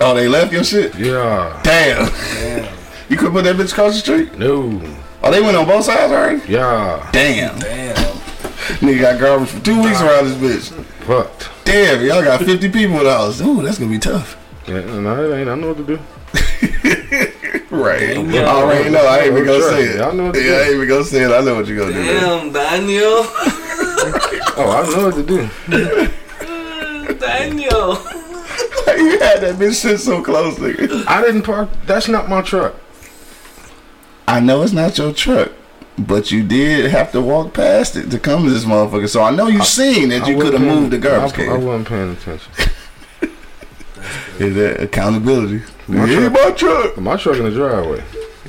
Oh, 0.00 0.14
they 0.14 0.26
left 0.28 0.52
your 0.52 0.64
shit? 0.64 0.96
Yeah. 0.96 1.60
Damn. 1.62 2.08
Damn. 2.34 2.74
You 3.08 3.16
could 3.16 3.32
put 3.32 3.44
that 3.44 3.54
bitch 3.56 3.70
across 3.72 3.94
the 3.94 4.00
street? 4.00 4.36
No. 4.36 4.80
Oh, 5.22 5.30
they 5.30 5.40
went 5.40 5.56
on 5.56 5.66
both 5.66 5.84
sides 5.84 6.12
already? 6.12 6.42
Yeah. 6.52 7.08
Damn. 7.12 7.58
Damn. 7.60 7.96
Nigga 8.80 9.00
got 9.00 9.20
garbage 9.20 9.48
for 9.48 9.64
two 9.64 9.80
weeks 9.82 10.00
around 10.00 10.26
this 10.40 10.70
bitch. 10.72 10.84
Fucked. 11.04 11.48
Damn, 11.64 12.04
y'all 12.04 12.22
got 12.22 12.40
50 12.42 12.68
people 12.70 12.98
in 12.98 13.04
the 13.04 13.12
house. 13.12 13.40
Ooh, 13.40 13.62
that's 13.62 13.78
gonna 13.78 13.90
be 13.90 13.98
tough. 13.98 14.36
Yeah, 14.66 14.80
no, 14.80 15.30
it 15.32 15.38
ain't. 15.38 15.48
I 15.48 15.54
know 15.54 15.68
what 15.68 15.76
to 15.78 15.84
do. 15.84 15.98
Right. 17.70 18.16
I 18.16 18.46
already 18.46 18.90
know. 18.90 19.06
I 19.06 19.18
ain't 19.18 19.32
even 19.32 19.44
gonna 19.44 19.62
say 19.62 19.82
it. 19.84 20.00
I 20.00 20.12
know 20.12 20.26
what 20.26 20.34
to 20.34 20.42
Yeah, 20.42 20.52
I 20.52 20.62
ain't 20.62 20.74
even 20.74 20.88
gonna 20.88 21.04
say 21.04 21.22
it. 21.24 21.30
I 21.30 21.40
know 21.40 21.54
what 21.54 21.66
you're 21.66 21.78
gonna 21.78 21.92
do. 21.92 22.04
Damn, 22.04 22.52
Daniel. 22.52 23.26
Oh, 24.60 24.70
I 24.70 24.90
know 24.90 25.06
what 25.06 25.14
to 25.14 25.22
do. 25.22 25.48
Daniel. 27.20 27.92
you 28.96 29.18
had 29.20 29.40
that 29.40 29.54
bitch 29.56 29.74
sit 29.74 29.98
so 29.98 30.20
close, 30.20 30.56
nigga. 30.56 31.04
I 31.06 31.22
didn't 31.22 31.42
park. 31.42 31.68
That's 31.86 32.08
not 32.08 32.28
my 32.28 32.42
truck. 32.42 32.74
I 34.26 34.40
know 34.40 34.62
it's 34.62 34.72
not 34.72 34.98
your 34.98 35.12
truck, 35.12 35.52
but 35.96 36.32
you 36.32 36.42
did 36.42 36.90
have 36.90 37.12
to 37.12 37.20
walk 37.20 37.54
past 37.54 37.94
it 37.94 38.10
to 38.10 38.18
come 38.18 38.44
to 38.44 38.50
this 38.50 38.64
motherfucker. 38.64 39.08
So 39.08 39.22
I 39.22 39.30
know 39.30 39.46
you 39.46 39.62
seen 39.62 40.08
that 40.08 40.24
I 40.24 40.30
you 40.30 40.40
could 40.40 40.54
have 40.54 40.62
moved 40.62 40.90
the 40.90 40.98
garbage 40.98 41.38
I, 41.38 41.52
I 41.52 41.56
wasn't 41.56 41.86
paying 41.86 42.10
attention. 42.12 42.52
Is 44.40 44.54
that 44.56 44.82
accountability? 44.82 45.62
My 45.88 46.04
it 46.04 46.10
ain't 46.22 46.32
my 46.32 46.50
truck. 46.52 46.96
My 46.98 47.16
truck 47.16 47.36
in 47.38 47.44
the 47.44 47.50
driveway. 47.50 48.02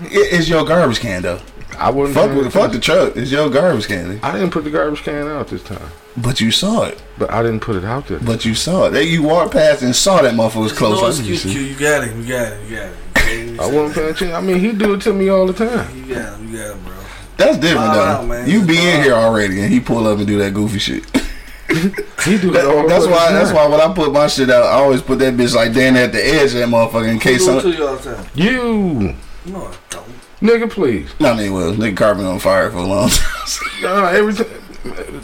It- 0.04 0.34
it's 0.34 0.50
your 0.50 0.66
garbage 0.66 1.00
can 1.00 1.22
though. 1.22 1.40
I 1.78 1.90
wouldn't 1.92 2.14
Fuck 2.16 2.36
with 2.36 2.52
fuck 2.52 2.72
the 2.74 2.80
truck. 2.80 3.16
It's 3.16 3.32
your 3.32 3.50
garbage 3.50 3.88
can. 3.88 4.20
I 4.22 4.34
didn't 4.34 4.50
put 4.52 4.66
the 4.66 4.70
garbage 4.70 5.02
can 5.04 5.28
out 5.28 5.48
this 5.48 5.64
time, 5.64 5.80
But 6.18 6.42
you 6.42 6.52
saw 6.52 6.84
it. 6.84 7.02
but 7.18 7.32
I 7.32 7.42
didn't 7.42 7.62
put 7.62 7.78
it 7.78 7.86
out 7.86 8.08
there. 8.08 8.20
But 8.20 8.44
you 8.44 8.54
saw 8.54 8.88
it. 8.88 8.90
That 8.92 9.06
you 9.06 9.24
walked 9.24 9.54
past 9.54 9.82
and 9.82 9.96
saw 9.96 10.22
that 10.22 10.34
motherfucker 10.34 10.64
was 10.64 10.74
close. 10.74 11.00
No 11.00 11.08
I 11.08 11.12
you 11.26 11.34
excuse, 11.36 11.42
Q. 11.44 11.52
see. 11.52 11.70
You 11.70 11.76
got 11.80 12.04
it. 12.06 12.16
You 12.16 12.24
got 12.28 12.52
it. 12.52 12.70
You 12.70 12.76
got 12.76 12.86
it. 12.88 13.60
I 13.62 13.66
wasn't 13.68 13.94
paying 13.96 14.10
attention. 14.10 14.34
I 14.34 14.42
mean, 14.42 14.60
he 14.60 14.74
do 14.74 14.94
it 14.96 15.02
to 15.02 15.14
me 15.14 15.30
all 15.30 15.46
the 15.48 15.54
time. 15.54 15.88
You 15.96 16.16
got 16.16 16.34
him. 16.40 16.52
You 16.52 16.58
got 16.58 16.72
him, 16.76 16.84
bro. 16.84 16.94
That's 17.38 17.58
different 17.58 17.88
Wow, 17.88 18.22
though. 18.22 18.28
man. 18.28 18.50
You 18.50 18.62
be 18.64 18.78
in 18.78 18.98
Wow. 18.98 19.04
here 19.04 19.14
already 19.14 19.62
and 19.62 19.72
he 19.72 19.80
pull 19.80 20.06
up 20.08 20.18
and 20.18 20.28
do 20.28 20.38
that 20.40 20.54
goofy 20.54 20.80
shit. 20.80 21.06
He 21.70 22.38
do 22.38 22.50
it 22.50 22.54
That- 22.54 22.86
that's 22.88 23.06
why. 23.06 23.32
That's 23.32 23.52
why 23.52 23.68
when 23.68 23.80
I 23.80 23.94
put 23.94 24.12
my 24.12 24.28
shit 24.28 24.50
out, 24.50 24.64
I 24.64 24.72
always 24.74 25.02
put 25.02 25.20
that 25.20 25.36
bitch 25.36 25.54
like 25.56 25.74
Dan 25.74 25.96
at 25.96 26.12
the 26.12 26.24
edge 26.26 26.54
of 26.54 26.60
that 26.60 26.68
motherfucker 26.70 27.08
in 27.10 27.20
case 27.20 27.46
do 27.46 27.58
it 27.58 27.62
to 27.62 27.70
you 27.70 27.88
all 27.88 27.96
the 27.96 28.16
time. 28.16 28.26
You, 28.34 29.16
No, 29.46 29.68
I 29.68 29.74
don't. 29.90 30.06
nigga, 30.42 30.70
please. 30.70 31.10
No, 31.20 31.36
they 31.36 31.50
will. 31.50 31.74
Nigga 31.74 31.96
carbon 31.98 32.26
on 32.26 32.40
fire 32.40 32.72
for 32.72 32.78
a 32.78 32.84
long 32.84 33.10
time. 33.10 33.26
Nah, 33.82 34.08
every 34.10 34.34
time. 34.34 34.48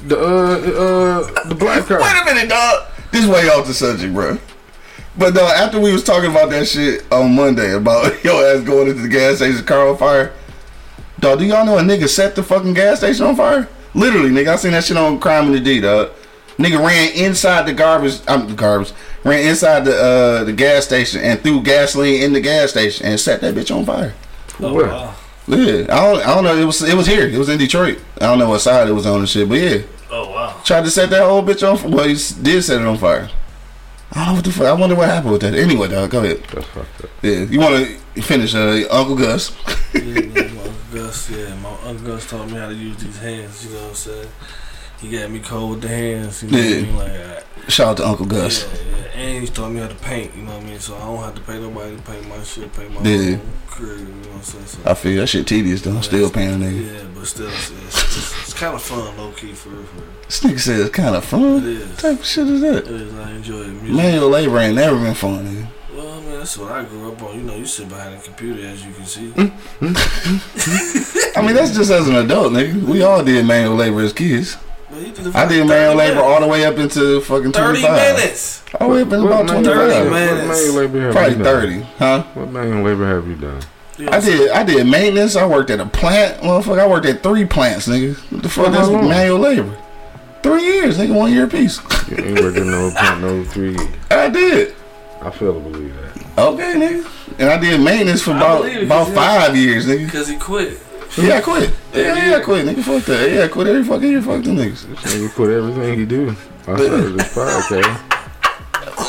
The 0.08 0.18
uh 0.20 1.42
uh 1.42 1.44
the 1.50 1.56
black 1.56 1.86
car. 1.88 2.00
Wait 2.02 2.22
a 2.22 2.26
minute, 2.26 2.50
dog. 2.50 2.84
This 3.12 3.24
is 3.24 3.30
way 3.30 3.48
off 3.50 3.66
the 3.68 3.74
subject, 3.74 4.14
bro. 4.14 4.38
But 5.18 5.34
dog, 5.34 5.50
after 5.56 5.80
we 5.80 5.94
was 5.94 6.04
talking 6.04 6.30
about 6.30 6.50
that 6.52 6.68
shit 6.68 7.06
on 7.12 7.34
Monday 7.36 7.74
about 7.74 8.24
your 8.24 8.44
ass 8.46 8.64
going 8.64 8.90
into 8.90 9.02
the 9.02 9.08
gas 9.10 9.38
station, 9.38 9.64
car 9.66 9.88
on 9.88 9.98
fire. 9.98 10.34
Dog, 11.20 11.40
do 11.40 11.46
y'all 11.46 11.66
know 11.66 11.78
a 11.78 11.82
nigga 11.82 12.10
set 12.10 12.36
the 12.36 12.44
fucking 12.44 12.74
gas 12.74 12.98
station 13.00 13.26
on 13.26 13.36
fire? 13.38 13.68
Literally, 13.94 14.30
nigga, 14.30 14.50
I 14.50 14.56
seen 14.58 14.72
that 14.74 14.84
shit 14.84 14.98
on 14.98 15.20
Crime 15.22 15.46
in 15.48 15.52
the 15.54 15.60
D, 15.62 15.80
dog. 15.80 16.12
Nigga 16.58 16.80
ran 16.86 17.12
inside 17.14 17.66
the 17.66 17.74
garbage. 17.74 18.20
I'm 18.28 18.48
the 18.48 18.54
garbage. 18.54 18.94
Ran 19.24 19.48
inside 19.48 19.86
the 19.86 19.96
uh 19.96 20.44
the 20.44 20.54
gas 20.54 20.86
station 20.86 21.22
and 21.22 21.40
threw 21.42 21.62
gasoline 21.62 22.22
in 22.22 22.34
the 22.34 22.42
gas 22.42 22.70
station 22.72 23.06
and 23.06 23.20
set 23.20 23.42
that 23.42 23.56
bitch 23.56 23.76
on 23.76 23.86
fire. 23.86 24.14
Oh, 24.62 24.74
Where? 24.74 24.88
wow. 24.88 25.16
Yeah, 25.48 25.84
I 25.84 25.86
don't, 25.86 26.26
I 26.26 26.34
don't 26.34 26.44
know. 26.44 26.58
It 26.58 26.66
was 26.66 26.82
it 26.82 26.96
was 26.96 27.08
here. 27.08 27.28
It 27.28 27.38
was 27.38 27.50
in 27.50 27.58
Detroit. 27.60 28.00
I 28.18 28.26
don't 28.28 28.40
know 28.40 28.50
what 28.50 28.60
side 28.62 28.88
it 28.88 28.94
was 28.94 29.06
on 29.06 29.20
and 29.20 29.30
shit, 29.30 29.48
but 29.50 29.56
yeah. 29.60 29.82
Oh, 30.10 30.32
wow. 30.32 30.62
Tried 30.64 30.86
to 30.86 30.92
set 30.92 31.10
that 31.10 31.24
whole 31.24 31.44
bitch 31.44 31.68
on. 31.70 31.78
Fire. 31.78 31.92
Well, 31.92 32.08
he 32.08 32.14
did 32.42 32.64
set 32.64 32.82
it 32.82 32.88
on 32.88 32.98
fire. 32.98 33.30
I 34.12 34.20
don't 34.20 34.28
know 34.28 34.34
what 34.36 34.46
the 34.46 34.52
fuck. 34.52 34.68
I 34.68 34.74
wonder 34.74 34.96
what 34.96 35.10
happened 35.10 35.34
with 35.34 35.42
that. 35.42 35.56
Anyway, 35.56 35.88
dog, 35.90 36.10
go 36.10 36.24
ahead. 36.24 36.42
That's 36.54 36.66
fucked 36.68 37.04
up. 37.04 37.10
Yeah, 37.22 37.40
you 37.44 37.60
want 37.60 37.86
to 38.16 38.22
finish, 38.22 38.56
uh, 38.56 38.84
Uncle 38.90 39.16
Gus? 39.18 39.52
yeah, 39.94 40.02
my 40.02 40.62
Uncle 40.64 40.72
Gus, 40.94 41.30
yeah, 41.30 41.56
my 41.56 41.70
Uncle 41.84 42.06
Gus 42.08 42.30
taught 42.30 42.48
me 42.50 42.56
how 42.58 42.70
to 42.70 42.76
use 42.76 42.98
these 43.04 43.18
hands, 43.18 43.66
you 43.66 43.74
know 43.74 43.82
what 43.82 43.90
I'm 43.90 43.96
saying? 43.96 44.30
He 45.02 45.10
got 45.18 45.30
me 45.30 45.40
cold 45.40 45.72
with 45.72 45.82
the 45.82 45.88
hands, 45.90 46.42
you 46.44 46.50
know 46.50 46.58
what 46.58 46.66
I 46.66 46.70
Yeah. 46.70 46.82
mean? 46.82 46.98
Like, 46.98 47.12
uh, 47.12 47.70
Shout 47.70 47.88
out 47.88 47.98
to 47.98 48.08
Uncle 48.08 48.26
Gus. 48.26 48.64
yeah, 48.64 48.80
yeah. 49.16 49.22
And 49.22 49.44
he 49.44 49.50
taught 49.50 49.72
me 49.72 49.80
how 49.80 49.88
to 49.88 49.96
paint, 49.96 50.32
you 50.36 50.44
know 50.44 50.54
what 50.56 50.64
I 50.64 50.66
mean? 50.66 50.80
So 50.80 50.96
I 50.96 51.00
don't 51.00 51.24
have 51.24 51.36
to 51.36 51.42
pay 51.42 51.60
nobody 51.60 51.96
to 51.96 52.02
paint 52.02 52.28
my 52.30 52.44
shit, 52.44 52.72
paint 52.74 52.94
my 52.94 53.02
Yeah. 53.10 53.34
own 53.34 53.42
crib, 53.68 54.00
you 54.00 54.06
know 54.06 54.12
what 54.12 54.36
I'm 54.38 54.44
saying? 54.44 54.66
So, 54.66 54.78
I 54.86 54.94
feel 54.94 55.20
that 55.22 55.28
shit 55.28 55.48
tedious 55.48 55.82
though. 55.82 55.92
I'm 55.96 56.04
still 56.04 56.30
paying 56.30 56.54
a 56.62 56.66
nigga. 56.66 56.94
yeah, 56.96 57.04
but 57.16 57.26
still, 57.26 57.48
it's, 57.48 57.72
it's, 57.72 58.18
it's, 58.18 58.42
it's 58.44 58.54
kind 58.54 58.76
of 58.76 58.82
fun, 58.82 59.18
low 59.18 59.32
key, 59.32 59.54
for, 59.54 59.70
for 59.70 60.04
This 60.28 60.40
nigga 60.42 60.60
said 60.60 60.80
it's 60.82 60.90
kind 60.92 61.16
of 61.16 61.26
fun. 61.26 61.64
is. 61.66 61.88
What 61.90 62.00
type 62.00 62.20
of 62.20 62.26
shit 62.26 62.48
is 62.48 62.62
It 62.64 62.86
that? 62.86 62.94
is. 62.94 63.14
I 63.16 63.32
enjoy 63.32 63.62
it. 63.62 63.68
Music. 63.70 63.92
Manual 63.96 64.30
labor 64.30 64.60
ain't 64.60 64.76
never 64.76 64.98
been 64.98 65.14
fun, 65.16 65.46
nigga. 65.46 65.68
Well, 65.96 66.22
man, 66.22 66.40
that's 66.40 66.58
what 66.58 66.72
I 66.72 66.84
grew 66.84 67.12
up 67.12 67.22
on. 67.24 67.36
You 67.38 67.42
know, 67.44 67.56
you 67.56 67.66
sit 67.66 67.88
behind 67.90 68.16
a 68.16 68.20
computer, 68.22 68.68
as 68.68 68.86
you 68.86 68.92
can 68.94 69.06
see. 69.06 69.28
Mm, 69.32 69.52
mm, 69.80 69.94
mm, 69.94 71.38
I 71.38 71.42
mean, 71.42 71.56
that's 71.56 71.74
just 71.74 71.90
as 71.90 72.08
an 72.10 72.16
adult, 72.16 72.52
nigga. 72.54 72.82
We 72.84 73.02
all 73.02 73.24
did 73.24 73.46
manual 73.46 73.76
labor 73.76 74.02
as 74.02 74.12
kids. 74.14 74.58
But 74.96 75.04
he 75.04 75.12
did 75.12 75.36
I 75.36 75.46
did 75.46 75.68
manual 75.68 75.96
labor 75.96 76.22
all 76.22 76.40
the 76.40 76.48
way 76.48 76.64
up 76.66 76.78
into 76.78 77.20
fucking 77.22 77.52
Thirty 77.52 77.82
25. 77.82 78.16
minutes. 78.18 78.64
All 78.80 78.88
the 78.88 78.94
way 78.96 79.02
up 79.02 79.08
into 79.12 79.24
What 79.26 79.42
about 79.42 79.48
25. 79.50 79.66
Thirty 79.66 80.10
What 80.10 80.48
manual 80.48 80.74
labor 80.76 81.02
have 81.02 81.12
Probably 81.14 81.32
you 81.38 81.44
done? 81.44 81.62
30, 81.62 81.82
huh? 82.00 82.24
What 82.34 82.52
manual 82.52 82.84
labor 82.84 83.08
have 83.08 83.28
you 83.28 83.36
done? 83.36 83.62
I 84.14 84.20
did 84.22 84.52
I 84.52 84.64
did 84.64 84.88
maintenance. 84.88 85.36
I 85.36 85.46
worked 85.46 85.70
at 85.70 85.80
a 85.82 85.86
plant. 85.86 86.42
Motherfucker, 86.42 86.80
I 86.80 86.88
worked 86.88 87.06
at 87.08 87.22
three 87.24 87.44
plants, 87.46 87.88
nigga. 87.90 88.16
What 88.32 88.44
the 88.44 88.50
fuck? 88.50 88.66
For 88.68 88.72
how 88.72 88.90
That's 88.92 89.08
manual 89.08 89.40
labor. 89.40 89.78
Three 90.44 90.64
years, 90.64 90.98
nigga. 90.98 91.14
One 91.14 91.32
year 91.34 91.44
apiece. 91.46 91.80
You 92.10 92.18
ain't 92.18 92.40
working 92.40 92.72
no 92.72 92.90
plant 92.96 93.22
no 93.22 93.44
three. 93.44 93.78
I 94.12 94.30
did. 94.30 94.76
I 95.22 95.30
fail 95.30 95.54
to 95.56 95.60
believe 95.60 95.94
that. 95.96 96.38
Okay, 96.38 96.74
nigga. 96.74 97.12
And 97.40 97.50
I 97.50 97.58
did 97.58 97.82
maintenance 97.82 98.22
for 98.22 98.32
I 98.32 98.38
about 98.38 98.62
believe 98.62 98.78
it, 98.78 98.84
about 98.86 99.08
'cause 99.08 99.16
five 99.16 99.56
years, 99.58 99.88
nigga. 99.88 100.06
Because 100.06 100.28
he 100.30 100.36
quit. 100.38 100.78
Yeah, 101.18 101.36
I 101.38 101.42
quit. 101.42 101.72
Yeah, 101.94 102.30
yeah, 102.30 102.38
I 102.38 102.42
quit, 102.42 102.66
nigga. 102.66 102.84
Fuck 102.84 103.04
that. 103.06 103.32
Yeah, 103.32 103.44
I 103.46 103.48
quit 103.48 103.68
every 103.68 103.84
fucking 103.84 104.10
year. 104.10 104.22
Fuck 104.22 104.44
them 104.44 104.58
niggas. 104.58 104.84
This 104.84 105.16
nigga 105.16 105.34
quit 105.34 105.50
everything 105.52 106.00
he 106.00 106.06
do. 106.06 106.30
I 106.68 106.76
started 106.76 107.14
this 107.16 107.34
podcast. 107.34 108.12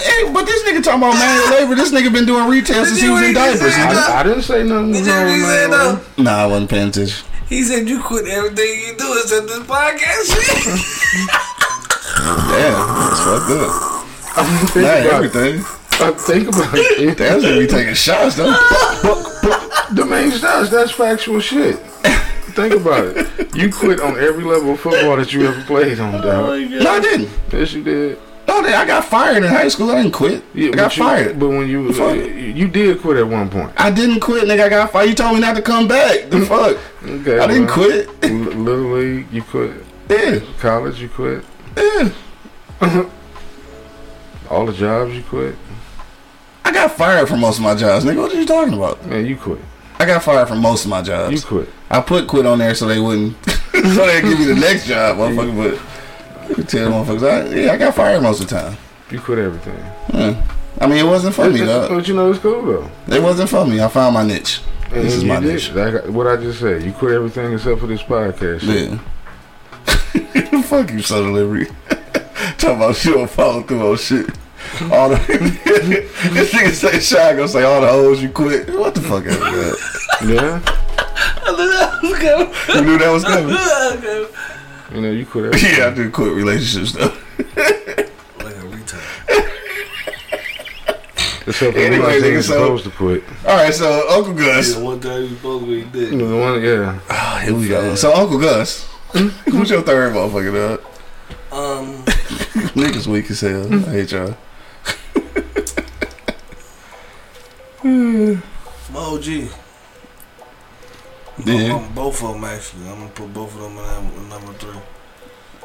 Hey, 0.02 0.32
but 0.32 0.44
this 0.44 0.62
nigga 0.62 0.82
talking 0.82 1.02
about 1.02 1.14
manual 1.14 1.50
labor. 1.58 1.74
This 1.74 1.90
nigga 1.92 2.12
been 2.12 2.26
doing 2.26 2.48
retail 2.48 2.84
since 2.84 3.00
he 3.00 3.08
was 3.08 3.22
in 3.22 3.34
diapers. 3.34 3.60
I, 3.74 4.20
I 4.20 4.22
didn't 4.22 4.42
say 4.42 4.62
nothing 4.62 4.90
was 4.90 4.98
Did 5.00 5.06
you 5.06 5.12
wrong 5.12 5.26
hear 5.26 5.36
with 5.36 5.42
what 5.42 5.50
he 5.50 5.56
said, 5.56 5.70
though? 6.16 6.22
Nah, 6.22 6.42
I 6.42 6.46
wasn't 6.46 6.70
paying 6.70 6.88
attention. 6.88 7.26
He 7.48 7.62
said 7.62 7.88
you 7.88 8.02
quit 8.02 8.26
everything 8.28 8.80
you 8.86 8.96
do 8.96 9.18
except 9.22 9.46
this 9.48 9.58
podcast 9.66 10.26
shit. 10.30 11.26
Damn, 12.22 12.86
that's 13.02 13.20
fucked 13.22 13.50
up. 13.50 14.06
Think 14.70 14.86
Not 14.86 15.00
about 15.00 15.24
it. 15.24 15.34
everything. 15.34 15.64
I 15.98 16.12
think 16.12 16.48
about 16.48 16.70
it. 16.74 17.16
Damn, 17.18 17.40
they 17.42 17.58
be 17.60 17.66
taking 17.66 17.94
shots 17.94 18.36
though. 18.36 18.54
But, 19.02 19.38
but 19.42 19.94
the 19.96 20.04
main 20.04 20.30
stats, 20.30 20.70
that's 20.70 20.90
factual 20.92 21.40
shit. 21.40 21.76
Think 22.56 22.74
about 22.74 23.04
it. 23.16 23.54
You 23.56 23.70
quit 23.72 24.00
on 24.00 24.18
every 24.18 24.44
level 24.44 24.72
of 24.74 24.80
football 24.80 25.16
that 25.16 25.32
you 25.32 25.46
ever 25.46 25.62
played 25.64 25.98
on, 26.00 26.12
dog. 26.12 26.24
Oh 26.24 26.58
no, 26.58 26.90
I 26.90 27.00
didn't. 27.00 27.28
Yes, 27.52 27.72
you 27.72 27.82
did. 27.82 28.18
No, 28.48 28.60
I 28.60 28.86
got 28.86 29.04
fired 29.04 29.38
in 29.42 29.50
high 29.50 29.68
school. 29.68 29.90
I 29.90 29.96
didn't 30.02 30.12
quit. 30.12 30.42
Yeah, 30.54 30.68
I 30.68 30.76
got 30.76 30.96
you- 30.96 31.02
fired. 31.02 31.38
But 31.38 31.48
when 31.48 31.68
you 31.68 31.92
Fuck. 31.92 32.16
you 32.16 32.68
did 32.68 33.00
quit 33.00 33.16
at 33.18 33.26
one 33.26 33.50
point. 33.50 33.72
I 33.76 33.90
didn't 33.90 34.20
quit, 34.20 34.44
nigga. 34.44 34.60
I 34.64 34.68
got 34.68 34.92
fired. 34.92 35.08
You 35.08 35.14
told 35.14 35.34
me 35.34 35.40
not 35.40 35.56
to 35.56 35.62
come 35.62 35.86
back. 35.88 36.30
The 36.30 36.40
fuck? 36.46 36.78
Okay, 37.04 37.38
I 37.38 37.46
didn't 37.46 37.66
well, 37.66 37.74
quit. 37.74 38.08
L- 38.22 38.30
Little 38.30 38.92
league, 38.92 39.26
you 39.32 39.42
quit. 39.42 39.72
Yeah, 40.08 40.38
College, 40.60 41.00
you 41.00 41.08
quit. 41.08 41.44
yeah. 41.76 42.10
All 44.48 44.64
the 44.64 44.72
jobs, 44.72 45.12
you 45.14 45.22
quit. 45.24 45.56
I 46.66 46.72
got 46.72 46.90
fired 46.90 47.28
from 47.28 47.38
most 47.40 47.58
of 47.58 47.62
my 47.62 47.76
jobs, 47.76 48.04
nigga. 48.04 48.16
What 48.22 48.32
are 48.34 48.40
you 48.40 48.44
talking 48.44 48.74
about? 48.74 49.06
Man, 49.06 49.24
you 49.24 49.36
quit. 49.36 49.60
I 50.00 50.04
got 50.04 50.22
fired 50.24 50.48
from 50.48 50.58
most 50.60 50.84
of 50.84 50.90
my 50.90 51.00
jobs. 51.00 51.32
You 51.32 51.40
quit. 51.46 51.68
I 51.88 52.00
put 52.00 52.26
quit 52.26 52.44
on 52.44 52.58
there 52.58 52.74
so 52.74 52.86
they 52.88 52.98
wouldn't, 52.98 53.36
so 53.46 54.06
they 54.06 54.20
give 54.20 54.36
me 54.38 54.46
the 54.46 54.56
next 54.56 54.86
job, 54.88 55.16
motherfucker. 55.18 55.56
But 55.56 56.50
I 56.50 56.54
could 56.54 56.68
tell 56.68 56.90
motherfuckers, 56.90 57.52
I, 57.52 57.54
yeah, 57.54 57.72
I 57.72 57.76
got 57.76 57.94
fired 57.94 58.20
most 58.20 58.40
of 58.42 58.48
the 58.48 58.58
time. 58.58 58.76
You 59.12 59.20
quit 59.20 59.38
everything. 59.38 59.78
Yeah. 60.12 60.42
I 60.80 60.86
mean, 60.88 60.98
it 60.98 61.06
wasn't 61.08 61.36
for 61.36 61.48
me, 61.48 61.60
though. 61.60 61.88
But 61.88 62.08
you 62.08 62.14
know 62.14 62.30
it's 62.30 62.40
cool 62.40 62.62
though. 62.66 62.90
It 63.14 63.22
wasn't 63.22 63.48
for 63.48 63.64
me. 63.64 63.80
I 63.80 63.86
found 63.86 64.14
my 64.14 64.24
niche. 64.26 64.60
And 64.90 65.04
This 65.04 65.14
is 65.14 65.24
my 65.24 65.38
did. 65.38 65.52
niche. 65.54 65.70
Like 65.72 66.04
what 66.06 66.26
I 66.26 66.36
just 66.36 66.58
said. 66.58 66.82
You 66.82 66.92
quit 66.92 67.12
everything 67.12 67.52
except 67.52 67.78
for 67.80 67.86
this 67.86 68.02
podcast. 68.02 68.62
Yeah. 68.64 68.98
Fuck 70.62 70.90
you, 70.90 71.00
Son 71.00 71.26
of 71.28 71.30
Liberty. 71.32 71.70
Talking 72.58 72.76
about 72.76 72.96
shit 72.96 73.30
follow 73.30 73.62
through 73.62 73.90
on 73.92 73.96
shit. 73.96 74.26
All 74.92 75.08
the 75.08 75.16
this 76.32 76.52
nigga 76.52 76.72
say 76.72 77.00
shy 77.00 77.32
gonna 77.34 77.48
say 77.48 77.62
all 77.62 77.80
the 77.80 77.88
hoes 77.88 78.22
you 78.22 78.28
quit. 78.30 78.68
What 78.74 78.94
the 78.94 79.00
fuck 79.00 79.24
is 79.26 79.38
that? 79.38 79.76
Yeah. 80.26 80.60
You 81.46 82.82
knew 82.82 82.98
that 82.98 83.10
was 83.10 83.24
coming. 83.24 83.48
You 84.94 85.00
know 85.02 85.10
you 85.10 85.24
quit 85.26 85.46
everything. 85.46 85.74
Yeah, 85.78 85.86
I 85.88 85.90
do 85.94 86.10
quit 86.10 86.32
relationships 86.34 86.92
though. 86.92 87.12
like 88.44 88.56
a 88.56 88.66
retard. 88.66 89.02
Except 91.46 91.74
for 91.74 91.78
Anyway, 91.80 91.84
anyway, 92.06 92.20
nigga, 92.20 92.38
nigga, 92.38 92.42
so- 92.42 92.52
supposed 92.54 92.84
to 92.84 92.90
quit. 92.90 93.24
All 93.46 93.56
right, 93.56 93.72
so 93.72 94.08
Uncle 94.10 94.34
Gus. 94.34 94.74
Yeah, 94.76 94.82
one 94.82 95.00
time 95.00 95.16
he 95.22 95.28
was 95.28 95.36
supposed 95.36 95.64
to 95.64 95.70
be 95.70 95.76
You 96.00 96.10
dead. 96.10 96.12
know 96.18 96.28
the 96.28 96.36
one, 96.36 96.62
yeah. 96.62 97.00
Ah, 97.10 97.40
here 97.44 97.54
we 97.54 97.68
go. 97.68 97.94
So 97.94 98.12
Uncle 98.14 98.38
Gus, 98.40 98.84
who's 99.48 99.70
your 99.70 99.82
third 99.82 100.12
motherfucker? 100.14 100.52
Dog? 100.52 100.80
Um, 101.52 102.02
Niggas 102.74 103.06
weak 103.06 103.30
as 103.30 103.40
hell. 103.40 103.72
I 103.72 103.78
hate 103.92 104.12
y'all. 104.12 104.36
My 107.86 109.00
OG. 109.00 109.26
Yeah. 111.44 111.74
Um, 111.74 111.94
both 111.94 112.22
of 112.22 112.34
them 112.34 112.44
actually. 112.44 112.88
I'm 112.88 112.98
gonna 112.98 113.10
put 113.10 113.32
both 113.32 113.54
of 113.54 113.60
them 113.60 113.78
in, 113.78 114.28
number 114.28 114.52
three. 114.54 114.80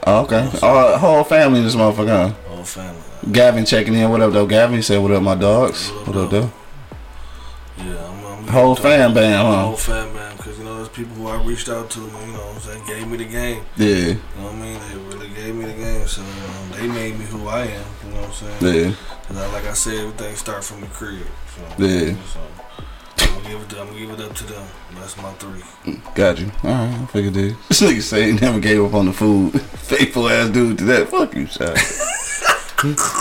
Oh, 0.06 0.24
okay. 0.24 0.50
All 0.62 0.98
whole 0.98 1.24
family 1.24 1.62
this 1.62 1.76
motherfucker. 1.76 2.08
Huh? 2.08 2.50
Whole 2.50 2.64
family. 2.64 3.02
Gavin 3.32 3.66
checking 3.66 3.94
in. 3.94 4.10
What 4.10 4.22
up, 4.22 4.34
though? 4.34 4.48
Gavin 4.48 4.82
said, 4.82 5.02
"What 5.02 5.12
up, 5.12 5.24
my 5.24 5.36
dogs? 5.36 5.90
What 5.90 6.18
up, 6.18 6.32
though?" 6.32 6.52
Yeah, 7.78 8.10
I'm, 8.10 8.26
I'm 8.26 8.48
Whole 8.48 8.76
fam 8.76 9.14
bam, 9.14 9.46
huh? 9.46 9.66
Whole 9.66 9.76
fam 9.76 10.14
bam, 10.14 10.38
because 10.38 10.58
you 10.58 10.66
know 10.66 10.76
there's 10.78 10.90
people 10.90 11.16
who 11.16 11.28
I 11.28 11.42
reached 11.44 11.70
out 11.70 11.90
to, 11.92 12.00
you 12.00 12.08
know, 12.08 12.14
what 12.14 12.56
I'm 12.56 12.62
saying, 12.62 12.86
gave 12.88 13.08
me 13.08 13.18
the 13.18 13.26
game. 13.26 13.64
Yeah, 13.78 13.88
You 13.88 14.14
know 14.14 14.44
what 14.44 14.54
I 14.54 14.56
mean? 14.56 14.80
They 14.90 14.98
really 15.16 15.30
gave 15.30 15.56
me 15.56 15.66
the 15.66 15.74
game, 15.74 16.08
so 16.08 16.22
um, 16.22 16.72
they 16.74 16.88
made 16.88 17.18
me 17.18 17.26
who 17.26 17.48
I 17.48 17.66
am. 17.66 17.86
You 18.12 18.18
know 18.18 18.22
what 18.28 18.44
I'm 18.44 18.62
saying? 18.62 18.86
yeah. 18.90 18.94
'Cause 19.28 19.38
I, 19.38 19.54
like 19.54 19.66
I 19.68 19.74
said, 19.74 19.94
everything 20.00 20.36
start 20.36 20.64
from 20.64 20.82
the 20.82 20.88
crib. 20.88 21.26
So, 21.56 21.62
Yeah. 21.86 22.14
So 22.34 22.40
I'm 23.20 23.28
gonna 23.44 23.50
give 23.50 23.62
it. 23.62 23.80
I'm 23.80 23.88
gonna 23.88 24.00
give 24.00 24.10
it 24.12 24.20
up 24.22 24.36
to 24.36 24.44
them. 24.44 24.64
That's 24.96 25.16
my 25.18 25.32
three. 25.34 25.94
Got 26.16 26.40
you. 26.40 26.52
All 26.64 26.70
right, 26.72 27.00
I 27.02 27.06
figured 27.08 27.38
it. 27.38 27.56
This 27.70 27.82
nigga 27.82 28.02
say 28.02 28.32
he 28.32 28.38
never 28.40 28.60
gave 28.60 28.84
up 28.84 28.94
on 28.94 29.06
the 29.06 29.14
food. 29.14 29.62
Faithful 29.62 30.28
ass 30.30 30.50
dude 30.50 30.78
to 30.80 30.84
that. 30.86 31.10
Fuck 31.10 31.34
you, 31.36 31.46
shot. 31.46 31.78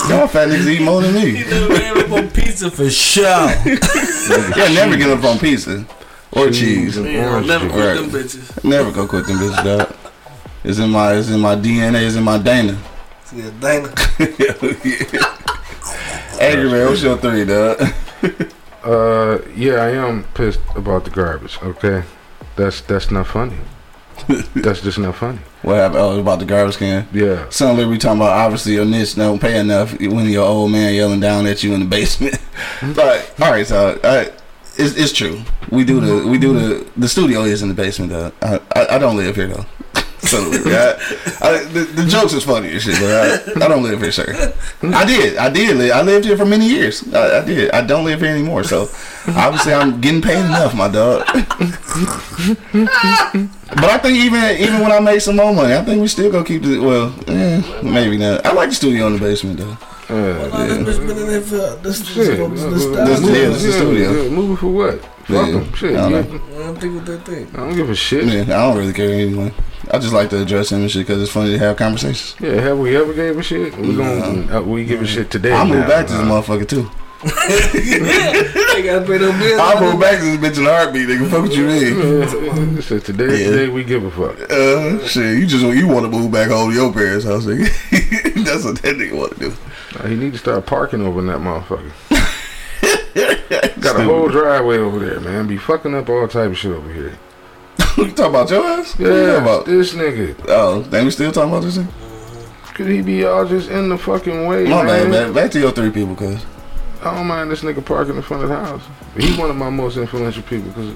Y'all 0.09 0.27
fat 0.27 0.49
niggas 0.49 0.67
eat 0.67 0.81
more 0.81 1.01
than 1.01 1.13
me. 1.13 1.35
He 1.35 1.43
never 1.49 1.67
gave 1.77 1.97
up 1.97 2.11
on 2.11 2.29
pizza 2.31 2.71
for 2.71 2.89
sure. 2.89 3.23
Yeah, 3.25 4.67
never 4.73 4.97
give 4.97 5.11
up 5.17 5.23
on 5.23 5.37
pizza 5.39 5.85
or 6.31 6.49
cheese. 6.49 6.97
I'll 6.97 7.41
never 7.43 7.69
quit 7.69 7.85
Right. 7.85 7.95
them 7.95 8.09
bitches. 8.09 8.63
Never 8.63 8.91
go 8.91 9.07
quit 9.07 9.27
them 9.27 9.37
bitches, 9.37 9.63
dog. 9.63 9.95
It's 10.63 10.79
in 10.79 10.89
my, 10.89 11.13
it's 11.13 11.29
in 11.29 11.39
my 11.39 11.55
DNA. 11.55 12.05
It's 12.05 12.15
in 12.15 12.23
my 12.23 12.37
Dana. 12.39 12.77
Yeah, 13.33 13.49
Dana. 13.61 13.93
Angry 16.39 16.69
man, 16.69 16.87
what's 16.87 17.01
your 17.01 17.17
three, 17.17 17.45
dog? 17.45 17.81
Uh, 18.83 19.37
yeah, 19.55 19.75
I 19.75 19.89
am 19.91 20.23
pissed 20.33 20.59
about 20.75 21.03
the 21.05 21.11
garbage. 21.11 21.59
Okay, 21.61 22.03
that's 22.55 22.81
that's 22.81 23.11
not 23.11 23.27
funny. 23.27 23.57
that's 24.55 24.81
just 24.81 24.97
not 24.97 25.15
funny. 25.15 25.37
What 25.61 25.75
happened? 25.75 25.99
Oh, 25.99 26.19
about 26.19 26.39
the 26.39 26.45
garbage 26.45 26.77
can. 26.77 27.07
Yeah, 27.13 27.47
Son 27.49 27.77
Liberty 27.77 27.99
talking 27.99 28.17
about 28.17 28.31
obviously 28.31 28.73
your 28.73 28.85
niche 28.85 29.13
don't 29.13 29.39
pay 29.39 29.59
enough 29.59 29.99
when 29.99 30.27
your 30.27 30.47
old 30.47 30.71
man 30.71 30.95
yelling 30.95 31.19
down 31.19 31.45
at 31.45 31.61
you 31.61 31.75
in 31.75 31.81
the 31.81 31.85
basement. 31.85 32.39
but 32.95 33.35
all 33.39 33.51
right, 33.51 33.67
so 33.67 33.99
it's, 34.77 34.95
it's 34.95 35.13
true. 35.13 35.41
We 35.69 35.83
do 35.83 35.99
the 35.99 36.27
we 36.27 36.39
do 36.39 36.53
the 36.57 36.89
the 36.97 37.07
studio 37.07 37.41
is 37.41 37.61
in 37.61 37.69
the 37.69 37.75
basement 37.75 38.11
though. 38.11 38.31
I, 38.41 38.59
I, 38.75 38.95
I 38.95 38.97
don't 38.97 39.15
live 39.15 39.35
here 39.35 39.47
though. 39.47 39.65
Son 40.21 40.51
Liberty, 40.51 40.75
I, 40.75 40.91
I, 41.41 41.63
the, 41.65 41.79
the 41.95 42.05
jokes 42.05 42.33
is 42.33 42.43
funny 42.43 42.71
and 42.71 42.81
shit, 42.81 42.99
but 42.99 43.09
I, 43.59 43.65
I 43.65 43.67
don't 43.67 43.81
live 43.83 44.01
here, 44.01 44.11
sir. 44.11 44.53
I 44.83 45.03
did, 45.05 45.37
I 45.37 45.49
did. 45.49 45.75
Live, 45.77 45.91
I 45.91 46.01
lived 46.03 46.25
here 46.25 46.37
for 46.37 46.45
many 46.45 46.67
years. 46.69 47.03
I, 47.13 47.41
I 47.41 47.45
did. 47.45 47.71
I 47.71 47.81
don't 47.85 48.05
live 48.05 48.21
here 48.21 48.29
anymore, 48.29 48.63
so 48.63 48.87
obviously 49.29 49.73
I'm 49.73 49.99
getting 49.99 50.21
paid 50.21 50.37
enough, 50.45 50.75
my 50.75 50.87
dog. 50.89 51.25
But 53.73 53.85
I 53.85 53.97
think 53.99 54.17
even 54.17 54.43
even 54.61 54.79
when 54.81 54.91
I 54.91 54.99
make 54.99 55.21
some 55.21 55.37
more 55.37 55.53
money, 55.53 55.73
I 55.73 55.83
think 55.83 56.01
we 56.01 56.07
still 56.07 56.31
gonna 56.31 56.45
keep 56.45 56.61
the 56.63 56.79
well, 56.79 57.13
eh, 57.27 57.61
maybe 57.81 58.17
not. 58.17 58.45
I 58.45 58.51
like 58.53 58.69
the 58.69 58.75
studio 58.75 59.07
in 59.07 59.13
the 59.13 59.19
basement 59.19 59.57
though. 59.59 59.77
yeah. 60.09 60.49
Well, 60.49 60.83
this 60.83 60.97
bitch 60.99 61.07
been 61.07 61.17
in 61.17 61.27
there 61.27 61.41
for 61.41 61.75
this. 61.81 62.05
Shit, 62.05 62.37
this, 62.37 62.63
uh, 62.63 62.69
this, 62.69 62.85
uh, 62.85 63.05
this, 63.05 63.19
This- 63.19 63.19
this, 63.21 63.37
yeah, 63.37 63.47
this 63.49 63.63
is 63.63 63.75
studio. 63.75 64.11
yeah, 64.23 64.29
moving 64.29 64.57
for 64.57 64.67
what? 64.67 64.99
Fuck 65.25 65.47
Yeah. 65.47 65.55
'em. 65.55 65.73
Shit, 65.73 65.95
I 65.95 66.09
don't 66.09 66.11
yeah. 66.11 66.37
know. 66.37 66.41
I 66.61 66.65
don't 66.67 66.79
think 66.81 66.95
what 66.95 67.05
they 67.05 67.17
think. 67.35 67.53
I 67.53 67.57
don't 67.57 67.75
give 67.75 67.89
a 67.89 67.95
shit. 67.95 68.25
Yeah, 68.25 68.41
I 68.41 68.45
don't 68.67 68.77
really 68.77 68.93
care 68.93 69.09
anyway. 69.11 69.53
I 69.89 69.99
just 69.99 70.13
like 70.13 70.29
to 70.29 70.41
address 70.41 70.71
him 70.71 70.81
and 70.81 70.91
shit 70.91 71.05
because 71.07 71.21
it's 71.21 71.31
funny 71.31 71.51
to 71.51 71.59
have 71.59 71.75
conversations. 71.77 72.35
Yeah, 72.39 72.61
have 72.61 72.77
we 72.79 72.95
ever 72.95 73.13
gave 73.13 73.37
a 73.37 73.43
shit? 73.43 73.75
We 73.77 73.95
gonna 73.95 74.57
uh, 74.57 74.61
we 74.61 74.85
give 74.85 75.01
a 75.01 75.07
shit 75.07 75.29
today. 75.31 75.51
I 75.53 75.63
now, 75.67 75.73
move 75.73 75.87
back 75.87 76.07
to 76.07 76.13
this 76.13 76.21
motherfucker 76.21 76.67
too. 76.67 76.89
They 77.71 78.83
gotta 78.83 79.05
pay 79.05 79.19
no 79.19 79.31
bills. 79.37 79.59
I 79.59 79.79
move 79.79 79.99
back 80.01 80.19
to 80.19 80.25
this 80.25 80.37
bitch 80.37 80.57
in 80.59 80.65
a 80.65 80.69
heartbeat, 80.73 81.07
nigga. 81.07 81.29
Fuck 81.29 81.41
what 81.43 81.53
you 81.55 81.65
mean? 81.67 82.77
uh, 82.77 82.81
said 82.81 83.03
today, 83.05 83.25
Yeah. 83.43 83.49
today 83.51 83.67
we 83.69 83.83
give 83.83 84.03
a 84.05 84.11
fuck. 84.11 84.49
Uh, 84.49 85.05
shit, 85.07 85.37
you 85.37 85.45
just 85.45 85.63
you 85.63 85.87
want 85.87 86.05
to 86.05 86.09
move 86.09 86.31
back 86.31 86.49
home 86.49 86.69
to 86.71 86.75
your 86.75 86.91
parents' 86.93 87.25
house, 87.25 87.45
nigga. 87.45 87.67
That's 88.45 88.63
what 88.63 88.81
that 88.81 88.95
nigga 88.95 89.13
want 89.17 89.33
to 89.33 89.39
do. 89.49 89.53
Uh, 89.99 90.07
he 90.07 90.15
need 90.15 90.31
to 90.33 90.39
start 90.39 90.65
parking 90.65 91.01
over 91.05 91.19
in 91.19 91.27
that 91.27 91.39
motherfucker. 91.39 91.91
Got 93.81 93.99
a 93.99 94.03
whole 94.03 94.29
driveway 94.29 94.77
over 94.77 94.99
there, 94.99 95.19
man. 95.19 95.47
Be 95.47 95.57
fucking 95.57 95.93
up 95.95 96.09
all 96.09 96.27
type 96.27 96.51
of 96.51 96.57
shit 96.57 96.71
over 96.71 96.91
here. 96.91 97.17
you 97.97 98.11
talking 98.11 98.25
about 98.25 98.49
your 98.49 98.63
ass? 98.65 98.97
What 98.97 99.07
you 99.07 99.13
Yeah, 99.15 99.41
about? 99.41 99.65
this 99.65 99.93
nigga. 99.93 100.35
Oh, 100.47 100.81
then 100.81 101.05
we 101.05 101.11
still 101.11 101.31
talking 101.31 101.49
about 101.49 101.63
this? 101.63 101.75
Thing? 101.77 101.87
Could 102.73 102.87
he 102.87 103.01
be 103.01 103.25
all 103.25 103.45
just 103.45 103.69
in 103.69 103.89
the 103.89 103.97
fucking 103.97 104.47
way, 104.47 104.63
My 104.65 104.83
man? 104.83 105.09
man. 105.11 105.33
Back 105.33 105.51
to 105.51 105.59
your 105.59 105.71
three 105.71 105.89
people, 105.91 106.15
cuz. 106.15 106.45
I 107.03 107.15
don't 107.15 107.27
mind 107.27 107.51
this 107.51 107.61
nigga 107.61 107.83
parking 107.83 108.15
in 108.15 108.21
front 108.21 108.43
of 108.43 108.49
the 108.49 108.55
house. 108.55 108.83
But 109.13 109.23
he 109.23 109.37
one 109.39 109.49
of 109.49 109.55
my 109.57 109.69
most 109.69 109.97
influential 109.97 110.43
people 110.43 110.69
because 110.69 110.93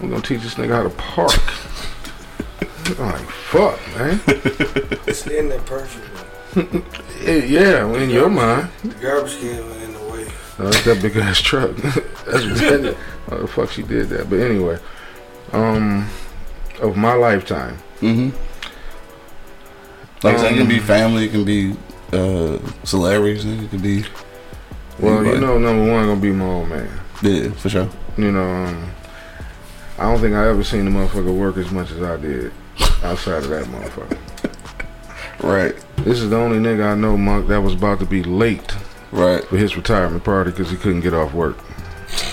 I'm 0.00 0.10
gonna 0.10 0.22
teach 0.22 0.42
this 0.42 0.54
nigga 0.54 0.70
how 0.74 0.82
to 0.82 0.90
park. 0.90 1.32
I'm 2.98 3.12
like, 3.12 3.28
fuck, 3.30 3.78
man. 3.96 4.20
It's 5.06 5.26
in 5.28 5.48
that 5.50 5.64
person. 5.66 6.02
Eh, 7.24 7.44
yeah, 7.46 7.86
in 7.94 8.10
your 8.10 8.28
mind. 8.28 8.68
The 8.82 8.88
garbage 8.94 9.38
can 9.40 9.64
was 9.66 9.76
in 9.76 9.91
the 9.91 9.91
way. 9.91 9.91
Oh, 10.58 10.64
that's 10.70 10.84
that 10.84 11.02
big 11.02 11.16
ass 11.16 11.40
truck. 11.40 11.74
that's 11.76 11.94
that, 12.60 12.96
oh, 13.30 13.38
the 13.38 13.46
fuck 13.46 13.70
she 13.70 13.82
did 13.82 14.08
that. 14.10 14.28
But 14.28 14.40
anyway, 14.40 14.78
um, 15.52 16.08
of 16.80 16.96
my 16.96 17.14
lifetime, 17.14 17.78
Mm-hmm. 18.02 18.36
Like 20.26 20.38
said, 20.38 20.52
it 20.52 20.56
can 20.56 20.68
be 20.68 20.80
family, 20.80 21.26
it 21.26 21.30
can 21.30 21.44
be 21.44 21.76
uh, 22.12 22.58
celebrities, 22.82 23.44
it 23.44 23.70
can 23.70 23.80
be. 23.80 24.04
well, 24.98 25.24
you 25.24 25.38
know, 25.38 25.56
number 25.58 25.90
one 25.90 26.06
gonna 26.06 26.20
be 26.20 26.32
my 26.32 26.44
old 26.44 26.68
man. 26.68 26.90
Yeah, 27.22 27.50
for 27.52 27.68
sure. 27.68 27.88
You 28.16 28.32
know, 28.32 28.42
um, 28.42 28.90
I 29.98 30.04
don't 30.04 30.20
think 30.20 30.34
I 30.34 30.48
ever 30.48 30.64
seen 30.64 30.84
the 30.84 30.90
motherfucker 30.90 31.36
work 31.36 31.56
as 31.56 31.70
much 31.70 31.92
as 31.92 32.02
I 32.02 32.16
did 32.16 32.52
outside 33.04 33.44
of 33.44 33.48
that 33.50 33.66
motherfucker. 33.66 34.18
Right, 35.42 35.74
This 35.96 36.20
is 36.20 36.30
the 36.30 36.36
only 36.36 36.58
nigga 36.58 36.92
I 36.92 36.94
know, 36.94 37.16
Monk, 37.16 37.48
that 37.48 37.60
was 37.60 37.74
about 37.74 37.98
to 37.98 38.06
be 38.06 38.22
late 38.22 38.76
right. 39.12 39.44
for 39.44 39.56
his 39.56 39.76
retirement 39.76 40.24
party 40.24 40.50
because 40.50 40.70
he 40.70 40.76
couldn't 40.76 41.00
get 41.00 41.14
off 41.14 41.32
work. 41.32 41.56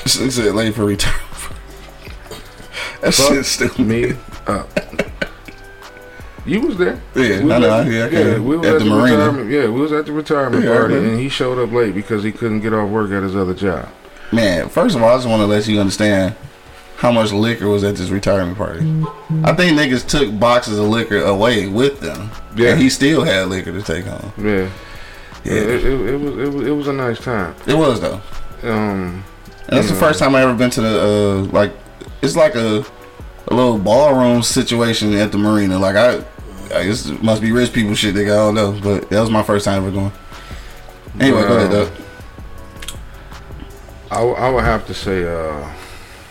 He 0.03 0.09
said 0.29 0.53
late 0.55 0.73
for 0.75 0.85
retirement. 0.85 1.23
that 3.01 3.13
Fuck 3.13 3.33
shit's 3.33 3.47
stupid. 3.49 3.79
Me 3.85 4.13
up. 4.47 4.67
You 6.45 6.61
was 6.61 6.77
there. 6.77 6.99
Yeah, 7.15 7.43
We 7.43 7.51
I 7.53 7.59
know. 7.59 7.81
at- 7.81 7.87
Yeah, 7.91 8.07
yeah, 8.07 8.39
we 8.39 8.57
was 8.57 8.67
at, 8.67 8.75
at, 8.75 8.79
the, 8.79 8.85
the, 8.85 8.89
marina. 8.89 9.17
retirement. 9.17 9.51
Yeah, 9.51 9.65
we 9.69 9.81
was 9.81 9.91
at 9.91 10.05
the 10.07 10.11
retirement 10.13 10.63
Yeah, 10.63 10.75
party, 10.77 10.95
and 10.95 11.19
he 11.19 11.29
showed 11.29 11.59
up 11.59 11.71
late 11.71 11.93
because 11.93 12.23
he 12.23 12.31
couldn't 12.31 12.61
get 12.61 12.73
off 12.73 12.89
work 12.89 13.11
at 13.11 13.21
his 13.23 13.35
other 13.35 13.53
job. 13.53 13.87
Man, 14.31 14.67
first 14.69 14.95
of 14.95 15.03
all, 15.03 15.09
I 15.09 15.15
just 15.17 15.27
want 15.27 15.41
to 15.41 15.45
let 15.47 15.67
you 15.67 15.79
understand 15.79 16.35
how 16.97 17.11
much 17.11 17.31
liquor 17.31 17.67
was 17.67 17.83
at 17.83 17.95
this 17.95 18.09
retirement 18.09 18.57
party. 18.57 18.79
I 19.43 19.53
think 19.53 19.77
niggas 19.79 20.07
took 20.07 20.37
boxes 20.39 20.77
of 20.79 20.85
liquor 20.87 21.21
away 21.21 21.67
with 21.67 21.99
them. 21.99 22.29
Yeah. 22.55 22.71
And 22.71 22.81
he 22.81 22.89
still 22.89 23.23
had 23.23 23.47
liquor 23.47 23.71
to 23.71 23.81
take 23.81 24.05
home. 24.05 24.31
Yeah, 24.37 24.69
Yeah. 25.43 25.53
It, 25.53 25.69
it, 25.69 25.85
it 25.85 26.17
was 26.19 26.37
it 26.37 26.53
was 26.53 26.67
it 26.67 26.71
was 26.71 26.87
a 26.87 26.93
nice 26.93 27.19
time. 27.19 27.55
It 27.67 27.75
was 27.75 27.99
though. 28.01 28.21
Um, 28.63 29.23
And 29.67 29.77
that's 29.77 29.87
the 29.87 29.93
Yeah. 29.93 29.99
first 29.99 30.19
time 30.19 30.35
I 30.35 30.41
ever 30.41 30.53
been 30.53 30.69
to 30.71 30.81
the 30.81 31.01
uh 31.01 31.51
like 31.51 31.71
it's 32.21 32.35
like 32.35 32.55
a 32.55 32.85
a 33.47 33.53
little 33.53 33.77
ballroom 33.79 34.43
situation 34.43 35.13
at 35.15 35.31
the 35.31 35.37
marina. 35.37 35.79
Like 35.79 35.95
I 35.95 36.17
I 36.75 36.83
guess 36.85 37.05
it 37.07 37.23
must 37.23 37.41
be 37.41 37.51
rich 37.51 37.71
people 37.73 37.95
shit. 37.95 38.13
They 38.15 38.25
got 38.25 38.33
I 38.33 38.45
don't 38.51 38.55
know, 38.55 38.79
but 38.83 39.09
that 39.09 39.19
was 39.21 39.29
my 39.31 39.43
first 39.43 39.65
time 39.65 39.81
ever 39.83 39.91
going. 39.91 40.11
Anyway, 41.19 41.41
go 41.41 41.57
ahead, 41.57 41.71
though. 41.71 41.89
I, 44.11 44.15
w- 44.17 44.35
I 44.35 44.49
would 44.49 44.63
have 44.63 44.85
to 44.87 44.93
say, 44.93 45.23
uh, 45.27 45.67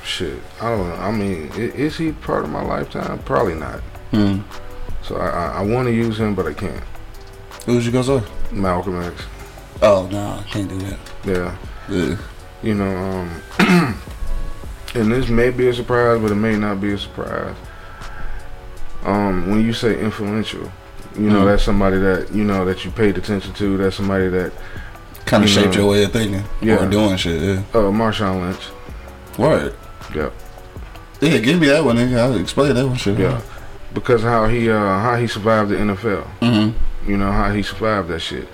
shit. 0.04 0.40
I 0.60 0.70
don't 0.70 0.88
know. 0.88 0.94
I 0.96 1.10
mean, 1.12 1.50
is 1.56 1.96
he 1.96 2.12
part 2.12 2.44
of 2.44 2.50
my 2.50 2.62
lifetime? 2.62 3.18
Probably 3.20 3.54
not. 3.54 3.80
Hmm. 4.12 4.40
So 5.02 5.16
I 5.16 5.28
I, 5.28 5.46
I 5.58 5.62
want 5.62 5.86
to 5.88 5.92
use 5.94 6.18
him, 6.18 6.34
but 6.34 6.46
I 6.46 6.54
can't. 6.54 6.82
Who's 7.66 7.84
you 7.86 7.92
go 7.92 8.02
say? 8.02 8.22
Malcolm 8.52 9.00
X. 9.02 9.22
Oh 9.82 10.08
no, 10.10 10.18
I 10.38 10.42
can't 10.50 10.68
do 10.68 10.78
that. 10.78 10.98
Yeah. 11.24 11.56
Yeah. 11.88 12.16
You 12.62 12.74
know, 12.74 12.96
um, 12.96 13.42
and 14.94 15.12
this 15.12 15.28
may 15.28 15.50
be 15.50 15.68
a 15.68 15.74
surprise, 15.74 16.20
but 16.20 16.32
it 16.32 16.36
may 16.36 16.56
not 16.56 16.80
be 16.80 16.92
a 16.92 16.98
surprise. 16.98 17.54
Um, 19.04 19.48
when 19.50 19.64
you 19.64 19.72
say 19.72 19.98
influential, 20.00 20.70
you 21.16 21.30
know 21.30 21.42
Mhm. 21.42 21.46
that's 21.46 21.62
somebody 21.62 21.98
that 21.98 22.32
you 22.32 22.44
know 22.44 22.64
that 22.64 22.84
you 22.84 22.90
paid 22.90 23.16
attention 23.16 23.52
to. 23.54 23.76
That's 23.76 23.96
somebody 23.96 24.28
that 24.28 24.52
Kind 25.24 25.44
of 25.44 25.50
You 25.50 25.54
shaped 25.56 25.74
know, 25.74 25.80
your 25.82 25.90
way 25.90 26.04
of 26.04 26.12
thinking 26.12 26.42
yeah. 26.62 26.82
or 26.82 26.88
doing 26.88 27.16
shit. 27.18 27.42
Yeah. 27.42 27.62
uh, 27.74 27.90
Marshawn 27.92 28.40
Lynch. 28.40 28.62
What? 29.36 29.74
Yep. 30.14 30.32
Yeah, 31.20 31.38
give 31.38 31.60
me 31.60 31.66
that 31.66 31.84
one, 31.84 31.96
nigga. 31.96 32.18
I'll 32.18 32.38
explain 32.40 32.74
that 32.74 32.86
one 32.86 32.96
shit. 32.96 33.18
Yeah. 33.18 33.42
Because 33.92 34.22
how 34.22 34.46
he 34.46 34.70
uh, 34.70 34.78
how 34.78 35.16
he 35.16 35.26
survived 35.26 35.68
the 35.70 35.76
NFL. 35.76 36.26
Mm-hmm. 36.40 36.78
You 37.06 37.16
know 37.16 37.32
how 37.32 37.52
he 37.52 37.62
survived 37.62 38.08
that 38.08 38.20
shit. 38.20 38.48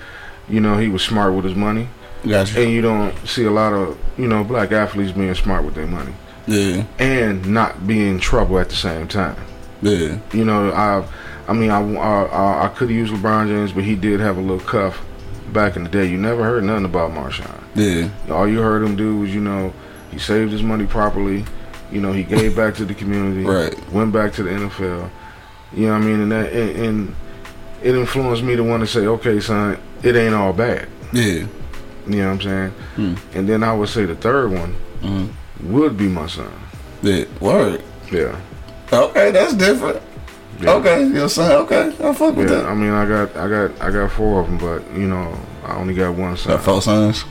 You 0.47 0.59
know 0.61 0.77
he 0.77 0.87
was 0.89 1.01
smart 1.03 1.33
with 1.33 1.45
his 1.45 1.55
money, 1.55 1.87
Gotcha. 2.27 2.61
and 2.61 2.71
you 2.71 2.81
don't 2.81 3.15
see 3.27 3.45
a 3.45 3.51
lot 3.51 3.73
of 3.73 3.97
you 4.17 4.27
know 4.27 4.43
black 4.43 4.71
athletes 4.71 5.11
being 5.11 5.33
smart 5.35 5.63
with 5.65 5.73
their 5.75 5.87
money 5.87 6.13
Yeah. 6.47 6.83
and 6.99 7.45
not 7.47 7.87
being 7.87 8.07
in 8.15 8.19
trouble 8.19 8.59
at 8.59 8.69
the 8.69 8.75
same 8.75 9.07
time. 9.07 9.37
Yeah. 9.81 10.19
You 10.33 10.45
know, 10.45 10.71
I, 10.71 11.05
I 11.47 11.53
mean, 11.53 11.69
I, 11.69 11.79
I, 11.95 12.65
I 12.65 12.67
could 12.69 12.89
have 12.89 12.97
used 12.97 13.13
LeBron 13.13 13.47
James, 13.47 13.71
but 13.71 13.83
he 13.83 13.95
did 13.95 14.19
have 14.19 14.37
a 14.37 14.41
little 14.41 14.59
cuff 14.65 15.03
back 15.51 15.75
in 15.75 15.83
the 15.83 15.89
day. 15.89 16.05
You 16.05 16.17
never 16.17 16.43
heard 16.43 16.63
nothing 16.63 16.85
about 16.85 17.11
Marshawn. 17.11 17.61
Yeah. 17.75 18.09
All 18.33 18.47
you 18.47 18.59
heard 18.61 18.83
him 18.83 18.95
do 18.95 19.19
was, 19.19 19.33
you 19.35 19.41
know, 19.41 19.73
he 20.11 20.17
saved 20.17 20.51
his 20.51 20.63
money 20.63 20.85
properly. 20.87 21.43
You 21.91 22.01
know, 22.01 22.13
he 22.13 22.23
gave 22.23 22.55
back 22.55 22.73
to 22.75 22.85
the 22.85 22.93
community. 22.95 23.43
Right. 23.47 23.75
Went 23.91 24.11
back 24.13 24.33
to 24.33 24.43
the 24.43 24.49
NFL. 24.51 25.09
You 25.73 25.87
know 25.87 25.93
what 25.93 26.01
I 26.01 26.05
mean? 26.05 26.19
And 26.21 26.31
that, 26.31 26.51
and, 26.53 26.75
and 26.85 27.15
it 27.85 27.93
influenced 27.95 28.41
me 28.43 28.55
to 28.55 28.63
want 28.63 28.81
to 28.81 28.87
say, 28.87 29.05
okay, 29.05 29.39
son, 29.39 29.77
it 30.01 30.15
ain't 30.15 30.33
all 30.33 30.51
bad. 30.51 30.87
Yeah. 31.13 31.23
You 31.23 31.47
know 32.07 32.25
what 32.25 32.31
I'm 32.33 32.41
saying? 32.41 32.69
Hmm. 32.95 33.13
And 33.37 33.47
then 33.47 33.61
I 33.63 33.73
would 33.73 33.89
say 33.89 34.05
the 34.05 34.15
third 34.15 34.51
one 34.51 34.75
Mhm. 35.03 35.29
would 35.71 35.95
be 35.95 36.07
my 36.07 36.25
son. 36.27 36.51
Yeah. 37.03 37.25
Word. 37.39 37.83
Yeah. 38.11 38.35
Okay, 38.91 39.31
that's 39.31 39.53
different. 39.53 40.01
yeah. 40.59 40.73
Okay, 40.73 41.05
your 41.07 41.29
son. 41.29 41.51
Okay, 41.63 41.87
I 42.03 42.13
fuck 42.13 42.35
with 42.35 42.49
Yeah, 42.49 42.57
that. 42.61 42.65
I 42.65 42.73
mean, 42.73 42.91
I 42.91 43.05
got, 43.05 43.35
I 43.37 43.47
got, 43.47 43.71
I 43.81 43.91
got 43.91 44.11
four 44.11 44.41
of 44.41 44.47
them, 44.47 44.57
but 44.57 44.81
you 44.97 45.07
know, 45.07 45.37
I 45.65 45.75
only 45.75 45.93
got 45.93 46.15
one 46.15 46.35
son. 46.37 46.53
Got 46.55 46.63
four 46.63 46.81
sons. 46.81 47.23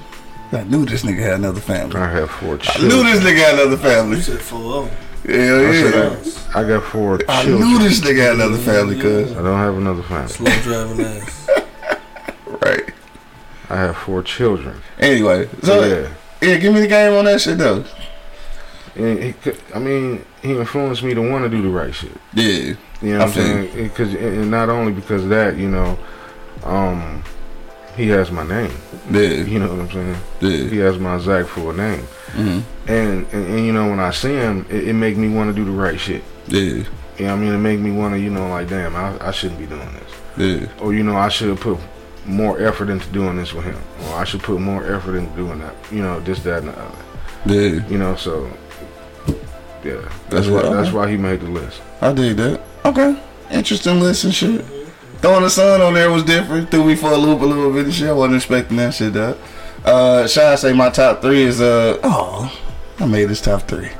I 0.53 0.63
knew 0.65 0.85
this 0.87 1.03
nigga 1.03 1.19
had 1.21 1.35
another 1.41 1.61
family. 1.61 1.97
I 1.97 2.09
have 2.11 2.31
four 2.31 2.55
I 2.55 2.59
children. 2.59 2.89
knew 2.91 3.03
this 3.13 3.25
nigga 3.25 3.39
had 3.39 3.55
another 3.55 3.77
family. 3.77 4.17
You 4.19 4.23
said 4.23 4.41
four 4.41 4.75
of 4.77 4.85
them. 4.87 4.97
Yeah, 5.27 5.35
I 5.35 5.70
yeah. 5.72 6.22
said 6.22 6.55
I, 6.55 6.61
I 6.61 6.68
got 6.68 6.83
four 6.85 7.18
I 7.29 7.43
children. 7.45 7.68
knew 7.68 7.79
this 7.79 8.01
nigga 8.01 8.18
had 8.18 8.35
another 8.35 8.59
family, 8.59 9.01
cuz. 9.01 9.33
I 9.33 9.43
don't 9.43 9.59
have 9.59 9.77
another 9.77 10.03
family. 10.03 10.29
Slow 10.29 10.51
driving 10.62 11.05
ass. 11.05 11.41
Right. 12.62 12.91
I 13.68 13.77
have 13.77 13.97
four 13.97 14.22
children. 14.22 14.81
Anyway, 14.99 15.49
so 15.62 15.85
yeah. 15.85 16.09
yeah, 16.41 16.57
give 16.59 16.72
me 16.72 16.81
the 16.81 16.87
game 16.87 17.12
on 17.14 17.25
that 17.27 17.41
shit 17.41 17.59
though. 17.59 17.85
and 18.95 19.18
he, 19.22 19.35
I 19.75 19.79
mean, 19.79 20.25
he 20.41 20.53
influenced 20.57 21.03
me 21.03 21.12
to 21.14 21.20
want 21.20 21.45
to 21.45 21.51
do 21.51 21.61
the 21.62 21.68
right 21.68 21.95
shit. 21.95 22.12
Yeah. 22.33 22.47
You 22.47 22.77
know 23.03 23.16
I 23.16 23.18
what 23.18 23.29
I'm 23.29 23.33
saying? 23.33 23.89
Because 23.89 24.14
and 24.14 24.51
not 24.51 24.68
only 24.70 24.93
because 24.93 25.25
of 25.25 25.29
that, 25.31 25.57
you 25.59 25.68
know, 25.68 25.99
um, 26.62 27.22
he 27.97 28.09
has 28.09 28.30
my 28.30 28.42
name. 28.47 28.72
Yeah. 29.11 29.45
You 29.45 29.59
know 29.59 29.68
what 29.70 29.80
I'm 29.80 29.90
saying? 29.90 30.16
Yeah. 30.40 30.68
He 30.70 30.76
has 30.78 30.99
my 30.99 31.16
exact 31.16 31.49
full 31.51 31.72
name. 31.72 32.01
hmm 32.32 32.61
And, 32.86 33.26
and 33.32 33.47
and 33.55 33.66
you 33.66 33.72
know 33.72 33.88
when 33.90 34.01
I 34.01 34.11
see 34.11 34.32
him, 34.34 34.66
it, 34.70 34.88
it 34.88 34.92
make 34.95 35.16
me 35.16 35.28
want 35.28 35.51
to 35.51 35.55
do 35.55 35.64
the 35.64 35.70
right 35.70 35.99
shit. 35.99 36.22
Yeah. 36.49 36.61
You 36.61 36.82
know 37.20 37.26
what 37.26 37.30
I 37.30 37.36
mean? 37.36 37.55
It 37.55 37.59
make 37.59 37.78
me 37.80 37.92
want 37.92 38.14
to, 38.14 38.20
you 38.20 38.30
know, 38.30 38.49
like 38.49 38.68
damn, 38.68 38.97
I, 38.97 39.16
I 39.28 39.30
shouldn't 39.30 39.61
be 39.61 39.66
doing 39.66 39.88
this. 39.95 40.12
Yeah. 40.36 40.66
or 40.80 40.92
you 40.92 41.05
know 41.05 41.16
I 41.16 41.28
should 41.28 41.61
put 41.61 41.78
more 42.26 42.59
effort 42.61 42.88
into 42.90 43.09
doing 43.11 43.36
this 43.36 43.53
with 43.53 43.64
him, 43.64 43.78
or 44.07 44.14
I 44.16 44.24
should 44.24 44.42
put 44.42 44.61
more 44.61 44.82
effort 44.84 45.16
into 45.16 45.30
doing 45.36 45.61
that. 45.61 45.74
You 45.92 46.03
know, 46.03 46.18
this, 46.20 46.40
that, 46.40 46.59
and 46.64 46.68
the 46.68 46.78
other. 46.78 46.99
Yeah. 47.47 47.86
You 47.88 47.99
know, 47.99 48.16
so 48.16 48.51
yeah, 49.84 50.01
That's 50.30 50.47
that's 50.47 50.49
why 50.49 50.62
that's 50.62 50.92
why 50.92 51.11
he 51.11 51.16
made 51.16 51.40
the 51.40 51.51
list. 51.51 51.82
I 52.01 52.12
did 52.12 52.36
that. 52.38 52.61
Okay. 52.84 53.16
Interesting 53.51 54.01
list 54.01 54.24
and 54.24 54.34
shit. 54.34 54.64
Throwing 55.19 55.43
the 55.43 55.51
sun 55.51 55.81
on 55.81 55.95
there 55.95 56.11
was 56.11 56.25
different. 56.25 56.71
Threw 56.71 56.85
me 56.85 56.97
for 56.97 57.12
a 57.12 57.17
loop 57.17 57.41
a 57.41 57.45
little 57.45 57.73
bit 57.73 57.87
and 57.87 57.95
shit. 57.95 58.09
I 58.09 58.12
wasn't 58.12 58.37
expecting 58.37 58.77
that 58.79 58.95
shit 58.95 59.12
though. 59.12 59.39
Uh 59.85 60.27
Shy 60.27 60.55
say 60.57 60.73
my 60.73 60.91
top 60.91 61.23
three 61.23 61.43
is 61.43 61.61
uh 61.61 61.99
oh 62.03 62.61
I 62.99 63.07
made 63.07 63.27
this 63.27 63.41
top 63.41 63.62
three. 63.62 63.91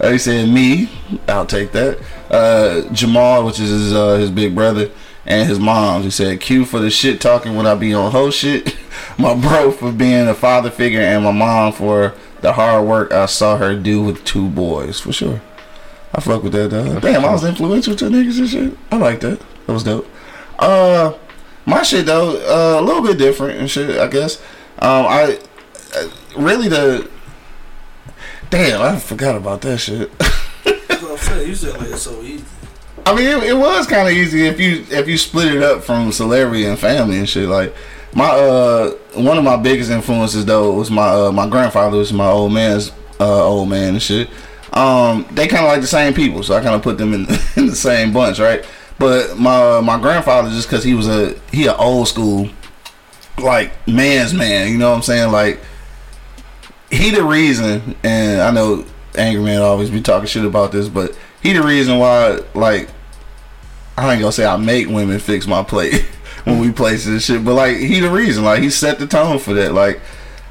Uh, 0.00 0.12
he 0.12 0.18
said 0.18 0.48
me, 0.48 0.90
I'll 1.26 1.46
take 1.46 1.72
that. 1.72 1.98
Uh 2.30 2.82
Jamal, 2.92 3.44
which 3.44 3.60
is 3.60 3.70
his 3.70 3.94
uh 3.94 4.16
his 4.16 4.30
big 4.30 4.54
brother, 4.54 4.90
and 5.26 5.48
his 5.48 5.58
mom. 5.58 6.02
He 6.02 6.10
said 6.10 6.40
Q 6.40 6.64
for 6.64 6.78
the 6.78 6.90
shit 6.90 7.20
talking 7.20 7.56
when 7.56 7.66
I 7.66 7.74
be 7.74 7.94
on 7.94 8.12
whole 8.12 8.30
shit. 8.30 8.76
my 9.18 9.34
bro 9.34 9.70
for 9.70 9.92
being 9.92 10.28
a 10.28 10.34
father 10.34 10.70
figure 10.70 11.00
and 11.00 11.24
my 11.24 11.32
mom 11.32 11.72
for 11.72 12.14
the 12.40 12.52
hard 12.52 12.86
work 12.86 13.12
I 13.12 13.26
saw 13.26 13.56
her 13.56 13.74
do 13.74 14.02
with 14.02 14.24
two 14.24 14.48
boys, 14.48 15.00
for 15.00 15.12
sure. 15.12 15.40
I 16.14 16.20
fuck 16.20 16.42
with 16.42 16.52
that 16.52 16.70
though. 16.70 17.00
Damn, 17.00 17.24
I 17.24 17.32
was 17.32 17.44
influential 17.44 17.94
to 17.96 18.06
niggas 18.06 18.38
and 18.38 18.48
shit. 18.48 18.78
I 18.90 18.96
like 18.96 19.20
that. 19.20 19.40
That 19.66 19.72
was 19.72 19.84
dope. 19.84 20.08
Uh, 20.58 21.14
my 21.66 21.82
shit 21.82 22.06
though, 22.06 22.36
uh, 22.36 22.80
a 22.80 22.82
little 22.82 23.02
bit 23.02 23.18
different 23.18 23.60
and 23.60 23.70
shit. 23.70 23.98
I 23.98 24.06
guess. 24.08 24.40
Um, 24.78 25.06
I 25.06 25.38
uh, 25.94 26.08
really 26.36 26.68
the. 26.68 27.08
Damn, 28.50 28.80
I 28.80 28.98
forgot 28.98 29.36
about 29.36 29.60
that 29.62 29.78
shit. 29.78 30.10
You 31.48 31.54
said 31.54 31.78
like 31.78 31.88
it's 31.88 32.02
so 32.02 32.20
easy. 32.22 32.44
I 33.06 33.14
mean, 33.14 33.26
it, 33.26 33.42
it 33.42 33.56
was 33.56 33.86
kind 33.86 34.06
of 34.06 34.12
easy 34.12 34.46
if 34.46 34.60
you 34.60 34.84
if 34.90 35.08
you 35.08 35.16
split 35.16 35.54
it 35.54 35.62
up 35.62 35.82
from 35.82 36.12
celebrity 36.12 36.66
and 36.66 36.78
family 36.78 37.18
and 37.18 37.26
shit. 37.26 37.48
Like 37.48 37.74
my 38.14 38.28
uh, 38.28 38.90
one 39.14 39.38
of 39.38 39.44
my 39.44 39.56
biggest 39.56 39.90
influences 39.90 40.44
though 40.44 40.74
was 40.74 40.90
my 40.90 41.08
uh, 41.08 41.32
my 41.32 41.48
grandfather 41.48 41.96
was 41.96 42.12
my 42.12 42.28
old 42.28 42.52
man's 42.52 42.92
uh, 43.18 43.46
old 43.46 43.70
man 43.70 43.94
and 43.94 44.02
shit. 44.02 44.28
Um, 44.74 45.26
they 45.30 45.48
kind 45.48 45.64
of 45.64 45.68
like 45.70 45.80
the 45.80 45.86
same 45.86 46.12
people, 46.12 46.42
so 46.42 46.54
I 46.54 46.62
kind 46.62 46.74
of 46.74 46.82
put 46.82 46.98
them 46.98 47.14
in 47.14 47.20
in 47.56 47.66
the 47.66 47.76
same 47.76 48.12
bunch, 48.12 48.40
right? 48.40 48.62
But 48.98 49.38
my 49.38 49.80
my 49.80 50.00
grandfather 50.00 50.50
just 50.50 50.68
because 50.68 50.84
he 50.84 50.94
was 50.94 51.08
a 51.08 51.38
he 51.52 51.66
a 51.66 51.76
old 51.76 52.08
school 52.08 52.50
like 53.38 53.72
man's 53.86 54.34
man, 54.34 54.72
you 54.72 54.78
know 54.78 54.90
what 54.90 54.96
I'm 54.96 55.02
saying? 55.02 55.30
Like 55.32 55.60
he 56.90 57.10
the 57.10 57.22
reason, 57.22 57.96
and 58.02 58.40
I 58.40 58.50
know 58.50 58.84
Angry 59.16 59.42
Man 59.42 59.62
always 59.62 59.90
be 59.90 60.00
talking 60.00 60.26
shit 60.26 60.44
about 60.44 60.72
this, 60.72 60.88
but 60.88 61.16
he 61.42 61.52
the 61.52 61.62
reason 61.62 61.98
why 61.98 62.40
like 62.54 62.88
I 63.96 64.12
ain't 64.12 64.20
gonna 64.20 64.32
say 64.32 64.46
I 64.46 64.56
make 64.56 64.88
women 64.88 65.18
fix 65.18 65.46
my 65.46 65.62
plate 65.62 66.02
when 66.44 66.58
we 66.58 66.72
place 66.72 67.04
this 67.04 67.26
shit, 67.26 67.44
but 67.44 67.54
like 67.54 67.76
he 67.76 68.00
the 68.00 68.10
reason. 68.10 68.44
Like 68.44 68.62
he 68.62 68.70
set 68.70 68.98
the 68.98 69.06
tone 69.06 69.38
for 69.38 69.54
that. 69.54 69.74
Like 69.74 70.00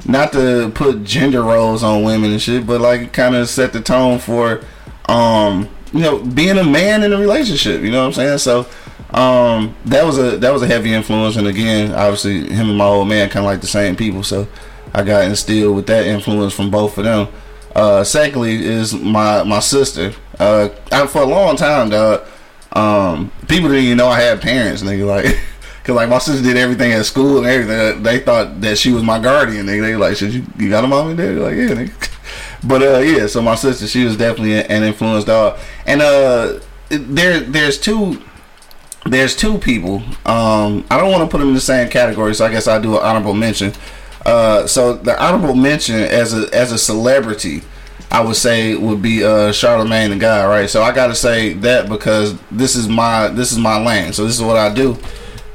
not 0.06 0.32
to 0.34 0.72
put 0.74 1.04
gender 1.04 1.42
roles 1.42 1.84
on 1.84 2.04
women 2.04 2.32
and 2.32 2.42
shit, 2.42 2.66
but 2.66 2.82
like 2.82 3.14
kind 3.14 3.36
of 3.36 3.50
set 3.50 3.74
the 3.74 3.82
tone 3.82 4.20
for 4.20 4.62
um 5.10 5.70
you 5.94 6.02
know 6.02 6.20
being 6.20 6.58
a 6.58 6.64
man 6.64 7.04
in 7.04 7.14
a 7.14 7.18
relationship. 7.18 7.82
You 7.82 7.92
know 7.92 8.02
what 8.02 8.08
I'm 8.08 8.14
saying? 8.14 8.38
So 8.40 8.68
um 9.12 9.76
that 9.86 10.06
was 10.06 10.18
a 10.18 10.38
that 10.38 10.52
was 10.52 10.62
a 10.62 10.68
heavy 10.68 10.94
influence, 10.94 11.36
and 11.36 11.48
again, 11.48 11.94
obviously 11.94 12.50
him 12.50 12.70
and 12.70 12.78
my 12.78 12.86
old 12.86 13.08
man 13.08 13.30
kind 13.30 13.46
of 13.46 13.52
like 13.52 13.62
the 13.62 13.68
same 13.68 13.96
people, 13.96 14.24
so 14.24 14.48
I 14.94 15.04
got 15.04 15.26
instilled 15.26 15.76
with 15.76 15.88
that 15.88 16.06
influence 16.06 16.54
from 16.54 16.72
both 16.72 16.98
of 16.98 17.06
them. 17.06 17.28
Uh, 17.76 18.04
secondly, 18.04 18.56
is 18.66 18.94
my 18.94 19.44
my 19.44 19.60
sister. 19.60 20.14
Uh, 20.40 20.70
I, 20.92 21.06
for 21.08 21.22
a 21.22 21.26
long 21.26 21.56
time, 21.56 21.90
dog. 21.90 22.26
Um, 22.74 23.32
people 23.48 23.70
didn't 23.70 23.86
even 23.86 23.98
know 23.98 24.08
I 24.08 24.20
had 24.20 24.42
parents, 24.42 24.84
nigga. 24.84 25.06
Like, 25.06 25.26
cause 25.84 25.96
like 25.96 26.10
my 26.10 26.18
sister 26.20 26.44
did 26.44 26.58
everything 26.58 26.92
at 26.92 27.06
school 27.06 27.38
and 27.38 27.48
everything. 27.48 28.04
They 28.04 28.20
thought 28.20 28.62
that 28.62 28.78
she 28.78 28.92
was 28.92 29.04
my 29.04 29.20
guardian. 29.20 29.66
Nigga. 29.66 29.82
They 29.82 29.96
like, 29.96 30.22
you, 30.22 30.44
you 30.58 30.70
got 30.70 30.84
a 30.84 30.88
mom 30.88 31.10
and 31.10 31.18
dad? 31.18 31.38
Like, 31.38 31.56
yeah, 31.56 31.70
nigga. 31.70 32.17
But 32.68 32.82
uh, 32.82 33.00
yeah. 33.00 33.28
So 33.28 33.42
my 33.42 33.56
sister, 33.56 33.88
she 33.88 34.04
was 34.04 34.18
definitely 34.18 34.60
an 34.60 34.84
influence, 34.84 35.24
dog. 35.26 35.60
And 35.86 36.02
uh, 36.02 36.60
there 36.90 37.40
there's 37.40 37.80
two 37.80 38.22
there's 39.06 39.36
two 39.36 39.58
people. 39.58 39.98
Um, 40.26 40.86
I 40.90 40.98
don't 40.98 41.12
want 41.12 41.24
to 41.24 41.28
put 41.30 41.40
them 41.40 41.50
in 41.50 41.54
the 41.54 41.62
same 41.62 41.90
category, 41.90 42.36
so 42.36 42.46
I 42.46 42.52
guess 42.52 42.68
I'll 42.68 42.82
do 42.82 42.98
an 42.98 43.04
honorable 43.04 43.34
mention. 43.34 43.74
Uh, 44.26 44.68
so 44.68 44.94
the 44.94 45.22
honorable 45.24 45.56
mention 45.56 45.96
as 45.96 46.34
a 46.34 46.54
as 46.54 46.72
a 46.72 46.78
celebrity, 46.78 47.62
I 48.12 48.22
would 48.22 48.36
say 48.36 48.76
would 48.76 49.02
be 49.02 49.24
uh, 49.24 49.52
Charlemagne 49.52 50.10
tha 50.10 50.18
God, 50.18 50.50
right? 50.50 50.70
So 50.70 50.84
I 50.84 50.94
got 50.94 51.08
to 51.08 51.16
say 51.16 51.54
that 51.54 51.88
because 51.88 52.38
this 52.52 52.76
is 52.76 52.88
my 52.88 53.30
this 53.30 53.52
is 53.52 53.58
my 53.58 53.80
lane. 53.82 54.14
So 54.14 54.26
this 54.26 54.36
is 54.36 54.42
what 54.42 54.58
I 54.58 54.74
do, 54.74 54.98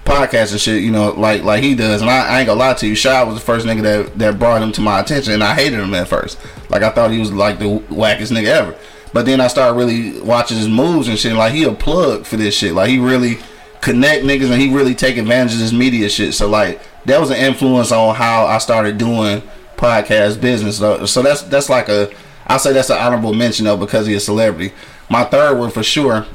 podcast 0.04 0.52
and 0.52 0.60
shit. 0.60 0.82
You 0.82 0.90
know, 0.90 1.10
like 1.12 1.42
like 1.42 1.62
he 1.62 1.74
does. 1.74 2.00
And 2.00 2.10
I, 2.10 2.26
I 2.26 2.38
ain't 2.40 2.46
gonna 2.46 2.58
lie 2.58 2.74
to 2.74 2.86
you, 2.86 2.94
Shy 2.94 3.22
was 3.24 3.34
the 3.34 3.40
first 3.40 3.66
nigga 3.66 3.82
that 3.82 4.18
that 4.18 4.38
brought 4.38 4.62
him 4.62 4.72
to 4.72 4.80
my 4.80 5.00
attention, 5.00 5.34
and 5.34 5.44
I 5.44 5.54
hated 5.54 5.80
him 5.80 5.94
at 5.94 6.08
first. 6.08 6.38
Like 6.70 6.82
I 6.82 6.90
thought 6.90 7.10
he 7.10 7.18
was 7.18 7.32
like 7.32 7.58
the 7.58 7.78
wackest 7.90 8.32
nigga 8.32 8.46
ever. 8.46 8.78
But 9.12 9.26
then 9.26 9.40
I 9.40 9.48
started 9.48 9.76
really 9.76 10.20
watching 10.20 10.56
his 10.56 10.68
moves 10.68 11.08
and 11.08 11.18
shit. 11.18 11.34
Like 11.34 11.52
he 11.52 11.64
a 11.64 11.72
plug 11.72 12.24
for 12.24 12.36
this 12.36 12.54
shit. 12.54 12.74
Like 12.74 12.88
he 12.88 12.98
really 12.98 13.38
connect 13.82 14.24
niggas 14.24 14.50
and 14.50 14.60
he 14.60 14.72
really 14.72 14.94
take 14.94 15.16
advantage 15.18 15.54
of 15.54 15.58
this 15.58 15.72
media 15.72 16.08
shit. 16.08 16.32
So 16.34 16.48
like 16.48 16.80
that 17.04 17.20
was 17.20 17.30
an 17.30 17.36
influence 17.36 17.92
on 17.92 18.14
how 18.14 18.46
I 18.46 18.58
started 18.58 18.96
doing 18.96 19.42
podcast 19.76 20.40
business. 20.40 20.78
So, 20.78 21.04
so 21.04 21.20
that's 21.22 21.42
that's 21.42 21.68
like 21.68 21.88
a 21.88 22.10
I'll 22.46 22.58
say 22.58 22.72
that's 22.72 22.90
an 22.90 22.98
honorable 22.98 23.34
mention 23.34 23.66
though 23.66 23.76
because 23.76 24.06
he's 24.06 24.16
a 24.16 24.20
celebrity. 24.20 24.72
My 25.10 25.24
third 25.24 25.58
one 25.58 25.70
for 25.70 25.82
sure 25.82 26.26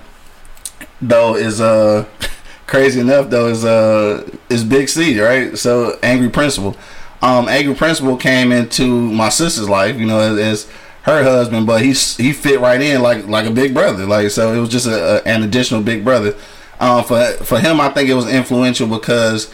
though 1.01 1.35
is 1.35 1.59
uh 1.59 2.05
crazy 2.67 2.99
enough 2.99 3.29
though 3.29 3.47
is 3.47 3.65
uh 3.65 4.29
is 4.49 4.63
Big 4.63 4.89
C, 4.89 5.19
right? 5.19 5.57
So 5.57 5.97
Angry 6.03 6.29
Principal. 6.29 6.75
Um 7.21 7.47
Angry 7.47 7.73
Principal 7.73 8.17
came 8.17 8.51
into 8.51 8.85
my 9.11 9.29
sister's 9.29 9.69
life, 9.69 9.97
you 9.97 10.05
know, 10.05 10.19
as, 10.19 10.37
as 10.37 10.71
her 11.03 11.23
husband, 11.23 11.65
but 11.65 11.81
he 11.81 11.93
he 11.93 12.33
fit 12.33 12.59
right 12.59 12.81
in 12.81 13.01
like 13.01 13.25
like 13.27 13.47
a 13.47 13.51
big 13.51 13.73
brother. 13.73 14.05
Like 14.05 14.29
so 14.29 14.53
it 14.53 14.59
was 14.59 14.69
just 14.69 14.85
a, 14.85 15.21
a, 15.21 15.27
an 15.27 15.43
additional 15.43 15.81
big 15.81 16.03
brother. 16.03 16.35
Um 16.79 17.03
for 17.03 17.23
for 17.43 17.59
him 17.59 17.79
I 17.79 17.89
think 17.89 18.09
it 18.09 18.13
was 18.13 18.27
influential 18.29 18.87
because 18.87 19.51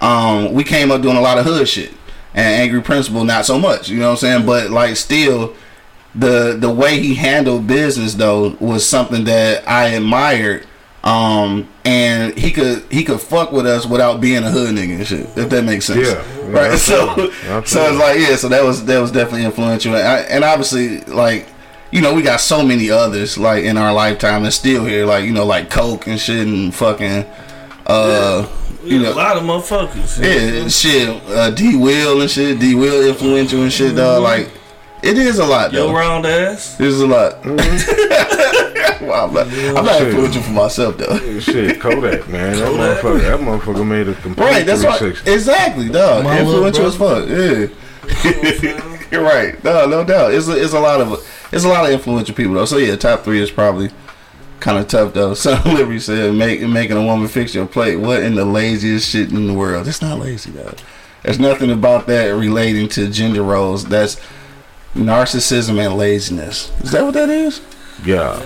um 0.00 0.52
we 0.54 0.64
came 0.64 0.90
up 0.90 1.02
doing 1.02 1.16
a 1.16 1.20
lot 1.20 1.38
of 1.38 1.44
hood 1.44 1.68
shit. 1.68 1.92
And 2.34 2.62
Angry 2.62 2.80
Principal 2.80 3.24
not 3.24 3.44
so 3.44 3.58
much, 3.58 3.90
you 3.90 3.98
know 3.98 4.06
what 4.06 4.12
I'm 4.12 4.16
saying? 4.18 4.46
But 4.46 4.70
like 4.70 4.96
still 4.96 5.54
the 6.14 6.56
the 6.58 6.70
way 6.70 7.00
he 7.00 7.14
handled 7.14 7.66
business 7.66 8.14
though 8.14 8.50
was 8.60 8.88
something 8.88 9.24
that 9.24 9.68
I 9.68 9.88
admired. 9.88 10.66
Um, 11.04 11.68
and 11.84 12.38
he 12.38 12.52
could 12.52 12.84
he 12.90 13.02
could 13.02 13.20
fuck 13.20 13.50
with 13.50 13.66
us 13.66 13.86
without 13.86 14.20
being 14.20 14.44
a 14.44 14.50
hood 14.50 14.74
nigga 14.76 14.98
and 14.98 15.06
shit. 15.06 15.26
If 15.36 15.50
that 15.50 15.64
makes 15.64 15.86
sense, 15.86 16.06
Yeah, 16.06 16.24
yeah, 16.38 16.50
right. 16.70 16.78
So 16.78 17.08
absolutely. 17.10 17.66
so 17.66 17.88
it's 17.90 17.98
like 17.98 18.18
yeah. 18.20 18.36
So 18.36 18.48
that 18.48 18.62
was 18.62 18.84
that 18.84 19.00
was 19.00 19.10
definitely 19.10 19.44
influential, 19.44 19.96
and, 19.96 20.06
I, 20.06 20.18
and 20.20 20.44
obviously 20.44 21.00
like 21.00 21.48
you 21.90 22.00
know 22.02 22.14
we 22.14 22.22
got 22.22 22.40
so 22.40 22.62
many 22.64 22.88
others 22.90 23.36
like 23.36 23.64
in 23.64 23.76
our 23.76 23.92
lifetime 23.92 24.44
and 24.44 24.52
still 24.52 24.84
here 24.84 25.04
like 25.04 25.24
you 25.24 25.32
know 25.32 25.44
like 25.44 25.70
Coke 25.70 26.06
and 26.06 26.20
shit 26.20 26.46
and 26.46 26.72
fucking 26.74 27.24
uh 27.86 28.48
you 28.84 29.00
know, 29.00 29.12
a 29.12 29.14
lot 29.14 29.36
of 29.36 29.42
motherfuckers. 29.44 30.20
yeah, 30.20 30.66
shit. 30.68 31.08
Uh, 31.28 31.50
D 31.50 31.76
Will 31.76 32.20
and 32.20 32.28
shit. 32.30 32.58
D 32.58 32.74
Will 32.74 33.08
influential 33.08 33.62
and 33.62 33.72
shit, 33.72 33.94
dog. 33.94 34.22
Like, 34.24 34.50
it 35.02 35.18
is 35.18 35.38
a 35.38 35.44
lot, 35.44 35.72
Yo 35.72 35.86
though. 35.88 35.94
round 35.94 36.26
ass. 36.26 36.78
It 36.80 36.86
is 36.86 37.00
a 37.00 37.06
lot. 37.06 37.42
Mm-hmm. 37.42 38.58
Wow, 39.02 39.26
I'm 39.26 39.34
not, 39.34 39.48
I'm 39.48 39.84
not 39.84 39.98
Shit. 39.98 40.08
influential 40.10 40.42
for 40.42 40.50
myself, 40.52 40.96
though. 40.96 41.40
Shit, 41.40 41.80
Kodak, 41.80 42.28
man. 42.28 42.52
That 42.56 42.64
Kodak. 42.68 42.98
motherfucker, 43.02 43.20
that 43.20 43.40
motherfucker 43.40 43.86
made 43.86 44.06
a 44.08 44.14
complete 44.14 44.44
Right, 44.44 44.64
that's 44.64 44.84
right. 44.84 44.96
360. 44.96 45.32
Exactly, 45.32 45.88
dog. 45.88 46.22
My 46.22 46.40
little 46.40 46.64
Influential 46.64 46.86
as 46.86 46.96
fuck. 46.96 47.28
Yeah. 47.28 47.66
You're 49.10 49.22
right. 49.28 49.62
No, 49.64 49.86
no 49.88 50.04
doubt. 50.04 50.32
It's 50.34 50.46
a, 50.46 50.52
it's 50.62 50.72
a 50.72 50.78
lot 50.80 51.00
of 51.00 51.12
it's 51.50 51.64
a 51.64 51.68
lot 51.68 51.84
of 51.84 51.90
influential 51.90 52.34
people 52.34 52.54
though. 52.54 52.64
So 52.64 52.76
yeah, 52.76 52.94
top 52.94 53.22
three 53.24 53.40
is 53.40 53.50
probably 53.50 53.90
kind 54.60 54.78
of 54.78 54.86
tough 54.86 55.14
though. 55.14 55.34
So 55.34 55.60
Liberty 55.66 55.98
said, 55.98 56.34
"Make 56.34 56.60
making 56.62 56.96
a 56.96 57.04
woman 57.04 57.26
fix 57.26 57.54
your 57.56 57.66
plate. 57.66 57.96
What 57.96 58.22
in 58.22 58.36
the 58.36 58.44
laziest 58.44 59.08
shit 59.08 59.32
in 59.32 59.48
the 59.48 59.54
world? 59.54 59.88
It's 59.88 60.00
not 60.00 60.20
lazy 60.20 60.52
though. 60.52 60.74
There's 61.24 61.40
nothing 61.40 61.72
about 61.72 62.06
that 62.06 62.26
relating 62.28 62.88
to 62.90 63.08
gender 63.08 63.42
roles. 63.42 63.84
That's 63.84 64.20
narcissism 64.94 65.84
and 65.84 65.96
laziness. 65.96 66.70
Is 66.82 66.92
that 66.92 67.04
what 67.04 67.14
that 67.14 67.28
is? 67.28 67.60
Yeah. 68.04 68.40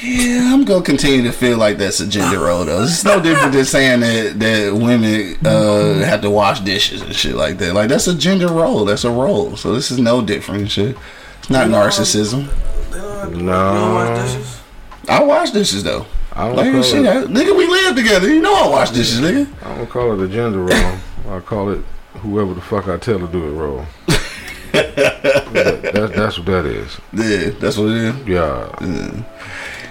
Yeah, 0.00 0.52
I'm 0.52 0.64
gonna 0.64 0.82
continue 0.84 1.22
to 1.22 1.32
feel 1.32 1.58
like 1.58 1.78
that's 1.78 2.00
a 2.00 2.06
gender 2.08 2.40
role 2.40 2.64
though. 2.64 2.82
It's 2.82 3.04
no 3.04 3.20
different 3.20 3.52
than 3.52 3.64
saying 3.64 4.00
that 4.00 4.40
that 4.40 4.74
women 4.74 5.36
uh, 5.46 6.04
have 6.04 6.22
to 6.22 6.30
wash 6.30 6.58
dishes 6.60 7.02
and 7.02 7.14
shit 7.14 7.36
like 7.36 7.58
that. 7.58 7.72
Like 7.74 7.88
that's 7.88 8.08
a 8.08 8.14
gender 8.16 8.48
role. 8.48 8.84
That's 8.84 9.04
a 9.04 9.10
role. 9.10 9.56
So 9.56 9.72
this 9.74 9.92
is 9.92 9.98
no 10.00 10.20
different 10.20 10.70
shit. 10.72 10.96
It's 11.38 11.50
not 11.50 11.68
narcissism. 11.68 12.48
You 12.92 12.98
don't 13.36 13.46
No. 13.46 13.94
wash 13.94 14.22
dishes? 14.32 14.60
I 15.08 15.22
wash 15.22 15.50
dishes 15.52 15.84
though. 15.84 16.06
I 16.32 16.48
don't, 16.48 16.56
Like 16.56 16.72
call 16.72 16.82
shit, 16.82 17.04
it, 17.04 17.08
I, 17.08 17.22
nigga, 17.24 17.56
we 17.56 17.66
live 17.68 17.94
together. 17.94 18.28
You 18.28 18.40
know 18.40 18.54
I 18.54 18.68
wash 18.68 18.90
dishes, 18.90 19.20
nigga. 19.20 19.46
I 19.64 19.76
don't 19.76 19.88
call 19.90 20.20
it 20.20 20.24
a 20.24 20.28
gender 20.28 20.60
role. 20.64 20.98
I 21.36 21.38
call 21.40 21.70
it 21.70 21.84
whoever 22.14 22.54
the 22.54 22.60
fuck 22.60 22.88
I 22.88 22.96
tell 22.96 23.20
to 23.20 23.28
do 23.28 23.44
it 23.46 23.52
role. 23.52 23.86
That- 24.72 25.82
that's, 25.92 26.12
that's 26.16 26.38
what 26.38 26.46
that 26.46 26.66
is. 26.66 26.98
Yeah, 27.12 27.50
that's 27.60 27.76
what 27.76 27.90
it 27.90 27.96
is. 27.96 28.26
Yeah. 28.26 29.22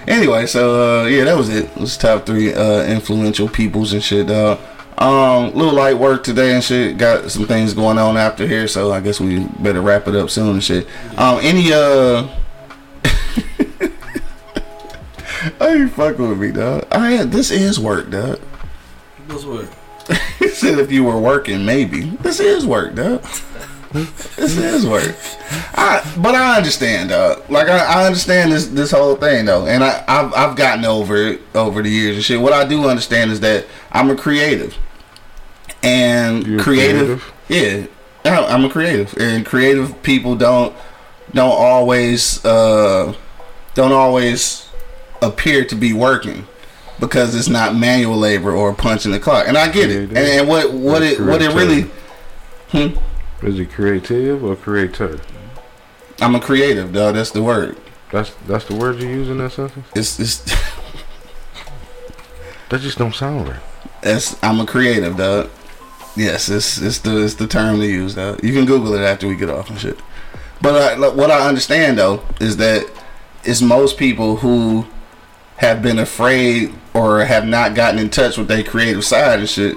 Anyway, 0.08 0.46
so 0.46 1.02
uh, 1.02 1.04
yeah, 1.06 1.24
that 1.24 1.36
was 1.36 1.48
it. 1.48 1.66
It 1.66 1.76
was 1.76 1.96
top 1.96 2.26
three 2.26 2.52
uh, 2.52 2.82
influential 2.84 3.48
peoples 3.48 3.92
and 3.92 4.02
shit, 4.02 4.26
dog. 4.26 4.58
Um, 4.98 5.54
little 5.54 5.72
light 5.74 5.96
work 5.96 6.24
today 6.24 6.52
and 6.54 6.62
shit. 6.62 6.98
Got 6.98 7.30
some 7.30 7.46
things 7.46 7.72
going 7.74 7.98
on 7.98 8.16
after 8.16 8.46
here, 8.46 8.66
so 8.68 8.90
I 8.92 9.00
guess 9.00 9.20
we 9.20 9.44
better 9.60 9.80
wrap 9.80 10.08
it 10.08 10.16
up 10.16 10.28
soon 10.30 10.50
and 10.54 10.64
shit. 10.64 10.86
Um, 11.16 11.38
any 11.42 11.72
uh, 11.72 12.28
I 15.60 15.68
ain't 15.74 15.92
fucking 15.92 16.28
with 16.28 16.38
me, 16.38 16.52
dog. 16.52 16.86
I 16.90 17.24
this 17.24 17.50
is 17.50 17.78
work, 17.80 18.10
dog. 18.10 18.38
What's 19.26 19.44
what? 19.44 19.68
He 20.40 20.48
said 20.48 20.78
if 20.80 20.90
you 20.90 21.04
were 21.04 21.18
working, 21.18 21.64
maybe 21.64 22.02
this 22.20 22.40
is 22.40 22.66
work, 22.66 22.94
dog. 22.96 23.24
this 23.92 24.56
is 24.56 24.86
work. 24.86 25.14
I, 25.74 26.02
but 26.18 26.34
I 26.34 26.56
understand, 26.56 27.10
dog. 27.10 27.48
Like 27.50 27.68
I, 27.68 27.78
I 27.78 28.06
understand 28.06 28.52
this 28.52 28.66
this 28.68 28.90
whole 28.90 29.16
thing 29.16 29.44
though, 29.44 29.66
and 29.66 29.84
I 29.84 30.02
I've, 30.08 30.32
I've 30.34 30.56
gotten 30.56 30.84
over 30.84 31.16
it 31.16 31.42
over 31.54 31.82
the 31.82 31.90
years 31.90 32.16
and 32.16 32.24
shit. 32.24 32.40
What 32.40 32.52
I 32.52 32.66
do 32.66 32.88
understand 32.88 33.30
is 33.30 33.40
that 33.40 33.66
I'm 33.90 34.10
a 34.10 34.16
creative, 34.16 34.76
and 35.82 36.60
a 36.60 36.62
creative, 36.62 37.32
yeah, 37.48 37.86
I'm 38.24 38.64
a 38.64 38.70
creative, 38.70 39.14
and 39.18 39.44
creative 39.44 40.02
people 40.02 40.36
don't 40.36 40.74
don't 41.32 41.50
always 41.50 42.44
uh 42.44 43.14
don't 43.74 43.92
always 43.92 44.68
appear 45.20 45.64
to 45.64 45.74
be 45.74 45.92
working 45.92 46.46
because 47.00 47.34
it's 47.34 47.48
not 47.48 47.74
manual 47.74 48.16
labor 48.16 48.52
or 48.52 48.72
punching 48.74 49.12
the 49.12 49.20
clock. 49.20 49.48
And 49.48 49.58
I 49.58 49.70
get 49.70 49.90
it. 49.90 50.10
And, 50.10 50.18
and 50.18 50.48
what 50.48 50.72
what 50.72 51.00
That's 51.00 51.18
it 51.18 51.26
what 51.26 51.42
it 51.42 51.54
really 51.54 51.90
creativity. 52.70 53.00
Is 53.42 53.58
he 53.58 53.66
creative 53.66 54.44
or 54.44 54.54
creator? 54.56 55.20
I'm 56.20 56.34
a 56.34 56.40
creative, 56.40 56.92
dog. 56.92 57.14
That's 57.14 57.32
the 57.32 57.42
word. 57.42 57.76
That's 58.12 58.32
that's 58.46 58.66
the 58.66 58.74
word 58.76 59.00
you 59.00 59.08
use 59.08 59.28
in 59.28 59.38
that 59.38 59.52
sentence. 59.52 59.86
It's 59.94 60.20
it's 60.20 60.44
That 62.68 62.80
just 62.80 62.96
don't 62.96 63.14
sound 63.14 63.48
right. 63.48 63.60
it's 64.02 64.42
I'm 64.42 64.60
a 64.60 64.66
creative, 64.66 65.16
dog. 65.16 65.50
Yes, 66.16 66.48
it's 66.48 66.80
it's 66.80 66.98
the 67.00 67.24
it's 67.24 67.34
the 67.34 67.46
term 67.46 67.80
to 67.80 67.86
use, 67.86 68.14
dog. 68.14 68.42
You 68.44 68.52
can 68.52 68.64
Google 68.64 68.94
it 68.94 69.00
after 69.02 69.26
we 69.26 69.34
get 69.36 69.50
off 69.50 69.68
and 69.70 69.78
shit. 69.78 69.98
But 70.60 70.74
uh, 70.74 71.00
like, 71.00 71.16
what 71.16 71.30
I 71.30 71.48
understand 71.48 71.98
though 71.98 72.22
is 72.40 72.56
that 72.58 72.88
it's 73.44 73.60
most 73.60 73.98
people 73.98 74.36
who 74.36 74.86
have 75.56 75.82
been 75.82 75.98
afraid 75.98 76.72
or 76.94 77.24
have 77.24 77.46
not 77.46 77.74
gotten 77.74 77.98
in 77.98 78.10
touch 78.10 78.38
with 78.38 78.48
their 78.48 78.62
creative 78.62 79.04
side 79.04 79.40
and 79.40 79.48
shit. 79.48 79.76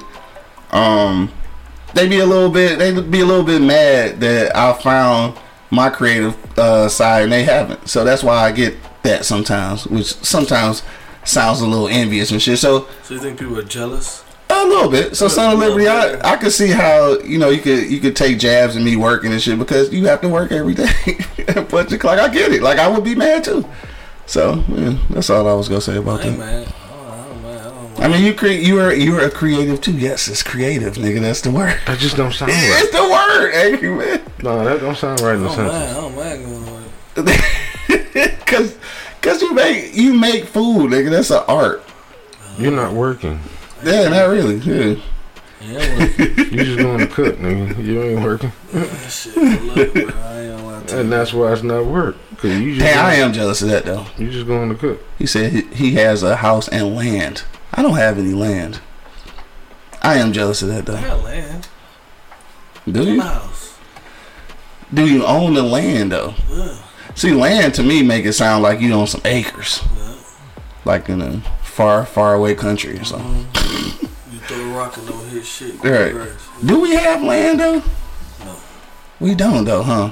Um, 0.71 1.31
they 1.95 2.07
be 2.07 2.19
a 2.19 2.25
little 2.25 2.51
bit 2.51 2.77
they 2.77 2.91
be 3.01 3.21
a 3.21 3.25
little 3.25 3.43
bit 3.43 3.61
mad 3.61 4.19
that 4.19 4.55
I 4.55 4.73
found 4.73 5.37
my 5.71 5.89
creative 5.89 6.35
uh, 6.59 6.87
side 6.87 7.23
and 7.23 7.31
they 7.31 7.43
haven't. 7.43 7.87
So 7.89 8.03
that's 8.03 8.21
why 8.23 8.35
I 8.35 8.51
get 8.51 8.75
that 9.03 9.25
sometimes, 9.25 9.87
which 9.87 10.13
sometimes 10.13 10.83
sounds 11.23 11.61
a 11.61 11.67
little 11.67 11.87
envious 11.87 12.31
and 12.31 12.41
shit. 12.41 12.59
So 12.59 12.87
So 13.03 13.15
you 13.15 13.19
think 13.19 13.39
people 13.39 13.57
are 13.57 13.63
jealous? 13.63 14.23
a 14.49 14.63
little 14.63 14.89
bit. 14.89 15.15
So 15.15 15.27
Son 15.27 15.53
of 15.53 15.59
Liberty, 15.59 15.87
I, 15.87 16.33
I 16.33 16.37
could 16.37 16.51
see 16.51 16.69
how 16.69 17.17
you 17.19 17.37
know 17.37 17.49
you 17.49 17.61
could 17.61 17.89
you 17.89 17.99
could 17.99 18.15
take 18.15 18.39
jabs 18.39 18.75
at 18.75 18.81
me 18.83 18.95
working 18.95 19.31
and 19.31 19.41
shit 19.41 19.57
because 19.57 19.91
you 19.91 20.05
have 20.07 20.21
to 20.21 20.29
work 20.29 20.51
every 20.51 20.73
day. 20.73 20.91
but 21.69 21.99
clock, 21.99 22.19
I 22.19 22.27
get 22.29 22.51
it. 22.51 22.61
Like 22.61 22.77
I 22.79 22.87
would 22.87 23.03
be 23.03 23.15
mad 23.15 23.43
too. 23.43 23.67
So 24.27 24.63
yeah, 24.69 24.97
that's 25.09 25.29
all 25.29 25.47
I 25.47 25.53
was 25.53 25.67
gonna 25.67 25.81
say 25.81 25.97
about 25.97 26.21
that. 26.21 26.73
I 27.97 28.01
don't 28.01 28.11
mind. 28.11 28.13
I 28.13 28.13
don't 28.13 28.13
I 28.13 28.17
mean, 28.17 28.25
you 28.25 28.33
cre- 28.33 28.47
you 28.47 28.79
are 28.79 28.93
you 28.93 29.17
are 29.17 29.25
a 29.25 29.31
creative 29.31 29.81
too. 29.81 29.97
Yes, 29.97 30.27
it's 30.27 30.43
creative, 30.43 30.95
nigga. 30.95 31.21
That's 31.21 31.41
the 31.41 31.51
word. 31.51 31.79
That 31.85 31.99
just 31.99 32.17
don't 32.17 32.33
sound 32.33 32.51
right. 32.51 32.83
It's 32.83 32.91
the 32.91 33.03
word, 33.03 33.53
angry 33.53 33.89
man. 33.89 34.21
No, 34.43 34.63
that 34.63 34.81
don't 34.81 34.97
sound 34.97 35.21
right 35.21 35.35
in 35.35 35.43
the 35.43 35.49
oh, 35.49 35.51
I 35.51 35.55
sentence. 35.55 35.73
Oh, 35.73 35.89
I 35.89 36.01
don't 36.01 36.15
mind 36.15 36.45
going. 36.45 36.75
Cause, 38.45 38.77
cause 39.21 39.41
you 39.41 39.53
make 39.53 39.95
you 39.95 40.13
make 40.13 40.45
food, 40.45 40.91
nigga. 40.91 41.09
That's 41.09 41.31
an 41.31 41.43
art. 41.47 41.83
You're 42.57 42.71
not 42.71 42.93
working. 42.93 43.39
Yeah, 43.83 44.07
not 44.09 44.29
really. 44.29 44.57
Yeah. 44.57 45.01
Yeah, 45.61 46.05
You 46.27 46.63
just 46.63 46.77
going 46.77 46.99
to 46.99 47.07
cook, 47.07 47.37
nigga. 47.37 47.83
You 47.83 48.03
ain't 48.03 48.23
working, 48.23 48.51
that 48.71 49.09
shit. 49.09 49.33
It, 49.35 49.93
bro. 49.93 50.21
I 50.21 50.41
ain't 50.41 50.57
gonna 50.57 50.65
lie 50.65 50.83
to 50.83 50.99
and 50.99 51.11
that's 51.11 51.33
why 51.33 51.53
it's 51.53 51.63
not 51.63 51.85
work. 51.85 52.17
Cause 52.37 52.51
you 52.51 52.75
just 52.75 52.85
Hey, 52.85 52.93
I 52.93 53.15
am 53.15 53.33
jealous 53.33 53.61
of 53.61 53.69
that 53.69 53.85
though. 53.85 54.05
you 54.17 54.29
just 54.29 54.45
going 54.47 54.69
to 54.69 54.75
cook. 54.75 55.01
He 55.17 55.25
said 55.25 55.51
he, 55.51 55.61
he 55.73 55.91
has 55.93 56.21
a 56.23 56.37
house 56.37 56.67
and 56.67 56.95
land. 56.95 57.43
I 57.75 57.81
don't 57.81 57.95
have 57.95 58.17
any 58.17 58.33
land. 58.33 58.79
I 60.01 60.15
am 60.17 60.33
jealous 60.33 60.61
of 60.61 60.69
that 60.69 60.85
though. 60.85 60.95
I 60.95 61.01
though. 61.01 61.07
got 61.09 61.23
land. 61.23 61.67
Do 62.89 63.03
you? 63.03 63.17
the 63.17 63.23
house. 63.23 63.77
Do 64.93 65.07
you 65.07 65.25
own 65.25 65.55
the 65.55 65.63
land 65.63 66.11
though? 66.11 66.35
Yeah. 66.49 66.77
See, 67.15 67.31
land 67.31 67.73
to 67.75 67.83
me 67.83 68.03
make 68.03 68.25
it 68.25 68.33
sound 68.33 68.61
like 68.63 68.81
you 68.81 68.93
own 68.93 69.07
some 69.07 69.21
acres, 69.25 69.81
Yeah. 69.97 70.15
like 70.83 71.09
in 71.09 71.21
a 71.21 71.39
far, 71.63 72.05
far 72.05 72.33
away 72.35 72.55
country 72.55 72.97
or 72.97 73.01
uh-huh. 73.01 73.05
something. 73.05 74.09
You 74.31 74.39
throw 74.39 74.57
a 74.59 74.77
rock 74.77 74.97
and 74.97 75.07
don't 75.07 75.27
hit 75.29 75.45
shit. 75.45 75.75
Right. 75.83 76.11
Grass. 76.13 76.47
Do 76.63 76.79
we 76.81 76.91
have 76.95 77.23
land 77.23 77.59
though? 77.59 77.81
No. 78.43 78.55
We 79.19 79.33
don't 79.33 79.65
though, 79.65 79.83
huh? 79.83 80.11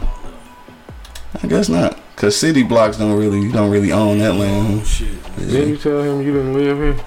I 1.41 1.47
guess 1.47 1.68
not, 1.70 1.99
cause 2.16 2.36
city 2.38 2.64
blocks 2.64 2.97
don't 2.97 3.18
really 3.20 3.41
you 3.41 3.51
don't 3.51 3.70
really 3.70 3.91
own 3.91 4.20
that 4.20 4.32
Oh 4.34 4.38
land. 4.39 4.86
shit. 4.88 5.09
Didn't 5.38 5.70
you 5.70 5.78
tell 5.78 6.01
him 6.01 6.22
you 6.26 6.34
didn't 6.34 6.53
live 6.53 6.78
here? 6.78 7.05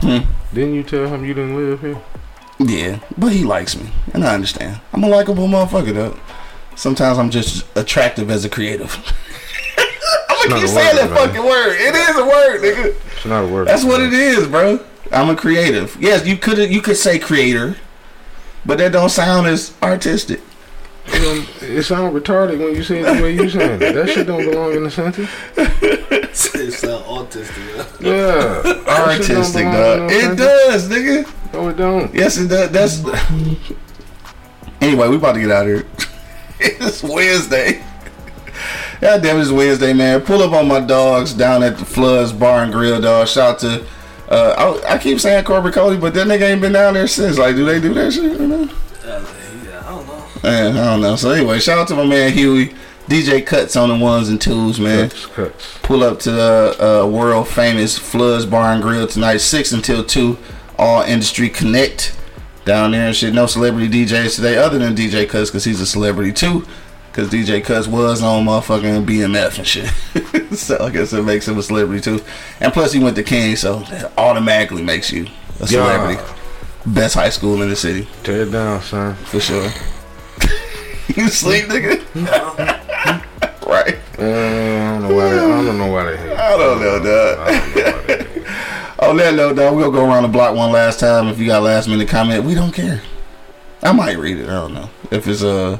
Hmm. 0.00 0.18
Didn't 0.54 0.74
you 0.74 0.82
tell 0.82 1.06
him 1.06 1.24
you 1.24 1.34
didn't 1.34 1.56
live 1.56 1.80
here? 1.80 2.00
Yeah, 2.58 3.00
but 3.16 3.32
he 3.32 3.44
likes 3.44 3.76
me, 3.76 3.90
and 4.14 4.24
I 4.24 4.34
understand. 4.34 4.80
I'm 4.92 5.04
a 5.04 5.08
likable 5.08 5.46
motherfucker 5.46 5.94
though. 5.94 6.18
Sometimes 6.74 7.18
I'm 7.18 7.30
just 7.30 7.66
attractive 7.76 8.30
as 8.30 8.44
a 8.44 8.48
creative. 8.48 8.94
I'm 10.28 10.48
gonna 10.48 10.60
keep 10.60 10.70
saying 10.70 10.96
word, 10.96 11.08
that 11.08 11.10
man. 11.10 11.28
fucking 11.28 11.44
word. 11.44 11.76
It 11.80 11.94
is 11.94 12.16
a 12.16 12.24
word, 12.24 12.60
nigga. 12.60 12.96
It's 13.16 13.26
not 13.26 13.44
a 13.44 13.48
word. 13.48 13.68
That's 13.68 13.84
what 13.84 14.00
it 14.00 14.12
is, 14.12 14.46
bro. 14.46 14.84
I'm 15.12 15.30
a 15.30 15.36
creative. 15.36 15.96
Yes, 16.00 16.26
you 16.26 16.36
could 16.36 16.58
you 16.70 16.80
could 16.80 16.96
say 16.96 17.18
creator, 17.18 17.76
but 18.64 18.78
that 18.78 18.92
don't 18.92 19.08
sound 19.08 19.46
as 19.46 19.74
artistic. 19.82 20.40
You 21.12 21.20
know, 21.20 21.46
it 21.62 21.82
sounds 21.84 22.14
retarded 22.14 22.58
when 22.58 22.74
you 22.74 22.82
say 22.82 23.00
it 23.00 23.16
the 23.16 23.22
way 23.22 23.34
you 23.34 23.48
saying 23.48 23.82
it. 23.82 23.94
That 23.94 24.08
shit 24.08 24.26
don't 24.26 24.44
belong 24.44 24.74
in 24.74 24.84
the 24.84 24.90
sentence. 24.90 25.30
it 25.56 26.72
sound 26.72 27.04
autistic. 27.04 28.00
Yeah. 28.00 28.62
Yeah. 28.64 28.74
That 28.88 29.08
Artistic, 29.20 29.64
dog. 29.64 30.10
It 30.10 30.20
sentence. 30.20 30.40
does, 30.40 30.88
nigga. 30.88 31.52
No, 31.52 31.68
it 31.68 31.76
don't. 31.76 32.14
Yes, 32.14 32.36
it 32.38 32.48
does. 32.48 32.70
That's. 32.70 32.98
anyway, 34.80 35.08
we 35.08 35.16
about 35.16 35.32
to 35.32 35.40
get 35.40 35.50
out 35.50 35.66
of 35.66 35.74
here. 35.74 35.86
it's 36.60 37.02
Wednesday. 37.02 37.82
God 39.00 39.22
damn, 39.22 39.40
it's 39.40 39.50
Wednesday, 39.50 39.92
man. 39.92 40.20
Pull 40.22 40.42
up 40.42 40.52
on 40.52 40.66
my 40.66 40.80
dogs 40.80 41.32
down 41.32 41.62
at 41.62 41.78
the 41.78 41.84
Floods 41.84 42.32
Bar 42.32 42.64
and 42.64 42.72
Grill, 42.72 43.00
dog. 43.00 43.28
Shout 43.28 43.54
out 43.54 43.58
to. 43.60 43.86
Uh, 44.28 44.80
I, 44.86 44.94
I 44.94 44.98
keep 44.98 45.20
saying 45.20 45.44
Corbett 45.44 45.74
Cody, 45.74 45.98
but 45.98 46.12
that 46.14 46.26
nigga 46.26 46.42
ain't 46.50 46.60
been 46.60 46.72
down 46.72 46.94
there 46.94 47.06
since. 47.06 47.38
Like, 47.38 47.56
do 47.56 47.64
they 47.64 47.80
do 47.80 47.94
that 47.94 48.12
shit? 48.12 48.38
You 48.38 48.46
know? 48.46 48.68
I 50.48 50.62
don't 50.62 50.74
know. 50.74 50.74
Man, 50.74 50.82
I 50.82 50.90
don't 50.92 51.00
know. 51.00 51.16
So 51.16 51.30
anyway, 51.30 51.58
shout 51.60 51.78
out 51.78 51.88
to 51.88 51.94
my 51.96 52.04
man 52.06 52.32
Huey. 52.32 52.74
DJ 53.08 53.44
Cuts 53.44 53.74
on 53.74 53.88
the 53.88 53.96
ones 53.96 54.28
and 54.28 54.38
twos, 54.38 54.78
man. 54.78 55.08
Cuts, 55.08 55.26
cuts. 55.26 55.78
Pull 55.78 56.04
up 56.04 56.18
to 56.20 56.30
the 56.30 56.76
uh, 57.04 57.06
world 57.06 57.48
famous 57.48 57.96
Floods 57.96 58.44
Bar 58.44 58.72
and 58.74 58.82
Grill 58.82 59.06
tonight, 59.06 59.38
six 59.38 59.72
until 59.72 60.04
two. 60.04 60.36
All 60.78 61.02
Industry 61.02 61.48
Connect 61.48 62.14
down 62.66 62.90
there 62.90 63.06
and 63.06 63.16
shit. 63.16 63.32
No 63.32 63.46
celebrity 63.46 63.88
DJs 63.88 64.36
today, 64.36 64.58
other 64.58 64.78
than 64.78 64.94
DJ 64.94 65.26
Cuts, 65.26 65.48
because 65.50 65.64
he's 65.64 65.80
a 65.80 65.86
celebrity 65.86 66.32
too. 66.32 66.66
Because 67.10 67.30
DJ 67.30 67.64
Cuts 67.64 67.88
was 67.88 68.22
on 68.22 68.44
motherfucking 68.44 69.06
BMF 69.06 69.56
and 69.58 69.66
shit. 69.66 70.52
so 70.56 70.76
I 70.78 70.90
guess 70.90 71.12
it 71.14 71.22
makes 71.24 71.48
him 71.48 71.56
a 71.58 71.62
celebrity 71.62 72.02
too. 72.02 72.22
And 72.60 72.72
plus, 72.74 72.92
he 72.92 73.02
went 73.02 73.16
to 73.16 73.22
King, 73.22 73.56
so 73.56 73.80
that 73.84 74.12
automatically 74.18 74.82
makes 74.82 75.10
you 75.10 75.26
a 75.60 75.66
celebrity. 75.66 76.22
Best 76.86 77.14
high 77.14 77.30
school 77.30 77.62
in 77.62 77.70
the 77.70 77.76
city, 77.76 78.06
Tear 78.22 78.42
it 78.42 78.52
down, 78.52 78.82
son. 78.82 79.14
for 79.14 79.40
sure. 79.40 79.70
You 81.18 81.28
sleep, 81.28 81.66
nigga? 81.66 81.98
right. 83.66 83.98
Uh, 84.18 84.22
I 84.22 84.98
don't 84.98 85.02
know 85.02 85.14
why. 85.14 85.30
They, 85.30 85.38
I 85.38 85.62
don't 85.64 85.78
know 85.78 85.92
why 85.92 86.04
they 86.04 86.16
hate. 86.16 86.36
I 86.36 86.56
don't 86.56 86.80
know, 86.80 86.98
dog. 87.02 87.38
I 87.38 87.58
don't 87.58 87.76
know 87.76 87.92
why 87.92 88.02
they 88.06 88.24
hate. 88.24 88.46
On 89.00 89.16
that 89.16 89.34
note, 89.34 89.56
dog, 89.56 89.76
we'll 89.76 89.92
go 89.92 90.04
around 90.04 90.22
the 90.24 90.28
block 90.28 90.56
one 90.56 90.72
last 90.72 91.00
time. 91.00 91.28
If 91.28 91.38
you 91.38 91.46
got 91.46 91.62
last 91.62 91.88
minute 91.88 92.08
comment, 92.08 92.44
we 92.44 92.54
don't 92.54 92.72
care. 92.72 93.02
I 93.82 93.92
might 93.92 94.18
read 94.18 94.38
it. 94.38 94.48
I 94.48 94.54
don't 94.54 94.74
know 94.74 94.90
if 95.10 95.28
it's 95.28 95.42
uh 95.42 95.78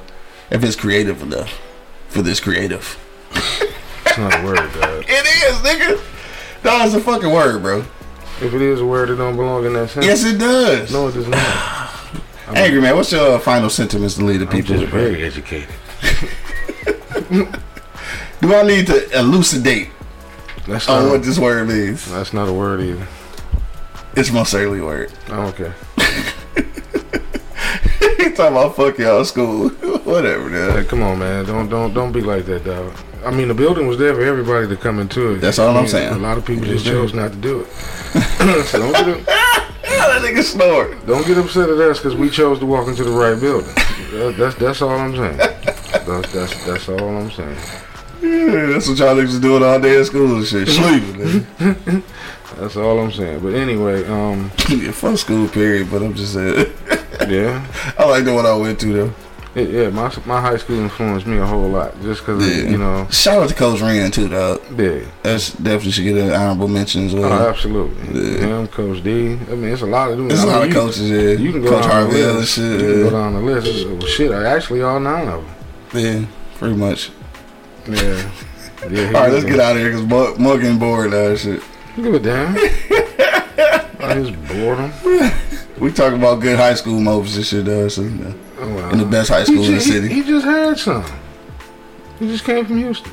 if 0.51 0.63
it's 0.63 0.77
creative 0.77 1.21
enough 1.23 1.61
for 2.09 2.23
this 2.23 2.39
creative. 2.41 2.97
It's 3.33 4.19
not 4.19 4.41
a 4.41 4.45
word, 4.45 4.73
dog. 4.81 5.05
It 5.09 5.27
is, 5.27 5.57
nigga. 5.59 6.65
No, 6.65 6.85
it's 6.85 6.95
a 6.95 7.01
fucking 7.01 7.31
word, 7.31 7.63
bro. 7.63 7.81
If 8.41 8.55
it 8.55 8.63
is 8.63 8.81
a 8.81 8.87
word, 8.87 9.11
it 9.11 9.17
don't 9.17 9.37
belong 9.37 9.65
in 9.65 9.73
that 9.73 9.91
sentence. 9.91 10.07
Yes, 10.07 10.25
it 10.25 10.39
does. 10.39 10.93
No, 10.93 11.09
it 11.09 11.13
does 11.13 11.27
not. 11.27 11.78
Angry 12.55 12.81
man, 12.81 12.97
what's 12.97 13.13
your 13.13 13.39
final 13.39 13.69
sentiments 13.71 14.15
to 14.17 14.25
lead 14.25 14.39
the 14.39 14.47
people? 14.47 14.75
I'm 14.75 14.81
just 14.81 14.93
very 14.93 15.23
educated. 15.25 15.69
Do 18.41 18.55
I 18.55 18.63
need 18.63 18.87
to 18.87 19.19
elucidate 19.19 19.91
That's 20.67 20.89
on 20.89 21.05
not. 21.05 21.11
what 21.13 21.23
this 21.25 21.39
word 21.39 21.69
means? 21.69 22.11
That's 22.11 22.33
not 22.33 22.49
a 22.49 22.53
word 22.53 22.81
either. 22.81 23.07
It's 24.17 24.31
most 24.33 24.51
certainly 24.51 24.79
a 24.81 24.85
word. 24.85 25.13
Oh, 25.29 25.47
okay. 25.59 25.73
He 28.17 28.31
talking 28.33 28.57
about 28.57 28.77
fuck 28.77 28.97
y'all 28.99 29.25
school. 29.25 29.69
Whatever, 30.05 30.49
Hey, 30.51 30.81
dog. 30.81 30.89
come 30.89 31.03
on, 31.03 31.19
man. 31.19 31.45
Don't 31.45 31.69
don't 31.69 31.93
don't 31.93 32.13
be 32.13 32.21
like 32.21 32.47
that, 32.47 32.65
dog. 32.65 32.93
I 33.25 33.31
mean, 33.31 33.49
the 33.49 33.55
building 33.55 33.87
was 33.89 33.99
there 33.99 34.15
for 34.15 34.23
everybody 34.23 34.67
to 34.69 34.77
come 34.77 34.99
into 35.01 35.33
it. 35.35 35.39
That's 35.41 35.59
all 35.59 35.69
I 35.69 35.79
I'm 35.79 35.83
mean, 35.83 35.89
saying. 35.89 36.15
A 36.15 36.19
lot 36.19 36.39
of 36.39 36.45
people 36.47 36.65
just 36.65 36.87
chose 36.87 37.13
not 37.13 37.33
to 37.33 37.37
do 37.39 37.61
it. 37.61 37.67
so 38.67 38.79
don't 38.93 38.93
get 39.07 39.29
that 40.07 40.23
nigga 40.23 41.07
don't 41.07 41.27
get 41.27 41.39
upset 41.39 41.69
at 41.69 41.79
us 41.79 41.99
because 41.99 42.15
we 42.15 42.31
chose 42.31 42.59
to 42.61 42.67
walk 42.67 42.89
into 42.89 43.05
the 43.05 43.11
right 43.11 43.39
building. 43.41 43.75
That- 43.75 44.35
That's 44.39 44.55
that's 44.57 44.83
all 44.83 44.91
I'm 44.91 45.15
saying. 45.17 45.37
That's 45.37 46.33
that's 46.33 46.65
that's 46.67 46.89
all 46.89 47.17
I'm 47.17 47.31
saying. 47.31 47.57
Yeah, 48.21 48.67
that's 48.67 48.89
what 48.89 48.99
y'all 48.99 49.15
niggas 49.15 49.41
doing 49.41 49.63
all 49.63 49.79
day 49.81 49.99
at 50.01 50.07
school 50.07 50.37
and 50.37 50.47
shit. 50.47 50.69
Sleeping. 50.69 51.47
That's 52.59 52.77
all 52.77 52.99
I'm 52.99 53.13
saying. 53.13 53.41
But 53.41 53.55
anyway, 53.55 54.05
um, 54.09 54.51
yeah, 54.69 54.91
fuck 54.93 55.17
school 55.19 55.49
period, 55.49 55.91
but 55.91 56.03
I'm 56.03 56.15
just 56.15 56.33
saying. 56.35 56.67
yeah, 57.29 57.65
I 57.99 58.05
like 58.07 58.25
the 58.25 58.35
one 58.35 58.45
I 58.47 58.55
went 58.55 58.81
to 58.81 58.93
though. 58.93 59.15
It- 59.55 59.71
yeah. 59.71 59.89
My 59.91 60.13
my 60.27 60.41
high 60.41 60.57
school 60.59 60.79
influenced 60.79 61.27
me 61.27 61.39
a 61.39 61.47
whole 61.47 61.69
lot 61.69 62.01
just 62.03 62.21
because 62.21 62.47
Yeah. 62.47 62.71
you 62.71 62.79
know. 62.79 63.07
Shout 63.11 63.43
out 63.43 63.49
to 63.49 63.55
Coach 63.55 63.81
Rand 63.81 64.13
too, 64.15 64.29
dog. 64.29 64.61
Yeah. 64.77 65.01
That's 65.23 65.51
definitely 65.53 65.93
should 65.93 66.05
get 66.05 66.17
an 66.17 66.31
honorable 66.33 66.69
mention 66.69 67.07
as 67.07 67.15
Oh, 67.15 67.21
well. 67.21 67.49
absolutely. 67.49 68.21
Yeah. 68.41 68.47
Him, 68.47 68.67
Coach 68.69 69.03
D. 69.03 69.11
I 69.51 69.55
mean, 69.55 69.73
it's 69.73 69.83
a 69.83 69.87
lot 69.87 70.11
of 70.11 70.19
them. 70.19 70.29
There's 70.29 70.41
a 70.41 70.43
I 70.43 70.47
mean, 70.47 70.55
lot 70.59 70.69
of 70.69 70.75
coaches 70.75 71.11
there. 71.11 71.35
You 71.35 71.53
can 71.53 71.63
go 71.63 71.71
Coach 71.71 71.83
down 71.83 71.89
the 71.89 71.95
Harville 72.23 72.35
list. 72.35 72.55
shit. 72.55 72.65
You 72.73 72.79
can 72.79 72.87
go 72.89 73.05
Yeah. 73.05 73.11
down 73.11 73.35
the 73.35 73.41
list. 73.41 73.87
Well, 73.89 74.01
shit, 74.07 74.31
actually, 74.33 74.83
all 74.83 75.01
nine 75.01 75.29
of 75.29 75.45
them. 75.93 76.05
yeah, 76.05 76.25
pretty 76.59 76.77
much. 76.77 77.11
Yeah. 77.89 78.23
Yeah. 78.91 79.07
All 79.07 79.13
right, 79.13 79.33
let's 79.33 79.45
get 79.45 79.59
out 79.59 79.77
of 79.77 79.83
here 79.83 79.91
because 79.99 80.39
Mug 80.39 80.61
getting 80.61 80.79
bored 80.79 81.11
now 81.11 81.17
and 81.29 81.39
shit. 81.39 81.61
Give 81.97 82.15
a 82.15 82.19
damn. 82.21 82.55
I 84.01 84.15
just 84.23 84.35
boredom. 84.49 84.93
We 85.81 85.91
talk 85.93 86.13
about 86.13 86.41
good 86.41 86.57
high 86.59 86.75
school 86.75 87.01
moments 87.01 87.37
and 87.37 87.45
shit, 87.45 87.65
though. 87.65 87.89
So, 87.89 88.03
you 88.03 88.11
know, 88.11 88.35
Oh, 88.61 88.75
wow. 88.75 88.91
in 88.91 88.99
the 88.99 89.05
best 89.05 89.31
high 89.31 89.45
school 89.45 89.63
he, 89.63 89.67
in 89.67 89.73
the 89.75 89.79
ju- 89.81 89.91
city. 89.93 90.09
He, 90.09 90.15
he 90.23 90.23
just 90.29 90.45
had 90.45 90.79
some. 90.79 91.05
He 92.19 92.27
just 92.29 92.45
came 92.45 92.65
from 92.67 92.79
Houston. 92.79 93.13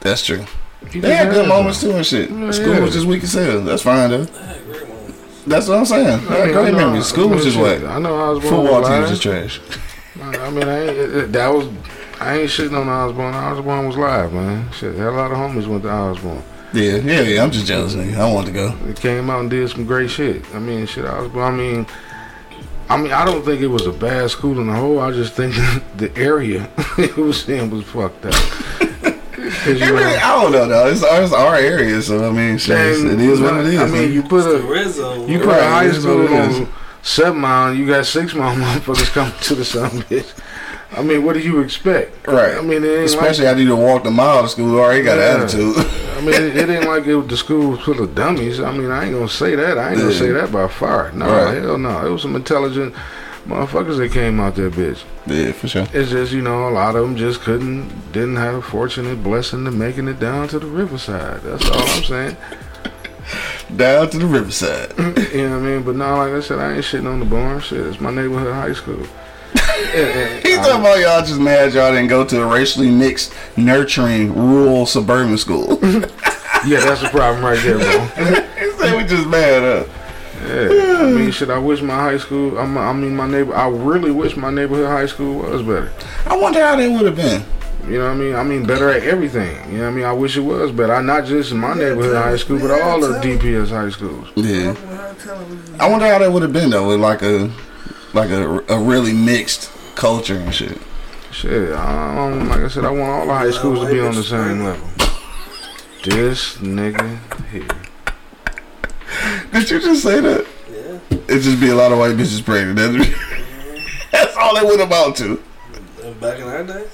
That's 0.00 0.24
true. 0.24 0.44
He 0.90 1.00
They 1.00 1.08
just 1.08 1.22
had 1.24 1.28
good 1.30 1.36
some. 1.40 1.48
moments 1.48 1.80
too 1.80 1.90
and 1.92 2.06
shit. 2.06 2.30
Yeah, 2.30 2.50
School 2.52 2.74
yeah. 2.74 2.80
was 2.80 2.94
just 2.94 3.06
weak 3.06 3.22
as 3.24 3.32
hell. 3.32 3.60
That's 3.62 3.82
fine 3.82 4.10
though. 4.10 4.24
That's 5.46 5.68
what 5.68 5.78
I'm 5.78 5.84
saying. 5.86 6.06
I 6.28 6.38
Yeah, 6.38 6.46
mean, 6.46 6.56
I 6.56 6.60
great 6.62 6.72
know- 6.72 6.78
memories. 6.78 7.06
School 7.06 7.28
was 7.28 7.44
just 7.44 7.56
shit, 7.56 7.80
whack. 7.82 7.90
I 7.90 7.98
know 7.98 8.14
Osborn 8.14 8.42
Football 8.50 8.80
was 8.80 8.88
team 8.88 9.00
was 9.02 9.10
just 9.10 9.22
trash. 9.22 9.60
I 10.22 10.50
mean, 10.50 10.64
I 10.68 10.80
ain't, 10.80 10.90
it, 10.90 11.14
it- 11.16 11.32
that 11.32 11.48
was. 11.48 11.68
I 12.18 12.38
ain't 12.38 12.50
shitting 12.50 12.72
on 12.80 12.88
Osborn. 12.88 13.34
Osborn 13.34 13.86
was 13.86 13.96
live, 13.96 14.32
man. 14.32 14.72
Shit, 14.72 14.94
had 14.94 15.08
a 15.08 15.10
lot 15.10 15.30
of 15.30 15.36
homies 15.36 15.66
went 15.66 15.82
to 15.82 15.90
Osborn. 15.90 16.42
Yeah, 16.72 16.96
yeah, 16.96 17.20
yeah. 17.20 17.42
I'm 17.42 17.50
just 17.50 17.66
jealous, 17.66 17.94
nigga. 17.94 18.16
I 18.16 18.32
want 18.32 18.46
to 18.46 18.52
go. 18.52 18.74
It 18.88 18.96
came 18.98 19.28
out 19.30 19.40
and 19.40 19.50
did 19.50 19.68
some 19.70 19.84
great 19.84 20.10
shit. 20.10 20.42
I 20.54 20.58
mean, 20.58 20.86
shit. 20.86 21.04
I 21.04 21.20
was. 21.20 21.34
I 21.36 21.50
mean, 21.50 21.86
I 22.88 22.96
mean, 22.96 23.12
I 23.12 23.24
don't 23.24 23.44
think 23.44 23.60
it 23.62 23.66
was 23.66 23.86
a 23.86 23.92
bad 23.92 24.30
school 24.30 24.60
in 24.60 24.68
the 24.68 24.72
whole. 24.74 25.00
I 25.00 25.10
just 25.12 25.32
think 25.34 25.54
the 25.96 26.12
area 26.16 26.68
it 26.98 27.16
was 27.16 27.48
in 27.48 27.70
was 27.70 27.84
fucked 27.84 28.26
up. 28.26 28.34
It 29.68 29.80
really, 29.80 30.02
I 30.16 30.42
don't 30.42 30.52
know 30.52 30.66
though. 30.66 30.88
It's, 30.88 31.02
it's 31.04 31.32
our 31.32 31.54
area, 31.56 32.00
so 32.02 32.28
I 32.28 32.32
mean, 32.32 32.58
shit, 32.58 32.76
it 32.78 33.20
is 33.20 33.40
what 33.40 33.54
it 33.58 33.66
is. 33.66 33.80
I 33.80 33.86
mean, 33.86 34.12
you 34.12 34.22
put 34.22 34.42
The 34.44 34.56
a 34.56 34.60
red 34.62 34.90
zone. 34.90 35.28
you 35.28 35.38
put 35.38 35.48
Right, 35.48 35.60
a 35.60 35.68
high 35.68 35.84
it 35.86 35.90
is 35.96 36.04
what 36.06 36.12
school 36.14 36.22
it 36.22 36.30
is. 36.50 36.60
on 36.60 36.68
seven 37.02 37.40
mile. 37.40 37.74
You 37.74 37.86
got 37.86 38.06
six 38.06 38.34
mile 38.34 38.54
motherfuckers 38.56 39.12
coming 39.12 39.32
to 39.42 39.54
the 39.54 39.64
sun, 39.64 39.90
bitch. 40.02 40.32
I 40.96 41.02
mean, 41.02 41.24
what 41.24 41.34
do 41.34 41.40
you 41.40 41.60
expect? 41.60 42.26
right. 42.26 42.56
I 42.56 42.60
mean, 42.60 42.82
it 42.84 42.88
ain't 42.88 43.04
especially 43.04 43.46
after 43.46 43.62
you 43.62 43.68
done 43.68 43.82
walked 43.82 44.06
a 44.06 44.10
mile 44.10 44.42
to 44.42 44.48
school, 44.48 44.78
already 44.78 45.02
got 45.04 45.18
Yeah. 45.18 45.36
an 45.36 45.42
attitude. 45.42 45.76
I 46.16 46.20
mean, 46.20 46.30
it, 46.34 46.56
it 46.56 46.68
ain't 46.70 46.86
like 46.86 47.06
it 47.06 47.14
was 47.16 47.26
the 47.28 47.36
school 47.36 47.70
was 47.72 47.80
full 47.80 48.00
of 48.02 48.14
dummies. 48.14 48.58
I 48.60 48.72
mean, 48.72 48.90
I 48.90 49.04
ain't 49.04 49.12
gonna 49.14 49.28
say 49.28 49.54
that. 49.54 49.76
I 49.78 49.90
ain't 49.90 49.98
gonna 49.98 50.12
Yeah. 50.12 50.18
say 50.18 50.30
that 50.32 50.50
by 50.50 50.66
far. 50.68 51.12
No, 51.12 51.26
Right. 51.26 51.62
hell 51.62 51.76
no. 51.78 52.06
It 52.06 52.10
was 52.10 52.22
some 52.22 52.34
intelligent 52.36 52.94
motherfuckers 53.46 53.98
that 53.98 54.12
came 54.12 54.40
out 54.40 54.56
there, 54.56 54.70
bitch. 54.70 55.04
yeah, 55.26 55.52
for 55.52 55.68
sure. 55.68 55.86
It's 55.92 56.10
just 56.10 56.32
you 56.32 56.40
know 56.42 56.68
a 56.68 56.70
lot 56.70 56.96
of 56.96 57.02
them 57.02 57.16
just 57.16 57.42
couldn't, 57.42 58.12
didn't 58.12 58.36
have 58.36 58.54
a 58.54 58.62
fortunate 58.62 59.22
blessing 59.22 59.66
of 59.66 59.74
making 59.74 60.08
it 60.08 60.18
down 60.18 60.48
to 60.48 60.58
the 60.58 60.66
riverside. 60.66 61.42
That's 61.42 61.68
all 61.68 61.78
I'm 61.80 62.02
saying. 62.04 62.36
Down 63.74 64.08
to 64.10 64.18
the 64.18 64.26
riverside. 64.26 64.92
You 65.34 65.48
know 65.48 65.58
what 65.58 65.66
I 65.66 65.68
mean? 65.68 65.82
But 65.82 65.96
no, 65.96 66.16
like 66.16 66.32
I 66.32 66.40
said, 66.40 66.60
I 66.60 66.74
ain't 66.74 66.84
shitting 66.84 67.06
on 67.12 67.18
the 67.18 67.26
barn. 67.26 67.60
Shit, 67.60 67.80
it's 67.84 68.00
my 68.00 68.10
neighborhood 68.12 68.54
high 68.54 68.72
school. 68.72 69.04
He 70.42 70.54
talking 70.56 70.80
about 70.80 70.98
y'all 70.98 71.24
just 71.24 71.40
mad 71.40 71.72
y'all 71.74 71.92
didn't 71.92 72.08
go 72.08 72.24
to 72.24 72.42
a 72.42 72.46
racially 72.46 72.90
mixed, 72.90 73.32
nurturing, 73.56 74.34
rural 74.34 74.86
suburban 74.86 75.38
school. 75.38 75.78
Yeah, 76.66 76.80
that's 76.80 77.00
the 77.00 77.08
problem 77.10 77.44
right 77.44 77.62
there, 77.62 77.78
bro. 77.78 78.00
he 78.58 78.70
said 78.72 78.96
we 78.96 79.04
just 79.06 79.28
mad, 79.28 79.86
huh? 79.86 79.92
Yeah, 80.48 80.98
I 81.00 81.10
mean, 81.10 81.30
should 81.30 81.50
I 81.50 81.58
wish 81.58 81.80
my 81.80 81.94
high 81.94 82.18
school. 82.18 82.58
I'm, 82.58 82.76
I 82.76 82.92
mean, 82.92 83.14
my 83.14 83.28
neighbor. 83.28 83.54
I 83.54 83.68
really 83.68 84.10
wish 84.10 84.36
my 84.36 84.50
neighborhood 84.50 84.88
high 84.88 85.06
school 85.06 85.42
was 85.42 85.62
better. 85.62 85.92
I 86.26 86.36
wonder 86.36 86.60
how 86.60 86.74
they 86.74 86.88
would 86.88 87.04
have 87.04 87.14
been. 87.14 87.44
You 87.88 87.98
know 87.98 88.06
what 88.06 88.10
I 88.10 88.14
mean? 88.14 88.34
I 88.34 88.42
mean, 88.42 88.66
better 88.66 88.90
at 88.90 89.04
everything. 89.04 89.54
You 89.70 89.78
know 89.78 89.84
what 89.84 89.90
I 89.90 89.94
mean? 89.94 90.04
I 90.06 90.12
wish 90.12 90.36
it 90.36 90.40
was 90.40 90.72
better. 90.72 90.92
I, 90.92 91.02
not 91.02 91.24
just 91.24 91.52
in 91.52 91.58
my 91.58 91.74
neighborhood 91.74 92.16
high 92.16 92.36
school, 92.36 92.58
but 92.58 92.72
all 92.80 93.00
the 93.00 93.20
DPS 93.20 93.68
high 93.68 93.90
schools. 93.90 94.28
Yeah. 94.34 94.74
I 95.78 95.88
wonder 95.88 96.06
how 96.06 96.18
that 96.18 96.32
would 96.32 96.42
have 96.42 96.52
been 96.52 96.70
though, 96.70 96.88
with 96.88 97.00
like 97.00 97.22
a 97.22 97.48
like 98.16 98.30
a, 98.30 98.64
a 98.72 98.78
really 98.78 99.12
mixed 99.12 99.70
culture 99.94 100.36
and 100.36 100.52
shit. 100.52 100.78
Shit, 101.30 101.74
I 101.74 102.14
don't, 102.14 102.48
like 102.48 102.60
I 102.60 102.68
said, 102.68 102.86
I 102.86 102.90
want 102.90 103.10
all 103.10 103.26
the 103.26 103.34
high 103.34 103.50
schools 103.50 103.80
to 103.80 103.92
be 103.92 104.00
on 104.00 104.14
the 104.14 104.22
same 104.22 104.64
level. 104.64 104.88
This 106.02 106.56
nigga 106.56 107.18
here. 107.50 107.68
Did 109.52 109.70
you 109.70 109.80
just 109.80 110.02
say 110.02 110.20
that? 110.20 110.46
Yeah. 110.70 111.18
It 111.28 111.40
just 111.40 111.60
be 111.60 111.68
a 111.68 111.74
lot 111.74 111.92
of 111.92 111.98
white 111.98 112.16
bitches 112.16 112.42
pregnant. 112.42 112.78
That's, 112.78 112.94
mm-hmm. 112.94 114.08
that's 114.12 114.36
all 114.36 114.56
it 114.56 114.64
would 114.64 114.80
about 114.80 115.16
to. 115.16 115.42
Back 116.20 116.38
in 116.38 116.48
our 116.48 116.64
day. 116.64 116.86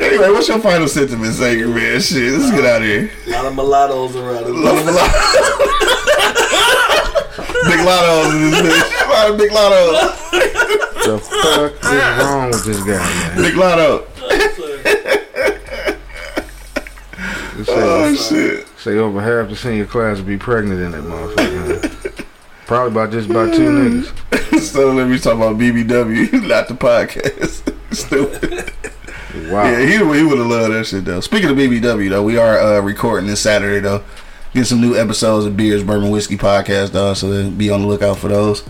Anyway, 0.00 0.30
what's 0.30 0.48
your 0.48 0.58
final 0.58 0.88
sentiment, 0.88 1.34
Sager, 1.34 1.68
man? 1.68 2.00
Shit, 2.00 2.32
let's 2.32 2.50
get 2.50 2.64
out 2.64 2.82
of 2.82 2.88
here. 2.88 3.10
A 3.26 3.30
lot 3.30 3.46
of 3.46 3.54
mulattoes 3.54 4.16
around. 4.16 4.62
Love 4.62 4.88
a 4.88 4.90
lot. 4.90 6.44
big 7.48 7.80
lottos 7.80 8.34
in 8.34 8.40
this 8.50 8.60
bitch. 8.62 9.38
Big 9.38 9.50
lottos. 9.50 10.14
The 11.04 11.18
fuck 11.18 11.72
is 11.84 12.24
wrong 12.24 12.50
with 12.50 12.64
this 12.64 12.78
guy, 12.82 12.98
man? 12.98 13.36
Big 13.36 13.56
lotto. 13.56 14.06
Say, 17.64 17.74
Oh 17.74 18.14
shit. 18.14 18.68
say 18.78 18.96
over 18.98 19.20
half 19.20 19.48
the 19.50 19.56
senior 19.56 19.84
class 19.86 20.18
will 20.18 20.24
be 20.26 20.36
pregnant 20.38 20.80
in 20.80 20.92
that 20.92 21.02
motherfucker. 21.02 22.24
Probably 22.66 22.92
about 22.92 23.10
just 23.10 23.28
about 23.30 23.52
two 23.54 23.68
niggas. 24.04 24.60
So 24.60 24.92
let 24.92 25.08
me 25.08 25.18
talk 25.18 25.34
about 25.34 25.56
BBW, 25.58 26.32
not 26.48 26.68
the 26.68 26.74
podcast. 26.74 27.74
Stupid. 27.94 28.72
Wow. 29.50 29.64
Yeah, 29.64 29.80
he, 29.80 29.92
he 29.96 30.22
would 30.24 30.38
have 30.38 30.46
loved 30.46 30.72
that 30.74 30.86
shit 30.86 31.04
though. 31.04 31.20
Speaking 31.20 31.50
of 31.50 31.56
BBW 31.56 32.10
though, 32.10 32.22
we 32.22 32.36
are 32.38 32.58
uh, 32.58 32.80
recording 32.80 33.26
this 33.28 33.40
Saturday 33.40 33.80
though. 33.80 34.04
Get 34.54 34.66
some 34.66 34.80
new 34.80 34.96
episodes 34.96 35.44
of 35.46 35.56
Beers 35.56 35.84
Bourbon 35.84 36.10
Whiskey 36.10 36.36
podcast 36.36 36.92
though, 36.92 37.14
so 37.14 37.30
then 37.30 37.56
be 37.56 37.70
on 37.70 37.82
the 37.82 37.86
lookout 37.86 38.18
for 38.18 38.28
those. 38.28 38.64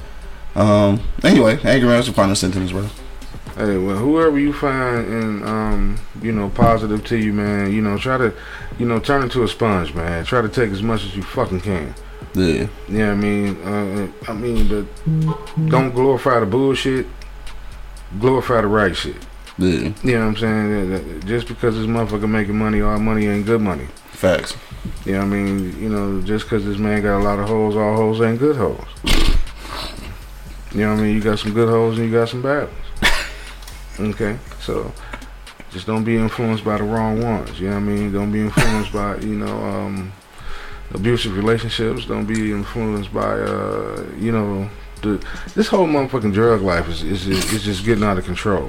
Um. 0.54 1.00
Anyway, 1.22 1.58
Angry 1.62 1.88
Man, 1.88 1.96
what's 1.96 2.08
your 2.08 2.14
final 2.14 2.34
sentence, 2.34 2.72
bro? 2.72 2.88
Hey, 3.54 3.76
well, 3.76 3.96
whoever 3.96 4.38
you 4.38 4.52
find 4.52 5.06
and 5.06 5.44
um, 5.44 5.98
you 6.22 6.30
know, 6.30 6.48
positive 6.48 7.04
to 7.06 7.16
you, 7.16 7.32
man, 7.32 7.72
you 7.72 7.82
know, 7.82 7.98
try 7.98 8.16
to, 8.16 8.32
you 8.78 8.86
know, 8.86 9.00
turn 9.00 9.22
into 9.22 9.42
a 9.42 9.48
sponge, 9.48 9.94
man. 9.94 10.24
Try 10.24 10.42
to 10.42 10.48
take 10.48 10.70
as 10.70 10.80
much 10.82 11.04
as 11.04 11.16
you 11.16 11.22
fucking 11.22 11.60
can. 11.62 11.92
Yeah. 12.34 12.68
Yeah, 12.88 13.10
I 13.10 13.14
mean, 13.16 13.60
uh, 13.62 14.08
I 14.28 14.32
mean, 14.32 14.68
but 14.68 15.68
don't 15.68 15.92
glorify 15.92 16.38
the 16.38 16.46
bullshit. 16.46 17.06
Glorify 18.20 18.60
the 18.60 18.68
right 18.68 18.96
shit. 18.96 19.16
Yeah. 19.58 19.92
You 20.04 20.18
know 20.18 20.26
what 20.26 20.26
I'm 20.26 20.36
saying? 20.36 21.20
Just 21.26 21.48
because 21.48 21.74
this 21.74 21.86
motherfucker 21.86 22.28
making 22.28 22.56
money, 22.56 22.80
all 22.80 22.98
money 23.00 23.26
ain't 23.26 23.44
good 23.44 23.60
money. 23.60 23.88
Facts. 24.18 24.56
You 25.06 25.12
know 25.12 25.18
what 25.18 25.26
I 25.26 25.28
mean? 25.28 25.80
You 25.80 25.88
know, 25.90 26.20
just 26.22 26.46
because 26.46 26.64
this 26.64 26.76
man 26.76 27.02
got 27.02 27.20
a 27.20 27.22
lot 27.22 27.38
of 27.38 27.46
hoes, 27.46 27.76
all 27.76 27.94
hoes 27.94 28.20
ain't 28.20 28.40
good 28.40 28.56
hoes. 28.56 28.84
You 30.72 30.80
know 30.80 30.94
what 30.94 30.98
I 30.98 31.02
mean? 31.04 31.14
You 31.14 31.20
got 31.22 31.38
some 31.38 31.54
good 31.54 31.68
hoes 31.68 31.98
and 31.98 32.08
you 32.08 32.12
got 32.12 32.28
some 32.28 32.42
bad 32.42 32.64
ones. 32.64 33.14
Okay, 34.00 34.36
so 34.60 34.92
just 35.70 35.86
don't 35.86 36.02
be 36.02 36.16
influenced 36.16 36.64
by 36.64 36.78
the 36.78 36.82
wrong 36.82 37.22
ones. 37.22 37.60
You 37.60 37.68
know 37.68 37.74
what 37.74 37.82
I 37.82 37.84
mean? 37.84 38.12
Don't 38.12 38.32
be 38.32 38.40
influenced 38.40 38.92
by 38.92 39.18
you 39.18 39.36
know 39.36 39.56
um, 39.56 40.12
abusive 40.94 41.36
relationships. 41.36 42.04
Don't 42.04 42.26
be 42.26 42.50
influenced 42.50 43.14
by 43.14 43.38
uh, 43.38 44.04
you 44.18 44.32
know 44.32 44.68
the 45.02 45.24
this 45.54 45.68
whole 45.68 45.86
motherfucking 45.86 46.32
drug 46.32 46.62
life 46.62 46.88
is 46.88 47.04
is 47.04 47.28
is 47.28 47.62
just 47.62 47.84
getting 47.84 48.02
out 48.02 48.18
of 48.18 48.24
control. 48.24 48.68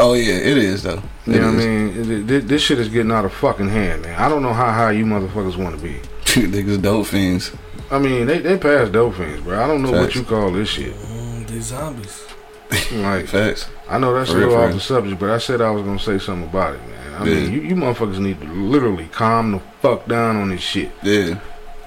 Oh 0.00 0.14
yeah, 0.14 0.34
it 0.34 0.56
is 0.58 0.82
though. 0.82 1.02
You 1.26 1.34
It 1.34 1.40
know 1.40 1.46
what 1.52 1.54
I 1.54 1.58
mean? 1.66 1.88
It- 1.88 2.10
it- 2.10 2.26
This, 2.26 2.44
this 2.44 2.62
shit 2.62 2.78
is 2.78 2.88
getting 2.88 3.12
out 3.12 3.24
of 3.24 3.32
fucking 3.32 3.68
hand, 3.68 4.02
man. 4.02 4.18
I 4.20 4.28
don't 4.28 4.42
know 4.42 4.52
how 4.52 4.72
high 4.72 4.92
you 4.92 5.04
motherfuckers 5.04 5.56
want 5.56 5.76
to 5.76 5.82
be. 5.82 5.94
Niggas 6.24 6.80
dope 6.82 7.06
fiends. 7.06 7.52
I 7.90 7.98
mean, 7.98 8.26
they 8.26 8.38
they 8.38 8.56
passed 8.56 8.92
dope 8.92 9.14
fiends, 9.16 9.42
bro. 9.42 9.62
I 9.62 9.66
don't 9.66 9.82
know 9.82 9.92
what 9.92 10.14
you 10.14 10.22
call 10.24 10.50
this 10.52 10.68
shit. 10.70 10.94
Mm, 10.94 11.46
they 11.46 11.60
zombies. 11.60 12.26
Like, 12.92 13.26
Facts. 13.26 13.68
I 13.88 13.98
know 13.98 14.14
that's 14.14 14.30
a 14.30 14.36
real, 14.38 14.48
little 14.48 14.64
off 14.64 14.72
the 14.74 14.80
subject, 14.80 15.18
but 15.20 15.30
I 15.30 15.38
said 15.38 15.60
I 15.60 15.70
was 15.70 15.82
gonna 15.82 15.98
say 15.98 16.18
something 16.18 16.48
about 16.48 16.74
it, 16.76 16.80
man. 16.88 17.14
I 17.22 17.24
Yeah. 17.26 17.34
mean, 17.34 17.52
you, 17.52 17.60
you 17.62 17.74
motherfuckers 17.74 18.18
need 18.20 18.40
to 18.40 18.46
literally 18.46 19.08
calm 19.12 19.50
the 19.52 19.60
fuck 19.82 20.06
down 20.06 20.36
on 20.36 20.50
this 20.50 20.60
shit. 20.60 20.90
Yeah. 21.02 21.40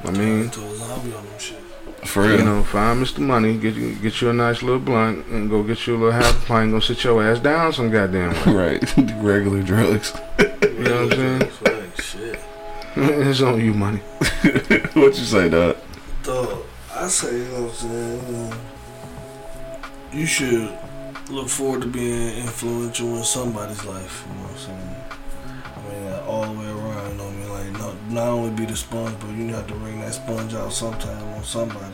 I 0.03 0.11
mean, 0.11 0.49
To 0.49 0.59
a 0.61 0.75
zombie 0.75 1.13
on 1.13 1.23
them 1.25 1.39
shit. 1.39 1.62
For 2.05 2.23
real. 2.23 2.39
you 2.39 2.45
know, 2.45 2.63
find 2.63 3.01
Mr. 3.03 3.19
Money, 3.19 3.57
get 3.57 3.75
you 3.75 3.95
get 3.95 4.21
you 4.21 4.29
a 4.29 4.33
nice 4.33 4.61
little 4.61 4.79
blunt, 4.79 5.25
and 5.27 5.49
go 5.49 5.63
get 5.63 5.85
you 5.87 5.95
a 5.95 5.97
little 5.97 6.11
half 6.11 6.43
a 6.43 6.45
pint, 6.45 6.71
go 6.71 6.79
sit 6.79 7.03
your 7.03 7.23
ass 7.23 7.39
down 7.39 7.73
some 7.73 7.89
goddamn 7.89 8.33
way. 8.53 8.79
right. 8.79 8.97
Regular 9.23 9.63
drugs. 9.63 10.13
You 10.39 10.45
know 10.79 11.05
what 11.05 11.13
I'm 11.13 11.39
saying? 11.39 11.51
Like, 11.63 12.01
shit. 12.01 12.39
it's 12.95 13.41
on 13.41 13.59
you, 13.59 13.73
money. 13.73 13.99
what 14.93 15.17
you 15.17 15.25
say, 15.25 15.49
dog? 15.49 15.77
Dog, 16.23 16.63
I 16.93 17.07
say, 17.07 17.37
you 17.37 17.43
know 17.45 17.63
what 17.63 17.69
I'm 17.69 17.75
saying? 17.75 18.27
You, 18.27 18.33
know, 18.33 18.53
you 20.11 20.25
should 20.25 20.77
look 21.29 21.49
forward 21.49 21.81
to 21.81 21.87
being 21.87 22.37
influential 22.37 23.17
in 23.17 23.23
somebody's 23.23 23.83
life. 23.85 24.25
You 24.27 24.35
know 24.35 24.41
what 24.43 24.51
I'm 24.51 24.57
saying? 24.57 24.95
I 25.65 25.89
mean, 25.89 26.07
uh, 26.11 26.25
all 26.27 26.45
the 26.45 26.59
way 26.59 26.67
around. 26.67 27.11
You 27.11 27.17
know 27.17 27.25
what 27.25 27.33
I 27.33 27.63
mean? 27.63 27.73
Like, 27.73 27.79
not, 27.79 28.11
not 28.11 28.27
only 28.27 28.51
be 28.51 28.65
the 28.65 28.75
sponge, 28.75 29.15
but 29.19 29.29
you 29.29 29.47
have 29.53 29.67
to 29.67 29.73
bring 29.75 29.99
that 30.01 30.13
sponge 30.13 30.53
out 30.53 30.71
sometime 30.73 31.33
on 31.33 31.43
somebody. 31.43 31.92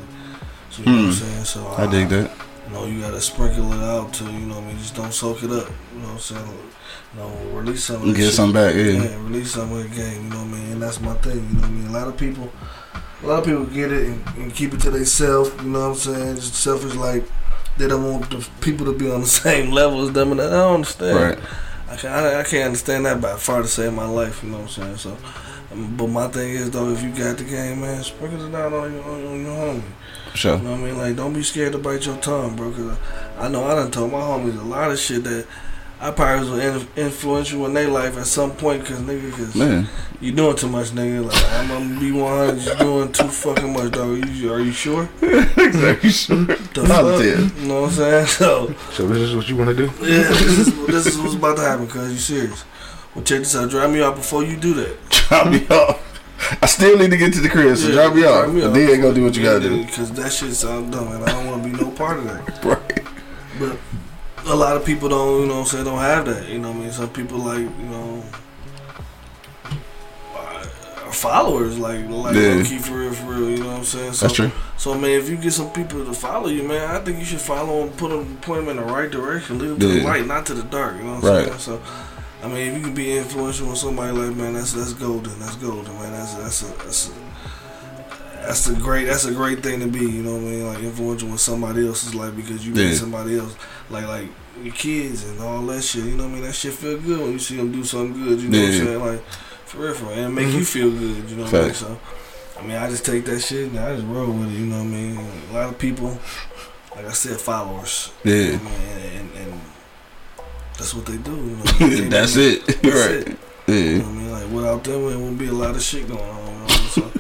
So, 0.70 0.82
you 0.84 0.86
know 0.86 0.92
what 0.94 1.00
I'm 1.00 1.06
Hmm. 1.08 1.12
saying? 1.12 1.46
So, 1.46 1.68
I 1.78 1.88
dig 1.88 2.10
that. 2.10 2.32
You 2.68 2.74
know, 2.74 2.86
you 2.86 3.02
gotta 3.02 3.20
sprinkle 3.20 3.74
it 3.74 3.80
out 3.84 4.14
to, 4.14 4.26
you 4.26 4.32
know 4.46 4.56
what 4.56 4.64
I 4.66 4.68
mean? 4.68 4.78
Just 4.78 4.96
don't 4.96 5.12
soak 5.14 5.42
it 5.44 5.52
up. 5.52 5.68
You 5.94 6.02
know 6.02 6.08
what 6.08 6.14
I'm 6.14 6.20
saying? 6.20 6.60
You 7.16 7.20
know, 7.20 7.32
release 7.60 7.84
some 7.86 8.08
of 8.08 8.16
Get 8.16 8.26
shit. 8.26 8.34
some 8.34 8.54
back, 8.54 8.76
yeah. 8.76 8.84
Yeah, 8.84 9.16
release 9.24 9.52
some 9.54 9.72
of 9.74 9.82
the 9.82 9.90
game, 9.96 10.26
you 10.26 10.30
know 10.30 10.38
what 10.38 10.46
I 10.46 10.58
mean? 10.60 10.72
And 10.74 10.82
that's 10.82 11.02
my 11.02 11.14
thing, 11.16 11.38
you 11.38 11.56
know 11.56 11.62
what 11.62 11.66
I 11.70 11.72
mean? 11.72 11.88
A 11.88 11.92
lot 11.92 12.08
of 12.08 12.18
people, 12.18 12.52
a 13.24 13.26
lot 13.26 13.40
of 13.40 13.46
people 13.46 13.66
get 13.66 13.92
it 13.92 14.08
and, 14.10 14.24
and 14.38 14.54
keep 14.54 14.74
it 14.76 14.82
to 14.82 14.92
themselves, 14.92 15.50
you 15.64 15.70
know 15.70 15.80
what 15.80 15.86
I'm 15.88 15.96
saying? 15.96 16.36
Just 16.36 16.54
selfish, 16.56 16.94
like, 16.94 17.24
they 17.78 17.88
don't 17.88 18.04
want 18.04 18.30
the 18.30 18.48
people 18.62 18.86
to 18.86 18.94
be 18.94 19.10
on 19.10 19.22
the 19.22 19.28
same 19.44 19.72
level 19.72 20.04
as 20.04 20.12
them, 20.12 20.32
and 20.34 20.40
I 20.42 20.50
don't 20.52 20.76
understand. 20.76 21.18
Right. 21.40 21.50
I 21.90 21.96
can't, 21.96 22.14
I, 22.14 22.40
I 22.42 22.44
can't 22.44 22.66
understand 22.66 23.08
that 23.08 23.20
by 23.20 23.36
far 23.38 23.64
to 23.64 23.68
save 23.68 23.94
my 23.94 24.06
life, 24.08 24.44
you 24.44 24.50
know 24.52 24.58
what 24.60 24.78
I'm 24.78 24.98
saying? 24.98 24.98
So, 24.98 25.18
um, 25.74 25.96
but 25.98 26.06
my 26.08 26.28
thing 26.28 26.52
is, 26.52 26.70
though, 26.70 26.90
if 26.92 27.02
you 27.02 27.10
got 27.10 27.38
the 27.38 27.46
game, 27.46 27.82
man, 27.82 28.04
sprinkle 28.04 28.46
it 28.46 28.54
out 28.54 28.74
on 28.74 28.94
your, 28.94 29.04
on, 29.06 29.26
on 29.26 29.42
your 29.42 29.56
homie. 29.56 29.82
Sure. 30.36 30.58
You 30.58 30.64
know 30.64 30.72
what 30.72 30.80
I 30.80 30.84
mean? 30.84 30.98
Like, 30.98 31.16
don't 31.16 31.34
be 31.34 31.44
scared 31.44 31.74
to 31.74 31.78
bite 31.80 32.06
your 32.06 32.18
tongue, 32.18 32.56
bro. 32.56 32.72
Cause 32.72 32.98
I, 33.38 33.46
I 33.46 33.48
know 33.50 33.64
I 33.66 33.76
done 33.76 33.92
told 33.92 34.12
my 34.12 34.20
homies 34.20 34.60
a 34.60 34.64
lot 34.64 34.92
of 34.92 35.00
shit 35.00 35.24
that 35.24 35.46
I 36.02 36.12
probably 36.12 36.50
was 36.50 36.64
in, 36.64 36.88
influential 37.04 37.66
in 37.66 37.74
their 37.74 37.90
life 37.90 38.18
at 38.18 38.26
some 38.26 38.52
point. 38.52 38.86
Cause 38.86 39.00
nigga, 39.00 39.32
cause 39.34 39.56
Man. 39.56 39.88
you 40.22 40.32
doing 40.32 40.56
too 40.56 40.70
much, 40.70 40.92
nigga. 40.92 41.26
Like 41.26 41.52
I'm 41.54 41.68
gonna 41.68 42.00
be 42.00 42.12
100. 42.12 42.62
You 42.64 42.76
doing 42.78 43.12
too 43.12 43.28
fucking 43.28 43.74
much, 43.74 43.92
dog. 43.92 44.10
Are 44.24 44.28
you, 44.28 44.54
are 44.54 44.60
you 44.62 44.72
sure? 44.72 45.10
exactly 45.22 46.10
sure. 46.12 46.46
The 46.46 46.86
Positive. 46.88 47.52
fuck? 47.52 47.62
You 47.62 47.68
know 47.68 47.82
what 47.82 47.88
I'm 47.90 47.96
saying? 47.96 48.26
So 48.40 48.74
So 48.92 49.08
this 49.08 49.18
is 49.20 49.36
what 49.36 49.50
you 49.50 49.58
want 49.58 49.72
to 49.72 49.76
do? 49.76 49.86
yeah, 50.06 50.24
this 50.30 50.42
is 50.68 50.88
this 50.88 51.06
is 51.08 51.18
what's 51.18 51.36
about 51.36 51.58
to 51.58 51.64
happen. 51.64 51.88
Cause 51.88 52.12
you 52.12 52.18
serious. 52.18 52.64
Well, 53.16 53.24
check 53.26 53.40
this 53.40 53.56
out. 53.56 53.70
Drive 53.70 53.92
me 53.92 54.02
out 54.02 54.16
before 54.16 54.44
you 54.44 54.56
do 54.56 54.74
that. 54.76 55.10
Drive 55.10 55.52
me 55.52 55.68
off. 55.76 56.06
I 56.62 56.66
still 56.66 56.98
need 56.98 57.12
to 57.12 57.18
get 57.18 57.34
to 57.34 57.42
the 57.42 57.50
crib, 57.50 57.78
so 57.78 57.88
Yeah, 57.90 57.94
drop 57.96 58.16
me 58.16 58.24
off. 58.26 58.50
me 58.52 58.64
off. 58.64 58.74
Then 58.74 59.02
go 59.02 59.14
do 59.14 59.24
what 59.24 59.36
you 59.36 59.44
gotta 59.44 59.60
do. 59.60 59.86
Cause 59.86 60.12
that 60.14 60.32
shit 60.32 60.54
sound 60.54 60.92
dumb, 60.92 61.12
and 61.12 61.24
I 61.24 61.32
don't 61.32 61.46
want 61.48 61.64
to 61.64 61.70
be 61.70 61.76
no 61.78 61.92
part 61.92 62.18
of 62.18 62.24
that. 62.26 62.64
Right. 62.66 63.04
But 63.60 63.78
a 64.48 64.56
lot 64.56 64.76
of 64.78 64.86
people 64.86 65.10
don't, 65.10 65.42
you 65.42 65.48
know, 65.48 65.56
what 65.56 65.60
I'm 65.62 65.66
saying 65.68 65.86
don't 65.86 66.00
have 66.00 66.26
that. 66.26 66.48
You 66.50 66.60
know, 66.60 66.70
what 66.72 66.78
I 66.78 66.80
mean, 66.82 66.92
some 66.92 67.10
people 67.10 67.40
like, 67.40 67.60
you 67.60 67.68
know, 67.92 68.24
uh, 70.36 70.64
followers, 71.12 71.78
like, 71.78 72.08
like 72.10 72.36
Yeah. 72.36 72.64
key 72.64 72.78
for 72.80 72.94
real, 72.96 73.14
for 73.14 73.26
real. 73.32 73.50
You 73.50 73.58
know 73.58 73.68
what 73.68 73.78
I'm 73.80 73.84
saying? 73.84 74.14
So, 74.14 74.26
That's 74.28 74.36
true. 74.38 74.52
So, 74.78 74.94
man, 74.96 75.12
if 75.12 75.30
you 75.30 75.36
get 75.36 75.54
some 75.54 75.70
people 75.72 76.06
to 76.06 76.14
follow 76.14 76.48
you, 76.48 76.64
man, 76.64 76.90
I 76.90 77.00
think 77.00 77.20
you 77.20 77.26
should 77.26 77.42
follow 77.42 77.86
them, 77.86 77.90
put 77.98 78.10
them, 78.12 78.38
point 78.38 78.66
them 78.66 78.78
in 78.78 78.86
the 78.86 78.92
right 78.94 79.10
direction, 79.12 79.60
lead 79.60 79.70
them 79.72 79.80
to 79.80 79.88
the 79.88 80.04
light, 80.04 80.26
not 80.26 80.46
to 80.48 80.54
the 80.54 80.64
dark. 80.64 80.96
You 80.98 81.04
know 81.04 81.16
what 81.16 81.24
I'm 81.26 81.30
Right. 81.30 81.48
saying? 81.48 81.60
So. 81.60 81.82
I 82.42 82.48
mean, 82.48 82.58
if 82.70 82.78
you 82.78 82.84
can 82.84 82.94
be 82.94 83.18
influential 83.18 83.68
with 83.70 83.78
somebody 83.78 84.12
like 84.12 84.36
man, 84.36 84.54
that's 84.54 84.74
that's 84.74 84.94
golden. 84.94 85.38
That's 85.40 85.56
golden, 85.56 85.94
man. 85.96 86.12
That's 86.12 86.36
that's 86.36 86.62
a 86.64 86.84
that's 86.84 87.10
a 87.10 87.14
that's 88.48 88.68
a 88.70 88.76
great 88.76 89.06
that's 89.06 89.26
a 89.26 89.34
great 89.34 89.62
thing 89.62 89.82
to 89.82 89.88
be. 89.88 90.00
You 90.00 90.24
know 90.24 90.36
what 90.36 90.42
I 90.42 90.46
mean? 90.46 90.68
Like 90.68 90.80
influential 90.80 91.30
with 91.30 91.42
somebody 91.42 91.86
else's 91.86 92.16
life 92.16 92.36
because 92.36 92.66
you 92.66 92.74
Yeah. 92.74 92.90
made 92.90 92.96
somebody 92.96 93.38
else 93.38 93.56
like 93.90 94.08
like 94.08 94.30
your 94.64 94.74
kids 94.74 95.26
and 95.26 95.40
all 95.42 95.62
that 95.68 95.84
shit. 95.84 96.06
You 96.06 96.12
know 96.16 96.24
what 96.24 96.32
I 96.32 96.34
mean? 96.36 96.44
That 96.44 96.56
shit 96.56 96.74
feel 96.74 96.98
good 97.00 97.20
when 97.20 97.34
you 97.34 97.40
see 97.40 97.58
them 97.58 97.72
do 97.72 97.84
something 97.84 98.24
good. 98.24 98.40
You 98.40 98.50
know 98.50 98.60
what 98.60 98.68
I'm 98.68 98.86
saying? 98.86 99.00
Like 99.00 99.24
for 99.66 99.78
real, 99.80 99.94
for 99.94 100.06
real. 100.06 100.14
and 100.14 100.26
it 100.26 100.30
make 100.30 100.48
you 100.48 100.54
mm-hmm. 100.54 100.64
feel 100.64 100.92
good. 100.92 101.30
You 101.30 101.36
know 101.36 101.44
what 101.44 101.54
I 101.54 101.62
mean? 101.62 101.74
So 101.74 102.00
I 102.58 102.62
mean, 102.64 102.78
I 102.78 102.90
just 102.90 103.06
take 103.06 103.26
that 103.26 103.40
shit 103.42 103.70
and 103.70 103.80
I 103.80 103.96
just 103.96 104.08
roll 104.08 104.32
with 104.32 104.54
it. 104.54 104.58
You 104.58 104.66
know 104.66 104.78
what 104.78 104.86
I 104.86 104.88
mean? 104.88 105.18
A 105.52 105.54
lot 105.54 105.70
of 105.70 105.78
people, 105.78 106.18
like 106.96 107.06
I 107.06 107.12
said, 107.12 107.38
followers. 107.38 108.12
You 108.24 108.54
know 108.54 108.60
that's 110.80 110.94
what 110.94 111.06
they 111.06 111.18
do. 111.18 111.32
You 111.32 111.38
know 111.38 111.56
what 111.64 111.82
I 111.82 111.88
mean? 111.90 112.10
That's 112.10 112.36
it. 112.38 112.66
That's 112.66 112.86
right. 112.86 113.28
it. 113.28 113.38
You 113.68 113.98
know 114.00 114.04
what 114.06 114.10
I 114.10 114.12
mean? 114.14 114.32
Like 114.32 114.50
without 114.52 114.84
them, 114.84 115.08
there 115.08 115.18
wouldn't 115.20 115.38
be 115.38 115.48
a 115.48 115.52
lot 115.54 115.76
of 115.76 115.82
shit 115.82 116.08
going 116.08 116.20
on. 116.22 116.46
You 116.48 116.62
know? 116.64 116.68
So 116.90 117.12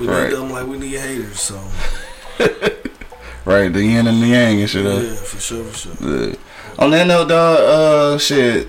we 0.00 0.06
Right. 0.06 0.30
them 0.30 0.50
like 0.50 0.66
we 0.66 0.78
need 0.78 0.94
haters. 0.98 1.40
So 1.40 1.58
Right. 3.44 3.72
The 3.72 3.82
yin 3.82 4.06
and 4.06 4.22
the 4.22 4.26
yang 4.28 4.60
and 4.60 4.68
shit. 4.70 4.84
yeah, 4.84 5.14
for 5.16 5.40
sure, 5.40 5.64
for 5.64 5.76
sure. 5.96 6.26
Yeah. 6.28 6.34
On 6.78 6.90
that 6.90 7.06
note, 7.06 7.28
dog, 7.28 7.58
uh, 7.60 8.18
shit. 8.18 8.68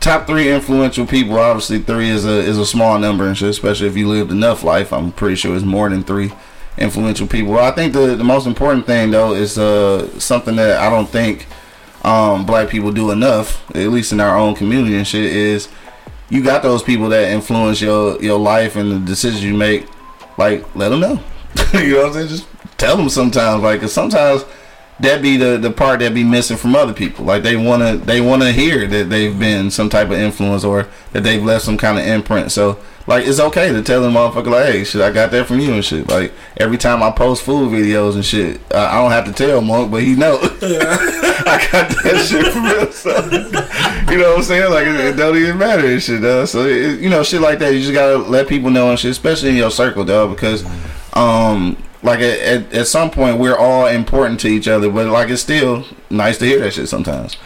Top 0.00 0.26
three 0.26 0.50
influential 0.52 1.06
people. 1.06 1.38
Obviously, 1.38 1.78
three 1.78 2.08
is 2.10 2.24
a 2.26 2.40
is 2.40 2.58
a 2.58 2.66
small 2.66 2.98
number 2.98 3.24
and 3.26 3.38
shit. 3.38 3.48
Especially 3.50 3.86
if 3.86 3.96
you 3.96 4.08
lived 4.08 4.32
enough 4.32 4.64
life. 4.64 4.92
I'm 4.92 5.12
pretty 5.12 5.36
sure 5.36 5.54
it's 5.54 5.64
more 5.64 5.88
than 5.88 6.02
three 6.02 6.32
influential 6.76 7.28
people. 7.28 7.56
I 7.58 7.70
think 7.70 7.92
the 7.92 8.16
the 8.16 8.24
most 8.24 8.46
important 8.48 8.84
thing 8.86 9.12
though 9.12 9.32
is 9.32 9.56
uh 9.58 10.18
something 10.18 10.56
that 10.56 10.78
I 10.80 10.90
don't 10.90 11.08
think 11.08 11.46
um 12.02 12.44
black 12.46 12.68
people 12.68 12.90
do 12.92 13.10
enough, 13.10 13.62
at 13.76 13.88
least 13.88 14.12
in 14.12 14.20
our 14.20 14.36
own 14.36 14.54
community 14.54 14.96
and 14.96 15.06
shit. 15.06 15.24
Is 15.24 15.68
you 16.30 16.42
got 16.42 16.62
those 16.62 16.82
people 16.82 17.08
that 17.10 17.30
influence 17.30 17.80
your 17.80 18.20
your 18.22 18.38
life 18.38 18.76
and 18.76 18.90
the 18.90 18.98
decisions 18.98 19.42
you 19.44 19.54
make. 19.54 19.86
Like, 20.38 20.74
let 20.74 20.88
them 20.88 21.00
know. 21.00 21.20
you 21.74 21.92
know 21.92 21.98
what 21.98 22.06
I'm 22.08 22.12
saying? 22.14 22.28
Just 22.28 22.46
tell 22.78 22.96
them 22.96 23.08
sometimes. 23.08 23.62
Like, 23.62 23.80
'cause 23.80 23.92
sometimes 23.92 24.44
that 25.02 25.20
be 25.20 25.36
the 25.36 25.58
the 25.58 25.70
part 25.70 26.00
that 26.00 26.14
be 26.14 26.24
missing 26.24 26.56
from 26.56 26.74
other 26.74 26.92
people. 26.92 27.24
Like 27.24 27.42
they 27.42 27.56
wanna 27.56 27.96
they 27.96 28.20
wanna 28.20 28.52
hear 28.52 28.86
that 28.86 29.10
they've 29.10 29.36
been 29.36 29.70
some 29.70 29.88
type 29.88 30.08
of 30.08 30.14
influence 30.14 30.64
or 30.64 30.88
that 31.12 31.22
they've 31.22 31.42
left 31.42 31.64
some 31.64 31.76
kind 31.76 31.98
of 31.98 32.06
imprint. 32.06 32.52
So 32.52 32.78
like 33.08 33.26
it's 33.26 33.40
okay 33.40 33.72
to 33.72 33.82
tell 33.82 34.00
them 34.00 34.12
motherfucker 34.12 34.46
like, 34.46 34.66
hey, 34.66 34.84
shit, 34.84 35.02
I 35.02 35.10
got 35.10 35.32
that 35.32 35.46
from 35.46 35.58
you 35.58 35.72
and 35.72 35.84
shit. 35.84 36.08
Like 36.08 36.32
every 36.56 36.78
time 36.78 37.02
I 37.02 37.10
post 37.10 37.42
food 37.42 37.72
videos 37.72 38.14
and 38.14 38.24
shit, 38.24 38.60
uh, 38.72 38.88
I 38.90 39.02
don't 39.02 39.10
have 39.10 39.24
to 39.24 39.32
tell 39.32 39.60
Monk, 39.60 39.90
but 39.90 40.02
he 40.02 40.14
know 40.14 40.38
I 40.42 41.68
got 41.72 41.88
that 41.90 42.26
shit 42.28 42.52
from 42.52 42.64
real. 42.64 42.92
So 42.92 44.12
you 44.12 44.18
know 44.18 44.30
what 44.30 44.38
I'm 44.38 44.42
saying? 44.44 44.70
Like 44.70 44.86
it, 44.86 44.94
it 45.00 45.16
don't 45.16 45.36
even 45.36 45.58
matter 45.58 45.86
and 45.86 46.00
shit, 46.00 46.22
dog. 46.22 46.46
So 46.46 46.64
it, 46.64 47.00
you 47.00 47.10
know 47.10 47.24
shit 47.24 47.40
like 47.40 47.58
that, 47.58 47.74
you 47.74 47.80
just 47.80 47.92
gotta 47.92 48.18
let 48.18 48.46
people 48.46 48.70
know 48.70 48.90
and 48.90 48.98
shit, 48.98 49.10
especially 49.10 49.50
in 49.50 49.56
your 49.56 49.72
circle, 49.72 50.04
dog, 50.04 50.30
because 50.30 50.64
um 51.14 51.76
like 52.02 52.20
at, 52.20 52.38
at, 52.40 52.72
at 52.72 52.86
some 52.86 53.10
point 53.10 53.38
we're 53.38 53.56
all 53.56 53.86
important 53.86 54.40
to 54.40 54.48
each 54.48 54.66
other 54.68 54.90
but 54.90 55.06
like 55.06 55.28
it's 55.30 55.42
still 55.42 55.84
nice 56.10 56.38
to 56.38 56.44
hear 56.44 56.58
that 56.60 56.72
shit 56.72 56.88
sometimes 56.88 57.36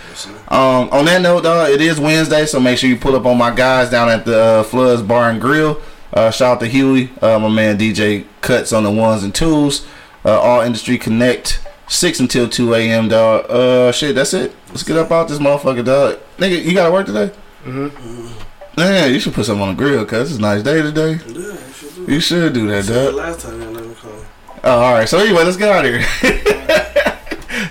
um 0.49 0.89
on 0.91 1.05
that 1.05 1.21
note 1.23 1.43
dog 1.43 1.71
it 1.71 1.81
is 1.81 2.01
wednesday 2.01 2.47
so 2.47 2.59
make 2.61 2.79
sure 2.79 2.89
you 2.89 2.97
pull 2.97 3.15
up 3.17 3.27
on 3.27 3.37
my 3.37 3.55
guys 3.55 3.91
down 3.91 4.09
at 4.09 4.25
the 4.25 4.39
uh, 4.39 4.63
floods 4.63 5.03
bar 5.03 5.29
and 5.31 5.41
grill 5.41 5.81
uh 6.15 6.31
shout 6.31 6.55
out 6.55 6.61
to 6.61 6.67
huey 6.67 7.11
uh 7.23 7.39
my 7.39 7.49
man 7.49 7.77
dj 7.79 8.25
cuts 8.41 8.73
on 8.73 8.83
the 8.85 8.91
ones 8.91 9.23
and 9.23 9.35
twos 9.35 9.87
uh 10.25 10.41
all 10.41 10.61
industry 10.63 10.97
connect 10.97 11.61
6 11.89 12.21
until 12.21 12.49
2 12.49 12.75
a.m 12.75 13.09
dog 13.09 13.45
uh 13.51 13.93
shit 13.93 14.15
that's 14.15 14.33
it 14.35 14.55
let's 14.71 14.83
get 14.83 14.97
up 14.97 15.11
out 15.11 15.29
this 15.29 15.39
motherfucker 15.39 15.85
dog 15.85 16.19
nigga 16.39 16.65
you 16.65 16.73
gotta 16.75 16.93
work 16.93 17.07
today 17.07 17.31
Mm-hmm. 17.65 18.79
Man, 18.79 19.13
you 19.13 19.19
should 19.19 19.35
put 19.35 19.45
something 19.45 19.63
on 19.63 19.75
the 19.77 19.83
grill, 19.83 20.05
cause 20.07 20.31
it's 20.31 20.39
a 20.39 20.41
nice 20.43 20.63
day 20.63 20.83
today. 20.83 21.19
Yeah, 21.27 21.35
you 21.35 21.73
should 21.73 21.95
do. 22.07 22.13
You 22.13 22.21
should 22.21 22.53
do 22.53 22.69
that, 22.69 22.85
Said 22.85 23.07
dog. 23.07 23.15
last 23.15 23.41
time 23.41 23.61
you 23.61 23.71
let 23.71 23.85
me 23.87 23.95
call. 23.97 24.13
Oh, 24.69 24.81
all 24.81 24.95
right. 24.95 25.09
So 25.09 25.19
anyway, 25.19 25.45
let's 25.45 25.57
get 25.57 25.69
out 25.69 25.85
of 25.85 25.93
here. 25.93 26.01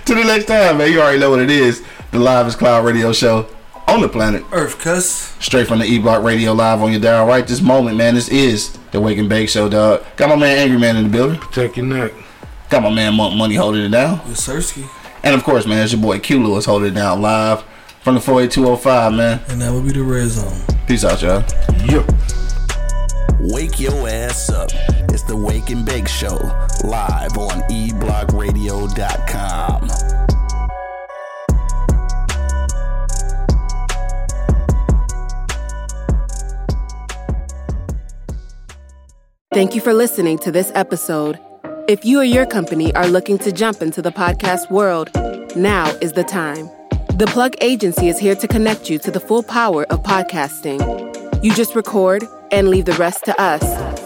to 0.06 0.14
the 0.14 0.24
next 0.24 0.46
time, 0.46 0.78
man. 0.78 0.90
You 0.90 1.02
already 1.02 1.18
know 1.18 1.28
what 1.28 1.40
it 1.40 1.50
is. 1.50 1.84
The 2.10 2.18
Live 2.18 2.46
is 2.46 2.56
Cloud 2.56 2.86
Radio 2.86 3.12
Show 3.12 3.46
on 3.86 4.00
the 4.00 4.08
planet. 4.08 4.42
Earth, 4.50 4.78
cuss. 4.78 5.36
Straight 5.38 5.68
from 5.68 5.80
the 5.80 5.84
E 5.84 5.98
Block 5.98 6.22
Radio 6.22 6.54
Live 6.54 6.80
on 6.80 6.92
your 6.92 7.00
dial 7.02 7.26
right 7.26 7.46
this 7.46 7.60
moment, 7.60 7.98
man. 7.98 8.14
This 8.14 8.30
is 8.30 8.78
the 8.92 9.00
Wake 9.02 9.18
and 9.18 9.28
Bake 9.28 9.50
Show, 9.50 9.68
dog. 9.68 10.06
Got 10.16 10.30
my 10.30 10.36
man 10.36 10.56
Angry 10.56 10.78
Man 10.78 10.96
in 10.96 11.04
the 11.04 11.10
building. 11.10 11.38
Protect 11.38 11.76
your 11.76 11.84
neck. 11.84 12.12
Got 12.70 12.82
my 12.82 12.88
man 12.88 13.12
Monk 13.12 13.36
Money 13.36 13.56
holding 13.56 13.82
it 13.82 13.90
down. 13.90 14.20
Yusersky. 14.20 14.88
And 15.22 15.34
of 15.34 15.44
course, 15.44 15.66
man, 15.66 15.84
it's 15.84 15.92
your 15.92 16.00
boy 16.00 16.18
Q 16.18 16.42
Lewis 16.42 16.64
holding 16.64 16.92
it 16.92 16.94
down 16.94 17.20
live 17.20 17.62
from 18.00 18.14
the 18.14 18.22
48205, 18.22 19.12
man. 19.12 19.42
And 19.48 19.60
that 19.60 19.70
would 19.70 19.84
be 19.84 19.92
the 19.92 20.02
red 20.02 20.28
zone. 20.28 20.62
Peace 20.86 21.04
out, 21.04 21.20
y'all. 21.20 21.44
Yup. 21.84 22.10
Wake 23.38 23.80
your 23.80 24.08
ass 24.08 24.48
up. 24.48 24.70
Wake 25.36 25.70
and 25.70 25.84
Bake 25.84 26.08
Show, 26.08 26.36
live 26.84 27.36
on 27.36 27.60
eblockradio.com. 27.70 29.90
Thank 39.52 39.74
you 39.74 39.80
for 39.80 39.94
listening 39.94 40.38
to 40.40 40.52
this 40.52 40.70
episode. 40.74 41.38
If 41.88 42.04
you 42.04 42.20
or 42.20 42.24
your 42.24 42.44
company 42.44 42.94
are 42.94 43.06
looking 43.06 43.38
to 43.38 43.52
jump 43.52 43.80
into 43.80 44.02
the 44.02 44.10
podcast 44.10 44.70
world, 44.70 45.08
now 45.56 45.86
is 46.02 46.12
the 46.12 46.24
time. 46.24 46.68
The 47.16 47.26
Plug 47.28 47.54
Agency 47.62 48.08
is 48.08 48.18
here 48.18 48.34
to 48.34 48.46
connect 48.46 48.90
you 48.90 48.98
to 48.98 49.10
the 49.10 49.20
full 49.20 49.42
power 49.42 49.84
of 49.84 50.02
podcasting. 50.02 51.42
You 51.42 51.54
just 51.54 51.74
record 51.74 52.24
and 52.52 52.68
leave 52.68 52.84
the 52.84 52.92
rest 52.94 53.24
to 53.24 53.40
us. 53.40 54.05